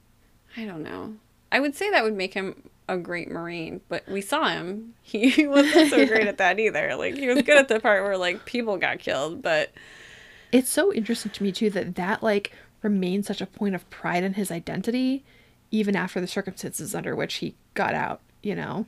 I 0.56 0.64
don't 0.64 0.82
know. 0.82 1.14
I 1.50 1.60
would 1.60 1.74
say 1.74 1.90
that 1.90 2.04
would 2.04 2.16
make 2.16 2.34
him 2.34 2.68
a 2.88 2.98
great 2.98 3.30
Marine, 3.30 3.80
but 3.88 4.06
we 4.08 4.20
saw 4.20 4.48
him. 4.48 4.94
He 5.02 5.46
wasn't 5.46 5.90
so 5.90 6.06
great 6.06 6.26
at 6.26 6.38
that 6.38 6.58
either. 6.58 6.96
Like, 6.96 7.14
he 7.16 7.26
was 7.28 7.42
good 7.42 7.56
at 7.58 7.68
the 7.68 7.80
part 7.80 8.02
where, 8.02 8.18
like, 8.18 8.44
people 8.44 8.76
got 8.76 8.98
killed, 8.98 9.42
but 9.42 9.72
It's 10.52 10.70
so 10.70 10.92
interesting 10.92 11.32
to 11.32 11.42
me 11.42 11.52
too 11.52 11.70
that 11.70 11.94
that 11.96 12.22
like 12.22 12.52
remains 12.82 13.26
such 13.26 13.40
a 13.40 13.46
point 13.46 13.74
of 13.74 13.88
pride 13.90 14.22
in 14.24 14.34
his 14.34 14.50
identity, 14.50 15.24
even 15.70 15.96
after 15.96 16.20
the 16.20 16.26
circumstances 16.26 16.94
under 16.94 17.16
which 17.16 17.34
he 17.36 17.54
got 17.74 17.94
out. 17.94 18.20
You 18.44 18.54
know. 18.54 18.86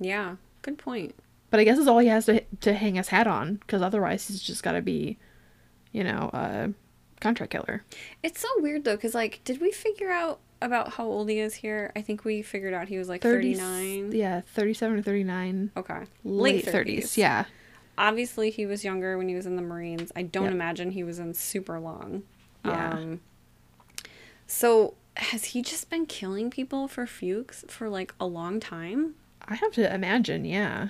yeah, 0.00 0.36
good 0.62 0.78
point. 0.78 1.14
But 1.50 1.60
I 1.60 1.64
guess 1.64 1.78
it's 1.78 1.86
all 1.86 1.98
he 2.00 2.08
has 2.08 2.26
to 2.26 2.40
to 2.62 2.74
hang 2.74 2.96
his 2.96 3.08
hat 3.08 3.26
on, 3.26 3.56
because 3.56 3.82
otherwise 3.82 4.26
he's 4.26 4.40
just 4.42 4.62
got 4.62 4.72
to 4.72 4.82
be, 4.82 5.18
you 5.92 6.02
know, 6.02 6.30
a 6.32 6.72
contract 7.20 7.52
killer. 7.52 7.84
It's 8.22 8.40
so 8.40 8.48
weird, 8.58 8.84
though, 8.84 8.96
because, 8.96 9.14
like, 9.14 9.40
did 9.44 9.60
we 9.60 9.70
figure 9.70 10.10
out 10.10 10.40
about 10.60 10.94
how 10.94 11.04
old 11.04 11.28
he 11.28 11.38
is 11.38 11.54
here? 11.54 11.92
I 11.94 12.00
think 12.02 12.24
we 12.24 12.42
figured 12.42 12.74
out 12.74 12.88
he 12.88 12.98
was, 12.98 13.08
like, 13.08 13.22
30 13.22 13.54
39. 13.54 14.12
Yeah, 14.12 14.40
thirty-seven 14.40 14.98
or 14.98 15.02
thirty-nine. 15.02 15.70
Okay. 15.76 16.00
Late 16.24 16.64
thirties. 16.64 17.16
Yeah. 17.18 17.44
obviously 17.96 18.50
he 18.50 18.66
was 18.66 18.82
younger 18.82 19.16
when 19.16 19.28
he 19.28 19.36
was 19.36 19.46
in 19.46 19.54
the 19.54 19.62
Marines. 19.62 20.10
I 20.16 20.22
don't 20.22 20.44
Yep. 20.46 20.52
imagine 20.54 20.90
he 20.90 21.04
was 21.04 21.20
in 21.20 21.34
super 21.34 21.78
long. 21.78 22.24
Yeah. 22.64 22.90
Um, 22.94 23.20
so 24.48 24.94
has 25.16 25.44
he 25.46 25.62
just 25.62 25.90
been 25.90 26.06
killing 26.06 26.50
people 26.50 26.88
for 26.88 27.06
Fuchs 27.06 27.64
for 27.68 27.88
like 27.88 28.14
a 28.20 28.26
long 28.26 28.60
time? 28.60 29.14
I 29.46 29.54
have 29.56 29.72
to 29.72 29.92
imagine. 29.94 30.44
Yeah. 30.44 30.88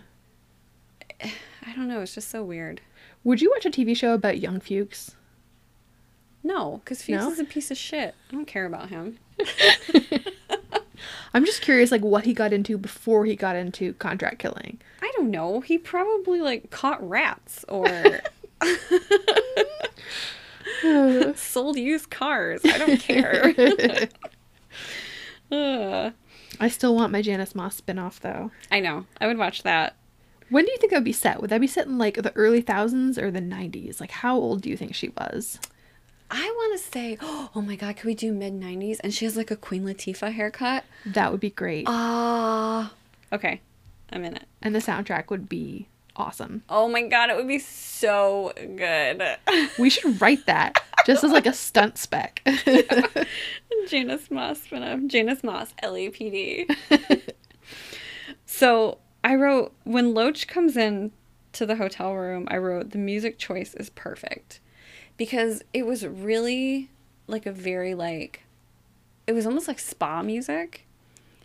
I 1.22 1.74
don't 1.74 1.88
know. 1.88 2.00
It's 2.00 2.14
just 2.14 2.30
so 2.30 2.42
weird. 2.44 2.80
Would 3.24 3.40
you 3.40 3.50
watch 3.50 3.66
a 3.66 3.70
TV 3.70 3.96
show 3.96 4.12
about 4.14 4.38
young 4.40 4.60
Fuchs? 4.60 5.14
No, 6.42 6.80
because 6.84 7.02
Fuchs 7.02 7.22
No? 7.22 7.30
is 7.30 7.38
a 7.38 7.44
piece 7.44 7.70
of 7.70 7.76
shit. 7.78 8.14
I 8.28 8.32
don't 8.32 8.46
care 8.46 8.66
about 8.66 8.90
him. 8.90 9.18
I'm 11.34 11.44
just 11.44 11.62
curious, 11.62 11.90
like 11.90 12.02
what 12.02 12.24
he 12.24 12.32
got 12.34 12.52
into 12.52 12.78
before 12.78 13.24
he 13.24 13.34
got 13.34 13.56
into 13.56 13.94
contract 13.94 14.38
killing. 14.38 14.78
I 15.02 15.10
don't 15.16 15.30
know. 15.30 15.60
He 15.60 15.78
probably 15.78 16.40
like 16.40 16.70
caught 16.70 17.06
rats 17.06 17.64
or 17.68 17.86
sold 21.36 21.76
used 21.76 22.10
cars. 22.10 22.60
I 22.64 22.78
don't 22.78 23.00
care. 23.00 23.54
I 26.60 26.68
still 26.68 26.94
want 26.94 27.12
my 27.12 27.22
Janice 27.22 27.54
Moss 27.54 27.80
spinoff 27.80 28.20
though. 28.20 28.50
I 28.70 28.80
know. 28.80 29.06
I 29.20 29.26
would 29.26 29.38
watch 29.38 29.62
that. 29.62 29.96
When 30.50 30.64
do 30.64 30.70
you 30.72 30.78
think 30.78 30.90
that 30.90 30.98
would 30.98 31.04
be 31.04 31.12
set? 31.12 31.40
Would 31.40 31.50
that 31.50 31.60
be 31.60 31.66
set 31.66 31.86
in 31.86 31.98
like 31.98 32.16
the 32.22 32.34
early 32.36 32.60
thousands 32.60 33.18
or 33.18 33.30
the 33.30 33.40
nineties? 33.40 34.00
Like 34.00 34.10
how 34.10 34.36
old 34.36 34.62
do 34.62 34.70
you 34.70 34.76
think 34.76 34.94
she 34.94 35.08
was? 35.10 35.58
I 36.30 36.42
want 36.42 36.80
to 36.80 36.90
say, 36.90 37.18
oh 37.22 37.62
my 37.64 37.76
god, 37.76 37.96
could 37.96 38.06
we 38.06 38.14
do 38.14 38.32
mid 38.32 38.54
90s? 38.54 38.98
And 39.04 39.12
she 39.14 39.24
has 39.24 39.36
like 39.36 39.50
a 39.50 39.56
Queen 39.56 39.84
Latifah 39.84 40.32
haircut. 40.32 40.84
That 41.06 41.30
would 41.30 41.40
be 41.40 41.50
great. 41.50 41.84
Ah. 41.88 42.92
okay, 43.32 43.60
I'm 44.12 44.24
in 44.24 44.36
it. 44.36 44.44
and 44.62 44.74
the 44.74 44.80
soundtrack 44.80 45.30
would 45.30 45.48
be 45.48 45.88
awesome. 46.16 46.62
Oh 46.68 46.88
my 46.88 47.02
god, 47.02 47.30
it 47.30 47.36
would 47.36 47.48
be 47.48 47.58
so 47.58 48.52
good. 48.56 49.22
We 49.78 49.90
should 49.90 50.20
write 50.20 50.46
that 50.46 50.82
just 51.06 51.24
as 51.24 51.32
like 51.32 51.46
a 51.46 51.52
stunt 51.52 51.98
spec. 51.98 52.42
Janice 53.88 54.30
Moss 54.30 54.62
spin-off. 54.62 55.00
Janice 55.06 55.42
Moss, 55.42 55.74
LAPD. 55.82 56.74
so 58.46 58.98
I 59.22 59.34
wrote, 59.34 59.74
when 59.84 60.14
Loach 60.14 60.46
comes 60.46 60.76
in 60.76 61.12
to 61.52 61.66
the 61.66 61.76
hotel 61.76 62.14
room, 62.14 62.46
I 62.50 62.58
wrote, 62.58 62.90
the 62.90 62.98
music 62.98 63.38
choice 63.38 63.74
is 63.74 63.90
perfect. 63.90 64.60
Because 65.16 65.62
it 65.72 65.86
was 65.86 66.06
really 66.06 66.90
like 67.26 67.46
a 67.46 67.52
very 67.52 67.94
like, 67.94 68.42
it 69.26 69.32
was 69.32 69.46
almost 69.46 69.68
like 69.68 69.78
spa 69.78 70.22
music. 70.22 70.83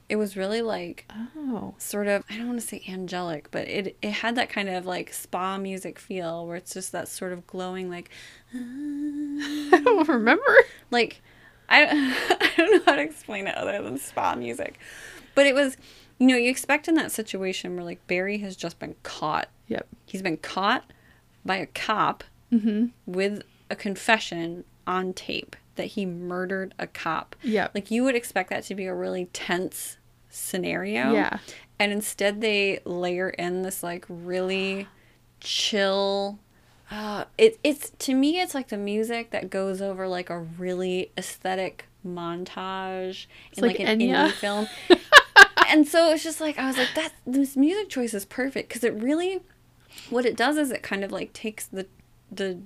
It 0.09 0.15
was 0.15 0.35
really 0.35 0.61
like 0.61 1.09
oh. 1.37 1.75
sort 1.77 2.07
of 2.07 2.23
I 2.29 2.37
don't 2.37 2.47
want 2.47 2.59
to 2.59 2.65
say 2.65 2.83
angelic, 2.87 3.49
but 3.51 3.67
it 3.67 3.95
it 4.01 4.11
had 4.11 4.35
that 4.35 4.49
kind 4.49 4.67
of 4.67 4.85
like 4.85 5.13
spa 5.13 5.57
music 5.57 5.99
feel 5.99 6.45
where 6.45 6.57
it's 6.57 6.73
just 6.73 6.91
that 6.91 7.07
sort 7.07 7.31
of 7.31 7.45
glowing 7.47 7.89
like 7.89 8.09
I 8.53 9.81
don't 9.83 10.07
remember. 10.07 10.57
like 10.91 11.21
I 11.69 11.85
I 12.41 12.51
don't 12.57 12.71
know 12.71 12.81
how 12.85 12.95
to 12.95 13.03
explain 13.03 13.47
it 13.47 13.55
other 13.55 13.81
than 13.81 13.97
spa 13.97 14.35
music. 14.35 14.79
But 15.35 15.45
it 15.45 15.53
was 15.53 15.77
you 16.19 16.27
know, 16.27 16.35
you 16.35 16.49
expect 16.49 16.87
in 16.87 16.95
that 16.95 17.11
situation 17.11 17.75
where 17.75 17.85
like 17.85 18.05
Barry 18.07 18.39
has 18.39 18.55
just 18.55 18.77
been 18.77 18.95
caught. 19.03 19.47
Yep. 19.67 19.87
He's 20.05 20.21
been 20.21 20.37
caught 20.37 20.83
by 21.45 21.55
a 21.55 21.65
cop 21.65 22.25
mm-hmm. 22.51 22.87
with 23.05 23.43
a 23.69 23.75
confession 23.75 24.65
on 24.85 25.13
tape 25.13 25.55
that 25.75 25.85
he 25.85 26.05
murdered 26.05 26.73
a 26.77 26.87
cop. 26.87 27.37
Yeah. 27.41 27.69
Like 27.73 27.89
you 27.89 28.03
would 28.03 28.15
expect 28.15 28.49
that 28.49 28.63
to 28.65 28.75
be 28.75 28.85
a 28.85 28.93
really 28.93 29.29
tense 29.31 29.97
scenario. 30.29 31.13
Yeah. 31.13 31.37
And 31.77 31.91
instead 31.91 32.41
they 32.41 32.79
layer 32.85 33.29
in 33.29 33.61
this 33.61 33.83
like 33.83 34.05
really 34.09 34.87
chill 35.39 36.39
Uh, 36.91 37.25
it, 37.37 37.59
it's 37.63 37.91
to 37.99 38.13
me 38.15 38.41
it's 38.41 38.55
like 38.55 38.69
the 38.69 38.77
music 38.77 39.29
that 39.29 39.49
goes 39.49 39.81
over 39.81 40.07
like 40.07 40.29
a 40.29 40.39
really 40.39 41.11
aesthetic 41.17 41.85
montage 42.05 43.27
in 43.55 43.63
like 43.63 43.77
like, 43.79 43.87
an 43.87 43.99
Enya. 43.99 44.27
indie 44.27 44.31
film 44.31 44.67
and 45.69 45.87
so 45.87 46.11
it's 46.11 46.23
just 46.23 46.41
like 46.41 46.57
i 46.57 46.65
was 46.67 46.77
like 46.77 46.93
that 46.95 47.13
this 47.27 47.55
music 47.55 47.89
choice 47.89 48.13
is 48.13 48.25
perfect 48.25 48.69
because 48.69 48.83
it 48.83 48.93
really 48.95 49.41
what 50.09 50.25
it 50.25 50.35
does 50.35 50.57
is 50.57 50.71
it 50.71 50.81
kind 50.81 51.03
of 51.03 51.11
like 51.11 51.31
takes 51.31 51.67
the 51.67 51.85
the 52.31 52.59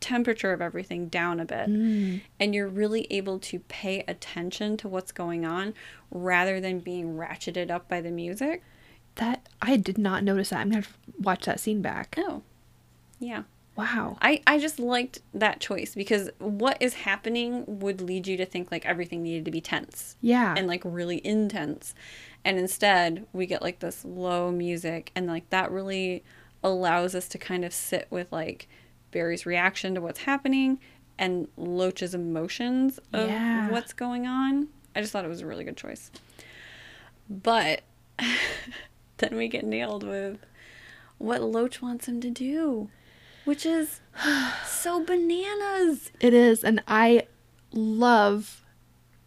temperature 0.00 0.52
of 0.52 0.60
everything 0.62 1.08
down 1.08 1.38
a 1.40 1.44
bit 1.44 1.68
mm. 1.68 2.20
and 2.38 2.54
you're 2.54 2.68
really 2.68 3.06
able 3.10 3.38
to 3.38 3.58
pay 3.60 4.00
attention 4.08 4.76
to 4.76 4.88
what's 4.88 5.12
going 5.12 5.44
on 5.44 5.74
rather 6.10 6.60
than 6.60 6.80
being 6.80 7.16
ratcheted 7.16 7.70
up 7.70 7.88
by 7.88 8.00
the 8.00 8.10
music 8.10 8.62
That 9.16 9.48
I 9.60 9.76
did 9.76 9.98
not 9.98 10.24
notice 10.24 10.50
that. 10.50 10.60
I'm 10.60 10.70
gonna 10.70 10.84
watch 11.20 11.44
that 11.44 11.60
scene 11.60 11.82
back. 11.82 12.14
oh 12.18 12.42
yeah 13.18 13.42
Wow. 13.76 14.18
I, 14.20 14.42
I 14.46 14.58
just 14.58 14.78
liked 14.78 15.20
that 15.32 15.58
choice 15.60 15.94
because 15.94 16.28
what 16.38 16.76
is 16.80 16.92
happening 16.94 17.64
would 17.66 18.02
lead 18.02 18.26
you 18.26 18.36
to 18.36 18.44
think 18.44 18.70
like 18.70 18.84
everything 18.84 19.22
needed 19.22 19.46
to 19.46 19.50
be 19.50 19.62
tense 19.62 20.16
Yeah. 20.20 20.54
and 20.56 20.66
like 20.66 20.82
really 20.84 21.24
intense. 21.24 21.94
And 22.44 22.58
instead, 22.58 23.26
we 23.32 23.46
get 23.46 23.62
like 23.62 23.78
this 23.78 24.04
low 24.04 24.50
music, 24.50 25.12
and 25.14 25.26
like 25.26 25.48
that 25.50 25.70
really 25.70 26.24
allows 26.62 27.14
us 27.14 27.26
to 27.28 27.38
kind 27.38 27.64
of 27.64 27.72
sit 27.72 28.06
with 28.10 28.30
like 28.32 28.68
Barry's 29.10 29.46
reaction 29.46 29.94
to 29.94 30.00
what's 30.00 30.20
happening 30.20 30.78
and 31.18 31.48
Loach's 31.56 32.14
emotions 32.14 32.98
of 33.12 33.28
Yeah. 33.28 33.70
what's 33.70 33.92
going 33.92 34.26
on. 34.26 34.68
I 34.94 35.00
just 35.00 35.12
thought 35.12 35.24
it 35.24 35.28
was 35.28 35.40
a 35.42 35.46
really 35.46 35.64
good 35.64 35.76
choice. 35.76 36.10
But 37.28 37.82
then 39.18 39.36
we 39.36 39.48
get 39.48 39.64
nailed 39.64 40.02
with 40.02 40.38
what 41.18 41.42
Loach 41.42 41.82
wants 41.82 42.08
him 42.08 42.20
to 42.22 42.30
do, 42.30 42.88
which 43.44 43.66
is 43.66 44.00
so 44.66 45.04
bananas. 45.04 46.10
It 46.20 46.34
is, 46.34 46.64
and 46.64 46.82
I 46.88 47.26
love 47.72 48.64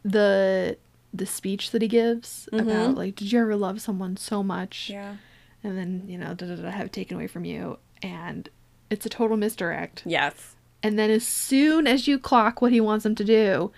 the 0.03 0.77
the 1.13 1.25
speech 1.27 1.69
that 1.71 1.81
he 1.83 1.87
gives 1.87 2.49
mm-hmm. 2.51 2.67
about 2.67 2.95
like, 2.95 3.15
did 3.15 3.31
you 3.31 3.39
ever 3.39 3.55
love 3.55 3.79
someone 3.81 4.17
so 4.17 4.41
much, 4.41 4.89
Yeah. 4.89 5.17
and 5.63 5.77
then 5.77 6.05
you 6.07 6.17
know, 6.17 6.33
da 6.33 6.47
da 6.47 6.55
da, 6.55 6.69
have 6.71 6.87
it 6.87 6.93
taken 6.93 7.15
away 7.17 7.27
from 7.27 7.45
you, 7.45 7.77
and 8.01 8.49
it's 8.93 9.05
a 9.05 9.09
total 9.09 9.35
misdirect. 9.37 10.03
Yes. 10.05 10.55
And 10.81 10.97
then 10.99 11.09
as 11.09 11.25
soon 11.27 11.87
as 11.87 12.07
you 12.07 12.17
clock 12.19 12.61
what 12.61 12.71
he 12.71 12.79
wants 12.81 13.03
them 13.03 13.15
to 13.15 13.23
do, 13.23 13.71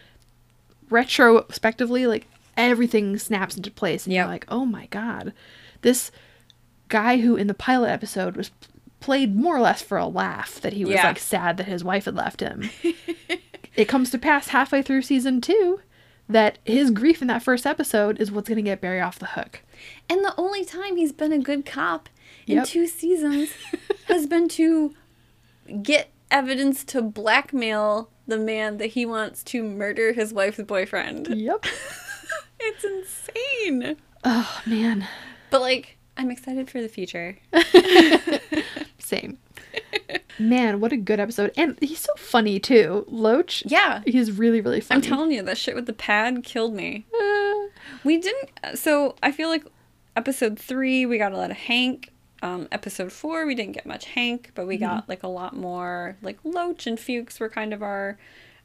retrospectively, 0.89 2.07
like 2.07 2.27
everything 2.57 3.17
snaps 3.17 3.55
into 3.57 3.71
place, 3.71 4.05
and 4.05 4.13
Yep. 4.13 4.21
you're 4.23 4.31
like, 4.31 4.45
oh 4.49 4.65
my 4.65 4.87
god, 4.87 5.33
this 5.81 6.11
guy 6.87 7.17
who 7.17 7.35
in 7.35 7.47
the 7.47 7.53
pilot 7.53 7.89
episode 7.89 8.35
was 8.35 8.51
played 8.99 9.35
more 9.35 9.55
or 9.57 9.61
less 9.61 9.81
for 9.81 9.97
a 9.97 10.07
laugh 10.07 10.59
that 10.61 10.73
he 10.73 10.85
was 10.85 10.95
Yeah. 10.95 11.07
like 11.07 11.19
sad 11.19 11.57
that 11.57 11.67
his 11.67 11.83
wife 11.83 12.05
had 12.05 12.15
left 12.15 12.39
him. 12.39 12.69
it 13.75 13.85
comes 13.85 14.09
to 14.11 14.17
pass 14.17 14.47
halfway 14.49 14.81
through 14.81 15.01
season 15.03 15.41
two 15.41 15.79
that 16.27 16.57
his 16.65 16.89
grief 16.89 17.21
in 17.21 17.27
that 17.27 17.43
first 17.43 17.67
episode 17.67 18.19
is 18.19 18.31
what's 18.31 18.49
going 18.49 18.55
to 18.55 18.61
get 18.63 18.81
Barry 18.81 18.99
off 19.01 19.19
the 19.19 19.27
hook. 19.27 19.61
And 20.09 20.23
the 20.25 20.33
only 20.39 20.65
time 20.65 20.95
he's 20.97 21.11
been 21.11 21.31
a 21.31 21.37
good 21.37 21.65
cop 21.67 22.09
in 22.47 22.57
Yep. 22.57 22.65
two 22.67 22.87
seasons 22.87 23.51
has 24.07 24.25
been 24.25 24.47
to 24.49 24.95
get 25.81 26.11
evidence 26.31 26.83
to 26.85 27.01
blackmail 27.01 28.09
the 28.27 28.37
man 28.37 28.77
that 28.77 28.87
he 28.87 29.05
wants 29.05 29.43
to 29.43 29.63
murder 29.63 30.13
his 30.13 30.33
wife's 30.33 30.61
boyfriend. 30.61 31.27
Yep. 31.27 31.65
It's 32.57 32.83
insane. 32.83 33.97
oh 34.23 34.61
man, 34.65 35.07
But 35.51 35.61
like, 35.61 35.97
I'm 36.17 36.31
excited 36.31 36.69
for 36.69 36.81
the 36.81 36.87
future. 36.87 37.37
same. 38.97 39.37
Man, 40.39 40.79
what 40.79 40.91
a 40.91 40.97
good 40.97 41.19
episode. 41.19 41.51
And 41.55 41.77
he's 41.81 41.99
so 41.99 42.11
funny 42.17 42.59
too. 42.59 43.05
Loach. 43.07 43.63
Yeah. 43.67 44.01
He's 44.05 44.31
really, 44.31 44.61
really 44.61 44.81
funny. 44.81 44.97
I'm 44.97 45.01
telling 45.07 45.31
you, 45.31 45.43
that 45.43 45.57
shit 45.57 45.75
with 45.75 45.85
the 45.85 45.93
pad 45.93 46.43
killed 46.43 46.73
me. 46.73 47.05
Uh, 47.13 47.69
We 48.03 48.17
didn't. 48.17 48.49
So 48.75 49.15
I 49.21 49.31
feel 49.31 49.49
like 49.49 49.65
episode 50.15 50.57
three, 50.57 51.05
we 51.05 51.17
got 51.17 51.33
a 51.33 51.37
lot 51.37 51.51
of 51.51 51.57
Hank. 51.57 52.11
Um, 52.41 52.67
episode 52.71 53.11
four, 53.11 53.45
we 53.45 53.55
didn't 53.55 53.73
get 53.73 53.85
much 53.85 54.05
Hank, 54.05 54.51
but 54.55 54.67
we 54.67 54.77
got 54.77 55.09
like 55.09 55.23
a 55.23 55.27
lot 55.27 55.55
more. 55.55 56.17
Like 56.21 56.37
Loach 56.43 56.85
and 56.85 56.99
Fuches 56.99 57.39
were 57.39 57.49
kind 57.49 57.73
of 57.73 57.81
our 57.81 58.17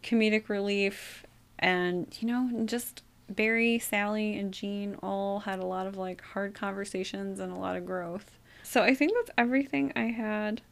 comedic 0.02 0.48
relief, 0.48 1.24
and 1.58 2.06
you 2.20 2.28
know, 2.28 2.64
just 2.66 3.02
Barry, 3.28 3.78
Sally, 3.78 4.38
and 4.38 4.52
Gene 4.52 4.96
all 5.02 5.40
had 5.40 5.60
a 5.60 5.66
lot 5.66 5.86
of 5.86 5.96
like 5.96 6.20
hard 6.22 6.54
conversations 6.54 7.38
and 7.40 7.52
a 7.52 7.56
lot 7.56 7.76
of 7.76 7.86
growth. 7.86 8.38
So 8.62 8.82
I 8.82 8.94
think 8.94 9.12
that's 9.14 9.30
everything 9.38 9.92
I 9.96 10.06
had. 10.06 10.62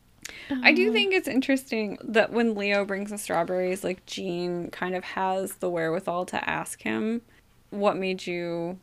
I 0.62 0.72
do 0.72 0.92
think 0.92 1.14
it's 1.14 1.28
interesting 1.28 1.98
that 2.02 2.32
when 2.32 2.54
Leo 2.54 2.84
brings 2.84 3.10
the 3.10 3.18
strawberries, 3.18 3.82
like 3.82 4.04
Gene 4.06 4.70
kind 4.70 4.94
of 4.94 5.02
has 5.04 5.54
the 5.56 5.70
wherewithal 5.70 6.26
to 6.26 6.48
ask 6.48 6.82
him, 6.82 7.22
What 7.70 7.96
made 7.96 8.26
you 8.26 8.78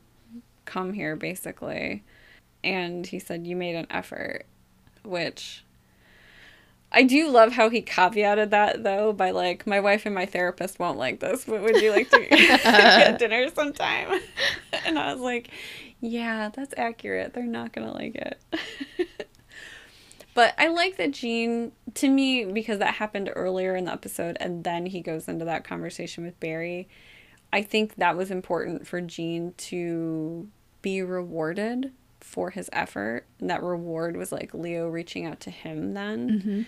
come 0.65 0.93
here, 0.93 1.15
basically? 1.15 2.03
And 2.65 3.05
he 3.05 3.19
said, 3.19 3.45
You 3.45 3.55
made 3.55 3.75
an 3.75 3.87
effort, 3.89 4.45
which 5.03 5.63
I 6.91 7.03
do 7.03 7.29
love 7.29 7.53
how 7.53 7.69
he 7.69 7.81
caveated 7.81 8.49
that 8.49 8.83
though 8.83 9.13
by 9.13 9.31
like, 9.31 9.67
My 9.67 9.79
wife 9.79 10.05
and 10.05 10.15
my 10.15 10.25
therapist 10.25 10.79
won't 10.79 10.97
like 10.97 11.19
this, 11.19 11.45
but 11.45 11.61
would 11.61 11.81
you 11.81 11.91
like 11.91 12.09
to 12.09 12.19
get 12.29 13.19
dinner 13.19 13.47
sometime? 13.53 14.19
And 14.85 14.99
I 14.99 15.13
was 15.13 15.21
like, 15.21 15.49
Yeah, 16.01 16.49
that's 16.49 16.73
accurate. 16.75 17.33
They're 17.33 17.43
not 17.43 17.71
going 17.71 17.87
to 17.87 17.93
like 17.93 18.15
it. 18.15 18.39
But 20.35 20.53
I 20.57 20.67
like 20.67 20.97
that 20.97 21.11
Gene, 21.11 21.71
to 21.93 22.09
me, 22.09 22.43
because 22.43 22.79
that 22.79 22.95
happened 22.95 23.31
earlier 23.35 23.73
in 23.73 23.85
the 23.85 23.93
episode, 23.93 24.35
and 24.41 24.65
then 24.65 24.85
he 24.85 24.99
goes 24.99 25.29
into 25.29 25.45
that 25.45 25.63
conversation 25.63 26.25
with 26.25 26.37
Barry. 26.41 26.89
I 27.53 27.61
think 27.61 27.95
that 27.95 28.17
was 28.17 28.29
important 28.29 28.85
for 28.85 28.99
Gene 28.99 29.53
to 29.57 30.49
be 30.81 31.01
rewarded 31.01 31.93
for 32.25 32.49
his 32.49 32.69
effort. 32.73 33.25
And 33.39 33.49
that 33.49 33.63
reward 33.63 34.17
was 34.17 34.31
like 34.31 34.53
Leo 34.53 34.87
reaching 34.89 35.25
out 35.25 35.39
to 35.41 35.49
him 35.51 35.93
then. 35.93 36.67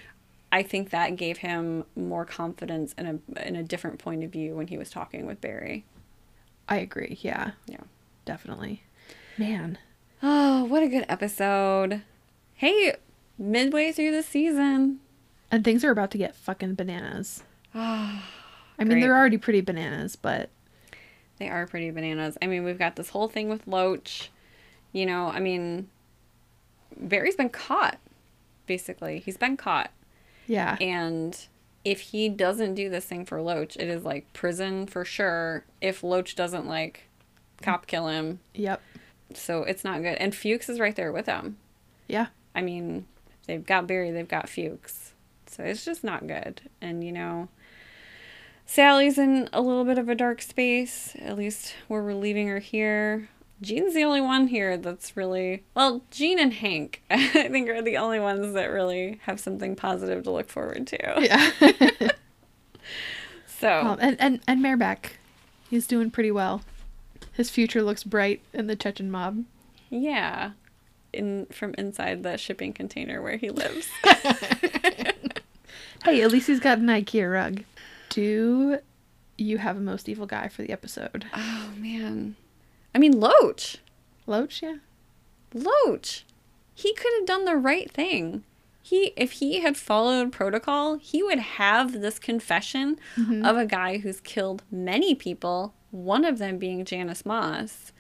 I 0.52 0.64
think 0.64 0.92
that 0.92 1.16
gave 1.18 1.40
him 1.40 1.84
more 1.96 2.24
confidence 2.26 2.94
and 2.98 3.22
a, 3.36 3.48
in 3.48 3.56
a 3.58 3.64
different 3.64 4.00
point 4.00 4.24
of 4.24 4.32
view 4.32 4.56
when 4.56 4.68
he 4.68 4.78
was 4.78 4.90
talking 4.90 5.26
with 5.26 5.42
Barry. 5.42 5.84
I 6.70 6.78
agree. 6.78 7.18
Yeah, 7.22 7.52
Yeah. 7.68 7.82
definitely. 8.26 8.84
Man. 9.38 9.78
Oh, 10.24 10.64
what 10.66 10.84
a 10.84 10.88
good 10.88 11.06
episode. 11.10 12.02
Hey, 12.54 12.96
midway 13.38 13.92
through 13.92 14.12
the 14.12 14.24
season. 14.24 15.00
And 15.52 15.64
things 15.64 15.84
are 15.84 15.92
about 15.92 16.12
to 16.12 16.18
get 16.18 16.36
fucking 16.36 16.76
bananas. 16.76 17.44
Ah. 17.76 18.30
I 18.80 18.84
mean, 18.84 19.00
they're 19.00 19.16
already 19.18 19.38
pretty 19.38 19.62
bananas, 19.62 20.16
but 20.16 20.50
They 21.40 21.50
are 21.50 21.68
pretty 21.68 21.92
bananas. 21.92 22.38
I 22.42 22.48
mean, 22.48 22.64
we've 22.64 22.80
got 22.80 22.96
this 22.96 23.10
whole 23.10 23.28
thing 23.28 23.48
with 23.50 23.68
Loach. 23.68 24.32
You 24.98 25.06
know, 25.06 25.28
I 25.28 25.40
mean, 25.40 25.90
Barry's 27.00 27.36
been 27.36 27.50
caught, 27.50 28.00
basically. 28.66 29.20
He's 29.20 29.38
been 29.38 29.56
caught. 29.56 29.92
yeah. 30.48 30.76
And 30.82 31.38
if 31.86 32.00
he 32.00 32.30
doesn't 32.30 32.74
do 32.74 32.90
this 32.90 33.06
thing 33.06 33.24
for 33.24 33.40
Loach, 33.40 33.76
it 33.76 33.90
is 33.90 34.04
like 34.04 34.34
prison 34.34 34.88
for 34.88 35.06
sure. 35.06 35.66
If 35.82 36.04
Loach 36.04 36.36
doesn't, 36.36 36.68
like, 36.68 37.04
cop 37.62 37.86
kill 37.86 38.08
him. 38.08 38.40
Yep. 38.56 38.82
So 39.36 39.62
it's 39.62 39.84
not 39.84 40.02
good. 40.02 40.16
And 40.18 40.34
Fuches 40.34 40.68
is 40.68 40.80
right 40.80 40.96
there 40.96 41.12
with 41.12 41.28
him. 41.28 41.58
Yeah. 42.08 42.28
I 42.56 42.64
mean, 42.64 43.06
they've 43.46 43.64
got 43.64 43.86
Barry, 43.86 44.10
they've 44.10 44.28
got 44.28 44.50
Fuches. 44.50 45.14
So 45.46 45.64
it's 45.64 45.86
just 45.86 46.04
not 46.04 46.26
good. 46.26 46.62
And, 46.82 47.04
you 47.04 47.12
know, 47.12 47.50
Sally's 48.66 49.20
in 49.20 49.48
a 49.54 49.62
little 49.62 49.86
bit 49.86 50.00
of 50.00 50.10
a 50.10 50.16
dark 50.16 50.42
space. 50.42 51.16
At 51.20 51.38
least 51.38 51.76
we're 51.88 52.02
relieving 52.02 52.48
her 52.48 52.58
here. 52.58 53.30
Gene's 53.62 53.94
the 53.96 54.04
only 54.04 54.22
one 54.22 54.48
here 54.48 54.78
that's 54.78 55.18
really 55.18 55.64
well. 55.76 56.04
Jean 56.12 56.40
and 56.40 56.54
Hank, 56.54 57.02
I 57.10 57.48
think, 57.50 57.70
are 57.70 57.82
the 57.82 57.98
only 57.98 58.20
ones 58.20 58.54
that 58.54 58.68
really 58.68 59.20
have 59.24 59.40
something 59.40 59.76
positive 59.76 60.24
to 60.26 60.32
look 60.32 60.50
forward 60.50 60.88
to. 60.88 60.98
Yeah. 61.22 62.12
So 63.60 63.80
um, 63.82 63.98
and, 64.00 64.16
and, 64.22 64.40
and 64.48 64.64
Mayrbek, 64.64 65.14
he's 65.68 65.88
doing 65.88 66.12
pretty 66.12 66.30
well. 66.30 66.62
His 67.34 67.50
future 67.50 67.82
looks 67.82 68.04
bright 68.04 68.42
in 68.54 68.68
the 68.68 68.76
Chechen 68.76 69.10
mob. 69.10 69.46
yeah, 69.90 70.52
in 71.12 71.48
from 71.48 71.74
inside 71.76 72.22
the 72.22 72.38
shipping 72.38 72.72
container 72.72 73.20
where 73.20 73.38
he 73.38 73.50
lives. 73.50 73.88
Hey, 76.04 76.22
at 76.22 76.32
least 76.32 76.48
he's 76.48 76.60
got 76.60 76.78
an 76.78 76.86
IKEA 76.86 77.34
rug. 77.34 77.64
Do 78.10 78.78
you 79.38 79.58
have 79.58 79.76
a 79.76 79.82
most 79.82 80.08
evil 80.08 80.26
guy 80.28 80.48
for 80.48 80.62
the 80.62 80.72
episode? 80.72 81.26
oh 81.34 81.72
man, 81.78 82.36
I 82.94 83.00
mean 83.00 83.20
Loach. 83.20 83.78
Loach, 84.26 84.62
yeah. 84.62 84.78
Loach. 85.54 86.26
He 86.74 86.94
could 86.94 87.12
have 87.18 87.26
done 87.26 87.46
the 87.46 87.56
right 87.56 87.90
thing. 87.90 88.44
He 88.82 89.14
if 89.18 89.34
he 89.34 89.60
had 89.60 89.76
followed 89.76 90.32
protocol, 90.32 90.96
he 90.96 91.22
would 91.22 91.40
have 91.40 92.02
this 92.02 92.20
confession 92.20 92.98
mm-hmm. 93.18 93.46
of 93.46 93.58
a 93.58 93.66
guy 93.66 93.98
who's 93.98 94.22
killed 94.22 94.64
many 94.72 95.14
people, 95.14 95.74
one 95.92 96.24
of 96.24 96.38
them 96.38 96.58
being 96.58 96.86
Janice 96.86 97.26
Moss. 97.26 97.92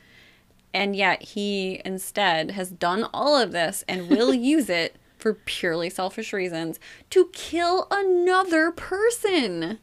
And 0.73 0.95
yet 0.95 1.23
he 1.23 1.81
instead 1.83 2.51
has 2.51 2.69
done 2.69 3.07
all 3.13 3.35
of 3.35 3.51
this 3.51 3.83
and 3.87 4.09
will 4.09 4.33
use 4.53 4.69
it 4.69 4.95
for 5.17 5.33
purely 5.33 5.89
selfish 5.89 6.31
reasons 6.31 6.79
to 7.09 7.29
kill 7.33 7.87
another 7.91 8.71
person. 8.71 9.79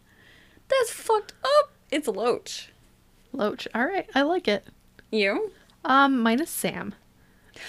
That's 0.69 0.91
fucked 0.91 1.35
up. 1.43 1.73
It's 1.91 2.09
Loach. 2.09 2.71
Loach. 3.33 3.69
All 3.75 3.85
right, 3.85 4.09
I 4.15 4.23
like 4.23 4.49
it. 4.49 4.67
You? 5.15 5.53
Um, 5.85 6.21
minus 6.21 6.51
Sam. 6.51 6.95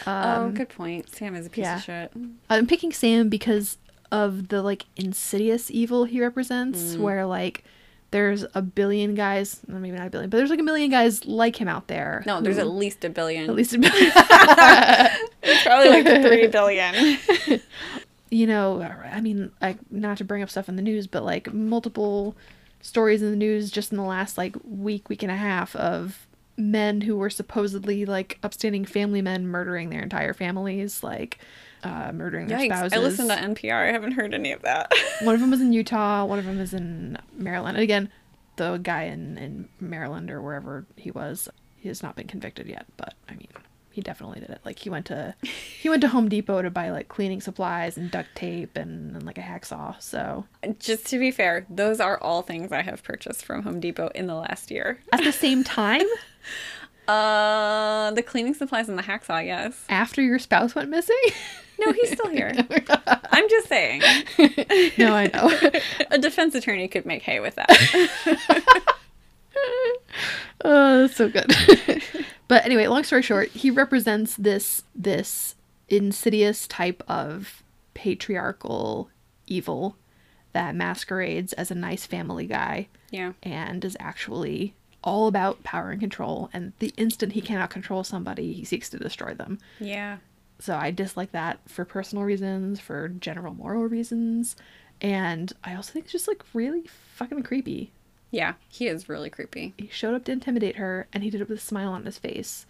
oh, 0.08 0.52
good 0.52 0.70
point. 0.70 1.10
Sam 1.10 1.36
is 1.36 1.46
a 1.46 1.50
piece 1.50 1.64
yeah. 1.64 1.78
of 1.78 1.84
shit. 1.84 2.12
I'm 2.50 2.66
picking 2.68 2.92
Sam 2.92 3.30
because 3.30 3.78
of 4.12 4.48
the 4.48 4.62
like 4.62 4.86
insidious 4.96 5.70
evil 5.70 6.06
he 6.06 6.22
represents, 6.22 6.96
where 6.96 7.26
like 7.26 7.64
there's 8.12 8.46
a 8.54 8.62
billion 8.62 9.14
guys, 9.14 9.60
maybe 9.68 9.92
not 9.96 10.08
a 10.08 10.10
billion, 10.10 10.30
but 10.30 10.38
there's 10.38 10.50
like 10.50 10.60
a 10.60 10.64
million 10.64 10.90
guys 10.90 11.26
like 11.26 11.58
him 11.58 11.68
out 11.68 11.88
there. 11.88 12.24
No, 12.26 12.40
there's 12.42 12.56
who- 12.56 12.62
at 12.62 12.68
least 12.70 13.04
a 13.04 13.10
billion. 13.10 13.44
at 13.50 13.56
least 13.56 13.74
a 13.74 13.80
billion. 13.80 14.12
probably 15.64 15.90
like 15.90 16.06
three 16.24 16.48
billion. 16.52 17.20
you 18.30 18.48
know, 18.48 18.82
I 18.82 19.22
mean, 19.22 19.52
like 19.62 19.78
not 19.92 20.18
to 20.20 20.24
bring 20.24 20.42
up 20.42 20.50
stuff 20.50 20.70
in 20.70 20.78
the 20.78 20.82
news, 20.82 21.08
but 21.08 21.24
like 21.24 21.54
multiple 21.54 22.36
stories 22.82 23.22
in 23.22 23.32
the 23.32 23.36
news 23.38 23.70
just 23.70 23.92
in 23.92 23.98
the 23.98 24.04
last 24.04 24.38
like 24.38 24.56
week, 24.64 25.10
week 25.10 25.22
and 25.24 25.32
a 25.32 25.36
half 25.36 25.76
of 25.76 26.26
men 26.58 27.02
who 27.02 27.18
were 27.18 27.30
supposedly 27.30 28.06
like 28.06 28.40
upstanding 28.44 28.86
family 28.86 29.22
men 29.22 29.48
murdering 29.48 29.90
their 29.90 30.02
entire 30.02 30.34
families, 30.34 31.04
like 31.04 31.40
uh, 31.84 32.12
murdering 32.12 32.48
their 32.48 32.60
Yikes! 32.60 32.66
spouses. 32.66 32.94
I 32.94 32.98
listened 32.98 33.30
to 33.30 33.36
NPR. 33.36 33.88
I 33.88 33.92
haven't 33.92 34.14
heard 34.14 34.34
any 34.34 34.52
of 34.52 34.62
that. 34.64 34.92
one 35.22 35.36
of 35.36 35.42
them 35.42 35.52
was 35.52 35.62
in 35.62 35.74
Utah, 35.74 36.26
one 36.26 36.40
of 36.40 36.46
them 36.46 36.60
is 36.60 36.74
in 36.74 37.18
Maryland. 37.38 37.78
And 37.78 37.84
again, 37.84 38.10
the 38.56 38.78
guy 38.78 39.04
in, 39.04 39.38
in 39.38 39.70
Maryland 39.80 40.32
or 40.32 40.42
wherever 40.42 40.86
he 40.96 41.12
was, 41.12 41.50
he 41.78 41.88
has 41.90 42.02
not 42.02 42.16
been 42.16 42.28
convicted 42.28 42.68
yet, 42.68 42.86
but 42.98 43.14
I 43.30 43.34
mean, 43.36 43.50
he 43.96 44.02
definitely 44.02 44.42
did 44.42 44.50
it. 44.50 44.60
Like 44.66 44.78
he 44.80 44.90
went 44.90 45.06
to 45.08 45.34
he 45.82 45.88
went 45.90 46.02
to 46.02 46.10
Home 46.10 46.28
Depot 46.28 46.62
to 46.62 46.70
buy 46.70 46.90
like 46.92 47.08
cleaning 47.08 47.40
supplies 47.40 47.96
and 47.98 48.12
duct 48.12 48.28
tape 48.36 48.76
and, 48.76 49.16
and 49.16 49.26
like 49.26 49.38
a 49.38 49.42
hacksaw. 49.42 50.02
So 50.02 50.46
Just 50.80 51.06
to 51.08 51.18
be 51.20 51.32
fair, 51.32 51.66
those 51.70 52.02
are 52.02 52.18
all 52.22 52.42
things 52.42 52.74
I 52.74 52.82
have 52.82 53.04
purchased 53.04 53.46
from 53.46 53.64
Home 53.64 53.80
Depot 53.80 54.10
in 54.14 54.28
the 54.28 54.36
last 54.36 54.70
year. 54.70 55.00
at 55.14 55.24
the 55.24 55.32
same 55.32 55.64
time, 55.64 56.06
Uh, 57.08 58.10
the 58.12 58.24
cleaning 58.24 58.56
supplies 58.56 58.90
and 58.90 58.98
the 58.98 59.04
hacksaw, 59.04 59.46
yes. 59.46 59.86
after 59.90 60.24
your 60.24 60.40
spouse 60.40 60.74
went 60.74 60.90
missing? 60.90 61.16
No, 61.78 61.92
he's 61.92 62.12
still 62.14 62.30
here. 62.32 62.52
I'm 63.32 63.48
just 63.48 63.68
saying, 63.68 64.02
no, 64.98 65.14
I 65.14 65.30
know. 65.32 65.52
a 66.10 66.18
defense 66.18 66.56
attorney 66.56 66.88
could 66.88 67.06
make 67.06 67.22
hay 67.22 67.40
with 67.40 67.56
that. 67.56 68.96
Oh, 70.64 71.02
that's 71.02 71.16
so 71.18 71.30
good. 71.30 71.54
but 72.48 72.66
anyway, 72.66 72.88
long 72.88 73.04
story 73.04 73.22
short, 73.22 73.50
he 73.50 73.70
represents 73.70 74.36
this 74.36 74.84
this 74.96 75.56
insidious 75.90 76.66
type 76.68 77.04
of 77.08 77.62
patriarchal 77.94 79.10
evil 79.46 79.98
that 80.54 80.74
masquerades 80.76 81.54
as 81.54 81.70
a 81.70 81.76
nice 81.76 82.06
family 82.06 82.48
guy 82.48 82.88
Yeah. 83.12 83.34
and 83.44 83.84
is 83.84 83.98
actually 84.00 84.74
all 85.04 85.28
about 85.28 85.62
power 85.64 85.92
and 85.92 86.00
control 86.00 86.50
and 86.54 86.72
the 86.80 86.94
instant 86.98 87.34
he 87.34 87.42
cannot 87.42 87.70
control 87.70 88.04
somebody, 88.04 88.54
he 88.54 88.64
seeks 88.66 88.90
to 88.90 88.98
destroy 88.98 89.34
them. 89.34 89.60
Yeah. 89.80 90.18
So 90.58 90.76
I 90.76 90.90
dislike 90.92 91.34
that 91.34 91.60
for 91.68 91.84
personal 91.86 92.24
reasons, 92.24 92.80
for 92.80 93.10
general 93.10 93.54
moral 93.54 93.84
reasons, 93.84 94.56
and 95.02 95.52
I 95.64 95.76
also 95.76 95.92
think 95.92 96.06
it's 96.06 96.14
just 96.14 96.28
like 96.30 96.42
really 96.54 96.86
fucking 97.16 97.44
creepy. 97.44 97.92
Yeah. 98.36 98.56
He 98.68 98.88
is 98.88 99.08
really 99.08 99.30
creepy. 99.30 99.74
He 99.78 99.88
showed 99.88 100.14
up 100.14 100.26
to 100.26 100.32
intimidate 100.34 100.76
her 100.76 101.08
and 101.14 101.24
he 101.24 101.30
did 101.30 101.40
it 101.40 101.48
with 101.48 101.60
a 101.60 101.62
smile 101.62 101.94
on 101.94 102.04
his 102.04 102.18
face. 102.18 102.66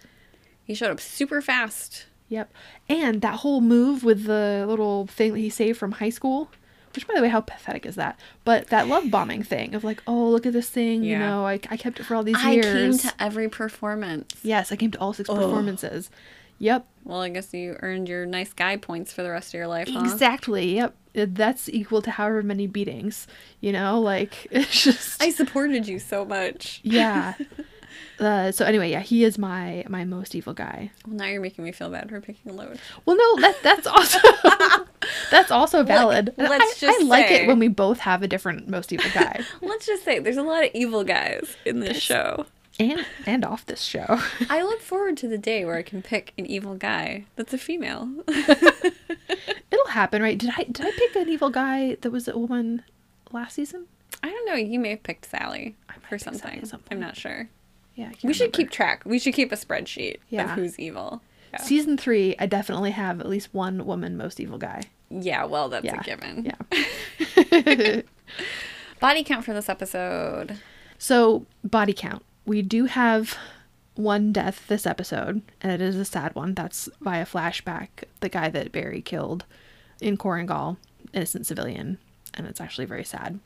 He 0.63 0.75
showed 0.75 0.91
up 0.91 1.01
super 1.01 1.41
fast. 1.41 2.05
Yep. 2.29 2.53
And 2.87 3.21
that 3.21 3.39
whole 3.39 3.61
move 3.61 4.03
with 4.03 4.25
the 4.25 4.65
little 4.67 5.07
thing 5.07 5.33
that 5.33 5.39
he 5.39 5.49
saved 5.49 5.79
from 5.79 5.93
high 5.93 6.11
school, 6.11 6.51
which 6.93 7.07
by 7.07 7.15
the 7.15 7.21
way, 7.23 7.29
how 7.29 7.41
pathetic 7.41 7.87
is 7.87 7.95
that? 7.95 8.19
But 8.43 8.67
that 8.67 8.87
love 8.87 9.09
bombing 9.09 9.41
thing 9.41 9.73
of 9.73 9.83
like, 9.83 10.03
oh, 10.05 10.29
look 10.29 10.45
at 10.45 10.53
this 10.53 10.69
thing, 10.69 11.03
you 11.03 11.17
know, 11.17 11.47
I, 11.47 11.53
I 11.69 11.77
kept 11.77 11.99
it 11.99 12.03
for 12.03 12.15
all 12.15 12.23
these 12.23 12.37
I 12.37 12.51
years. 12.51 12.65
I 12.65 12.79
came 12.79 12.97
to 12.99 13.23
every 13.23 13.49
performance. 13.49 14.35
yes, 14.43 14.71
I 14.71 14.75
came 14.75 14.91
to 14.91 14.99
all 14.99 15.13
six 15.13 15.27
performances. 15.27 16.11
Yep. 16.59 16.85
Well, 17.03 17.21
I 17.21 17.29
guess 17.29 17.53
you 17.55 17.75
earned 17.81 18.07
your 18.07 18.27
nice 18.27 18.53
guy 18.53 18.77
points 18.77 19.11
for 19.11 19.23
the 19.23 19.31
rest 19.31 19.49
of 19.49 19.55
your 19.55 19.67
life, 19.67 19.89
huh? 19.91 20.01
Exactly. 20.03 20.75
Yep. 20.75 20.95
That's 21.15 21.69
equal 21.69 22.01
to 22.03 22.11
however 22.11 22.43
many 22.43 22.67
beatings, 22.67 23.27
you 23.61 23.71
know, 23.71 23.99
like 23.99 24.47
it's 24.51 24.83
just 24.83 25.21
I 25.21 25.29
supported 25.31 25.87
you 25.87 25.99
so 25.99 26.25
much. 26.25 26.81
yeah. 26.83 27.33
Uh, 28.17 28.49
so 28.49 28.63
anyway, 28.63 28.89
yeah, 28.89 29.01
he 29.01 29.25
is 29.25 29.37
my 29.37 29.83
my 29.89 30.05
most 30.05 30.35
evil 30.35 30.53
guy. 30.53 30.89
Well, 31.05 31.17
now 31.17 31.25
you're 31.25 31.41
making 31.41 31.65
me 31.65 31.73
feel 31.73 31.89
bad 31.89 32.09
for 32.09 32.21
picking 32.21 32.49
a 32.49 32.55
load. 32.55 32.79
Well, 33.05 33.17
no, 33.17 33.41
that 33.41 33.57
that's 33.61 33.85
also 33.85 34.19
that's 35.31 35.51
also 35.51 35.83
valid. 35.83 36.33
And 36.37 36.47
let's 36.47 36.63
I, 36.81 36.87
just 36.87 37.01
I 37.01 37.03
like 37.03 37.27
say- 37.27 37.43
it 37.43 37.47
when 37.47 37.59
we 37.59 37.67
both 37.67 37.99
have 37.99 38.23
a 38.23 38.27
different 38.27 38.69
most 38.69 38.93
evil 38.93 39.11
guy, 39.13 39.41
Let's 39.61 39.85
just 39.85 40.05
say 40.05 40.19
there's 40.19 40.37
a 40.37 40.43
lot 40.43 40.63
of 40.63 40.69
evil 40.73 41.03
guys 41.03 41.57
in 41.65 41.81
this 41.81 41.97
show. 42.01 42.45
And 42.79 43.05
and 43.25 43.45
off 43.45 43.65
this 43.65 43.81
show. 43.81 44.05
I 44.49 44.61
look 44.63 44.81
forward 44.81 45.17
to 45.17 45.27
the 45.27 45.37
day 45.37 45.63
where 45.65 45.75
I 45.77 45.81
can 45.83 46.01
pick 46.01 46.33
an 46.37 46.45
evil 46.45 46.75
guy 46.75 47.25
that's 47.35 47.53
a 47.53 47.57
female. 47.57 48.09
It'll 48.27 49.87
happen, 49.89 50.21
right? 50.21 50.37
Did 50.37 50.51
I 50.57 50.63
did 50.63 50.85
I 50.85 50.91
pick 50.91 51.15
an 51.15 51.29
evil 51.29 51.49
guy 51.49 51.95
that 52.01 52.11
was 52.11 52.27
a 52.27 52.37
woman 52.37 52.83
last 53.31 53.53
season? 53.55 53.85
I 54.23 54.29
don't 54.29 54.45
know. 54.45 54.55
You 54.55 54.79
may 54.79 54.91
have 54.91 55.03
picked 55.03 55.25
Sally 55.25 55.75
might 55.87 56.01
for 56.01 56.09
pick 56.09 56.19
Sally 56.21 56.37
something. 56.37 56.59
at 56.61 56.67
some 56.67 56.79
point. 56.81 56.91
I'm 56.93 56.99
not 56.99 57.15
sure. 57.17 57.49
Yeah, 57.95 58.09
We 58.23 58.33
should 58.33 58.41
remember. 58.41 58.57
keep 58.57 58.71
track. 58.71 59.03
We 59.05 59.19
should 59.19 59.33
keep 59.33 59.51
a 59.51 59.55
spreadsheet 59.55 60.17
Yeah. 60.29 60.43
of 60.45 60.49
who's 60.51 60.77
evil. 60.79 61.21
Yeah. 61.53 61.61
season 61.61 61.95
three. 61.97 62.35
I 62.39 62.45
definitely 62.45 62.91
have 62.91 63.19
at 63.21 63.29
least 63.29 63.53
one 63.53 63.85
woman 63.85 64.17
most 64.17 64.39
evil 64.41 64.57
guy. 64.57 64.81
yeah, 65.09 65.45
well, 65.45 65.69
that's 65.69 65.85
Yeah, 65.85 66.01
a 66.01 66.03
given. 66.03 66.43
Yeah. 66.45 68.01
Body 68.99 69.23
count 69.23 69.45
for 69.45 69.53
this 69.53 69.69
episode. 69.69 70.57
So, 70.97 71.45
body 71.63 71.93
count. 71.93 72.23
We 72.45 72.61
do 72.61 72.85
have 72.85 73.37
one 73.95 74.31
death 74.31 74.67
this 74.67 74.85
episode, 74.85 75.41
and 75.61 75.71
it 75.71 75.81
is 75.81 75.95
a 75.95 76.05
sad 76.05 76.35
one. 76.35 76.53
That's 76.53 76.89
via 77.01 77.25
flashback. 77.25 77.87
The 78.19 78.29
guy 78.29 78.49
that 78.49 78.71
Barry 78.71 79.01
killed 79.01 79.45
in 80.01 80.17
Korengal, 80.17 80.77
innocent 81.13 81.45
civilian, 81.47 81.97
and 82.33 82.45
it's 82.47 82.61
actually 82.61 82.85
very 82.85 83.03
sad. 83.05 83.39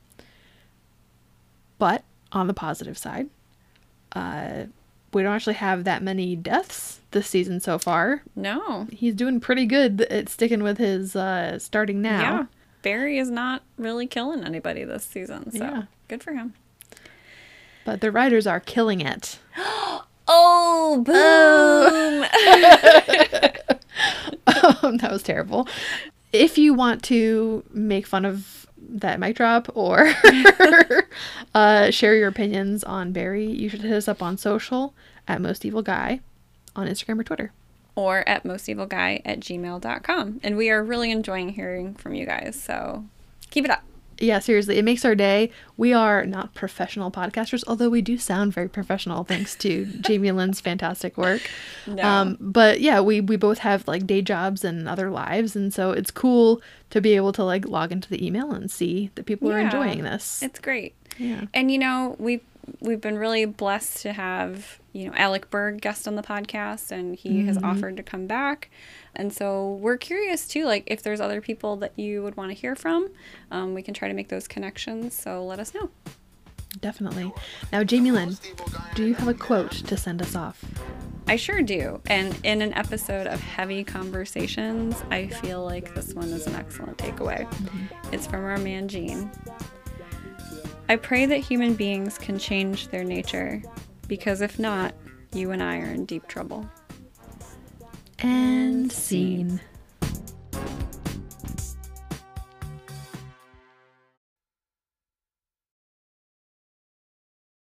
But 1.78 2.04
on 2.32 2.47
the 2.47 2.54
positive 2.54 2.97
side, 2.97 3.30
uh, 4.14 4.66
we 5.14 5.24
don't 5.24 5.34
actually 5.34 5.54
have 5.56 5.84
that 5.86 6.04
many 6.04 6.36
deaths 6.36 7.00
this 7.12 7.28
season 7.28 7.60
so 7.60 7.78
far. 7.80 8.24
No. 8.36 8.88
He's 8.91 9.16
doing 9.16 9.39
pretty 9.39 9.66
good 9.66 10.02
at 10.02 10.30
sticking 10.30 10.62
with 10.62 10.78
his 10.78 11.16
uh, 11.16 11.58
starting 11.60 12.02
now. 12.02 12.20
Yeah. 12.22 12.45
Barry 12.82 13.18
is 13.18 13.30
not 13.30 13.62
really 13.78 14.08
killing 14.08 14.43
anybody 14.43 14.84
this 14.84 15.04
season, 15.06 15.52
so 15.52 15.58
Yeah. 15.64 15.84
good 16.08 16.24
for 16.24 16.34
him. 16.34 16.54
But 17.90 18.02
the 18.02 18.12
writers 18.12 18.46
are 18.46 18.60
killing 18.60 19.02
it. 19.02 19.40
Oh, 20.32 21.02
boom! 21.04 22.24
Um, 24.84 24.98
that 24.98 25.12
was 25.12 25.24
terrible. 25.24 25.68
If 26.32 26.60
you 26.60 26.76
want 26.76 27.02
to 27.06 27.64
make 27.72 28.06
fun 28.06 28.26
of 28.26 28.68
that 28.78 29.20
mic 29.20 29.36
drop 29.38 29.70
or 29.76 30.14
uh, 31.56 31.90
share 31.90 32.14
your 32.16 32.28
opinions 32.28 32.84
on 32.84 33.11
Barry, 33.11 33.48
you 33.48 33.70
should 33.70 33.82
hit 33.82 33.91
us 33.91 34.07
up 34.07 34.22
on 34.22 34.38
social 34.38 34.94
at 35.28 35.41
Most 35.41 35.66
Evil 35.66 35.82
Guy 35.82 36.20
on 36.76 36.88
Instagram 36.88 37.20
or 37.20 37.24
Twitter. 37.24 37.52
or 37.95 38.28
at 38.30 38.44
mostevilguy 38.44 39.22
at 39.26 39.40
gmail.com. 39.40 40.40
And 40.44 40.57
we 40.57 40.70
are 40.70 40.84
really 40.84 41.10
enjoying 41.11 41.49
hearing 41.49 41.95
from 41.95 42.14
you 42.14 42.28
guys, 42.28 42.60
so 42.61 43.06
keep 43.49 43.66
it 43.66 43.72
up. 43.72 43.84
Yeah, 44.20 44.40
seriously, 44.40 44.78
it 44.78 44.84
makes 44.84 45.06
our 45.06 45.16
day. 45.16 45.52
We 45.78 45.94
are 45.94 46.26
not 46.26 46.54
professional 46.54 47.12
podcasters, 47.12 47.64
although 47.68 47.90
we 47.90 48.02
do 48.02 48.18
sound 48.18 48.54
very 48.54 48.68
professional 48.68 49.24
thanks 49.24 49.56
to 49.58 49.86
Jamie 50.02 50.32
Lynn's 50.32 50.60
fantastic 50.60 51.18
work. 51.18 51.41
No. 51.88 52.04
Um, 52.04 52.38
but 52.40 52.82
yeah, 52.82 53.00
we 53.00 53.22
we 53.22 53.38
both 53.38 53.60
have 53.60 53.88
like 53.88 54.06
day 54.06 54.22
jobs 54.22 54.64
and 54.64 54.88
other 54.88 55.10
lives, 55.10 55.56
and 55.56 55.74
so 55.74 55.91
it's 55.91 56.12
cool 56.12 56.62
to 56.90 57.02
be 57.02 57.16
able 57.16 57.32
to 57.34 57.44
like 57.44 57.68
log 57.68 57.91
into 57.91 58.10
the 58.10 58.26
email 58.26 58.52
and 58.52 58.70
see 58.70 59.12
that 59.16 59.26
people 59.26 59.52
are 59.52 59.60
enjoying 59.60 60.04
this. 60.04 60.44
It's 60.44 60.60
great. 60.60 60.96
Yeah. 61.18 61.46
And 61.54 61.72
you 61.72 61.78
know, 61.78 62.16
we've 62.20 62.41
we've 62.82 63.02
been 63.02 63.18
really 63.18 63.46
blessed 63.46 64.02
to 64.04 64.14
have, 64.14 64.80
you 64.94 65.08
know, 65.08 65.14
Alec 65.16 65.50
Berg 65.50 65.82
guest 65.82 66.08
on 66.08 66.16
the 66.16 66.22
podcast 66.22 66.91
and 66.91 67.16
he 67.16 67.46
has 67.46 67.58
offered 67.64 67.98
to 67.98 68.04
come 68.04 68.28
back. 68.28 68.70
And 69.15 69.34
so 69.34 69.73
we're 69.81 69.98
curious 69.98 70.48
too, 70.48 70.65
like 70.65 70.84
if 70.88 71.03
there's 71.03 71.19
other 71.19 71.41
people 71.41 71.76
that 71.77 71.98
you 71.98 72.23
would 72.23 72.38
want 72.38 72.52
to 72.52 72.56
hear 72.56 72.76
from, 72.76 73.10
um, 73.52 73.73
we 73.73 73.81
can 73.81 73.94
try 73.94 74.07
to 74.07 74.14
make 74.14 74.30
those 74.30 74.48
connections. 74.48 75.14
So 75.14 75.44
let 75.44 75.60
us 75.60 75.73
know. 75.73 75.90
Definitely. 76.81 77.34
Now, 77.72 77.84
Jamie 77.84 78.11
Lynn, 78.11 78.38
do 78.94 79.06
you 79.06 79.15
have 79.15 79.27
a 79.27 79.34
quote 79.34 79.72
to 79.72 79.98
send 79.98 80.22
us 80.22 80.36
off? 80.36 80.64
I 81.27 81.36
sure 81.36 81.61
do. 81.61 81.99
And 82.06 82.40
in 82.44 82.61
an 82.61 82.73
episode 82.73 83.27
of 83.27 83.40
Heavy 83.40 83.84
Conversations, 83.84 85.03
I 85.10 85.27
feel 85.27 85.65
like 85.65 85.94
this 85.95 86.14
one 86.14 86.30
is 86.30 86.45
an 86.48 86.56
excellent 86.56 86.98
takeaway. 86.98 87.48
It's 88.14 88.27
from 88.27 88.45
our 88.45 88.57
man 88.57 88.88
Gene. 88.88 89.31
I 90.88 90.95
pray 90.95 91.26
that 91.26 91.38
human 91.38 91.73
beings 91.73 92.18
can 92.18 92.40
change 92.40 92.88
their 92.88 93.03
nature, 93.03 93.61
because 94.07 94.41
if 94.41 94.57
not, 94.57 94.94
you 95.34 95.52
and 95.52 95.61
I 95.61 95.77
are 95.80 95.91
in 95.91 96.06
deep 96.06 96.27
trouble. 96.27 96.68
And 98.22 98.91
scene. 98.91 99.62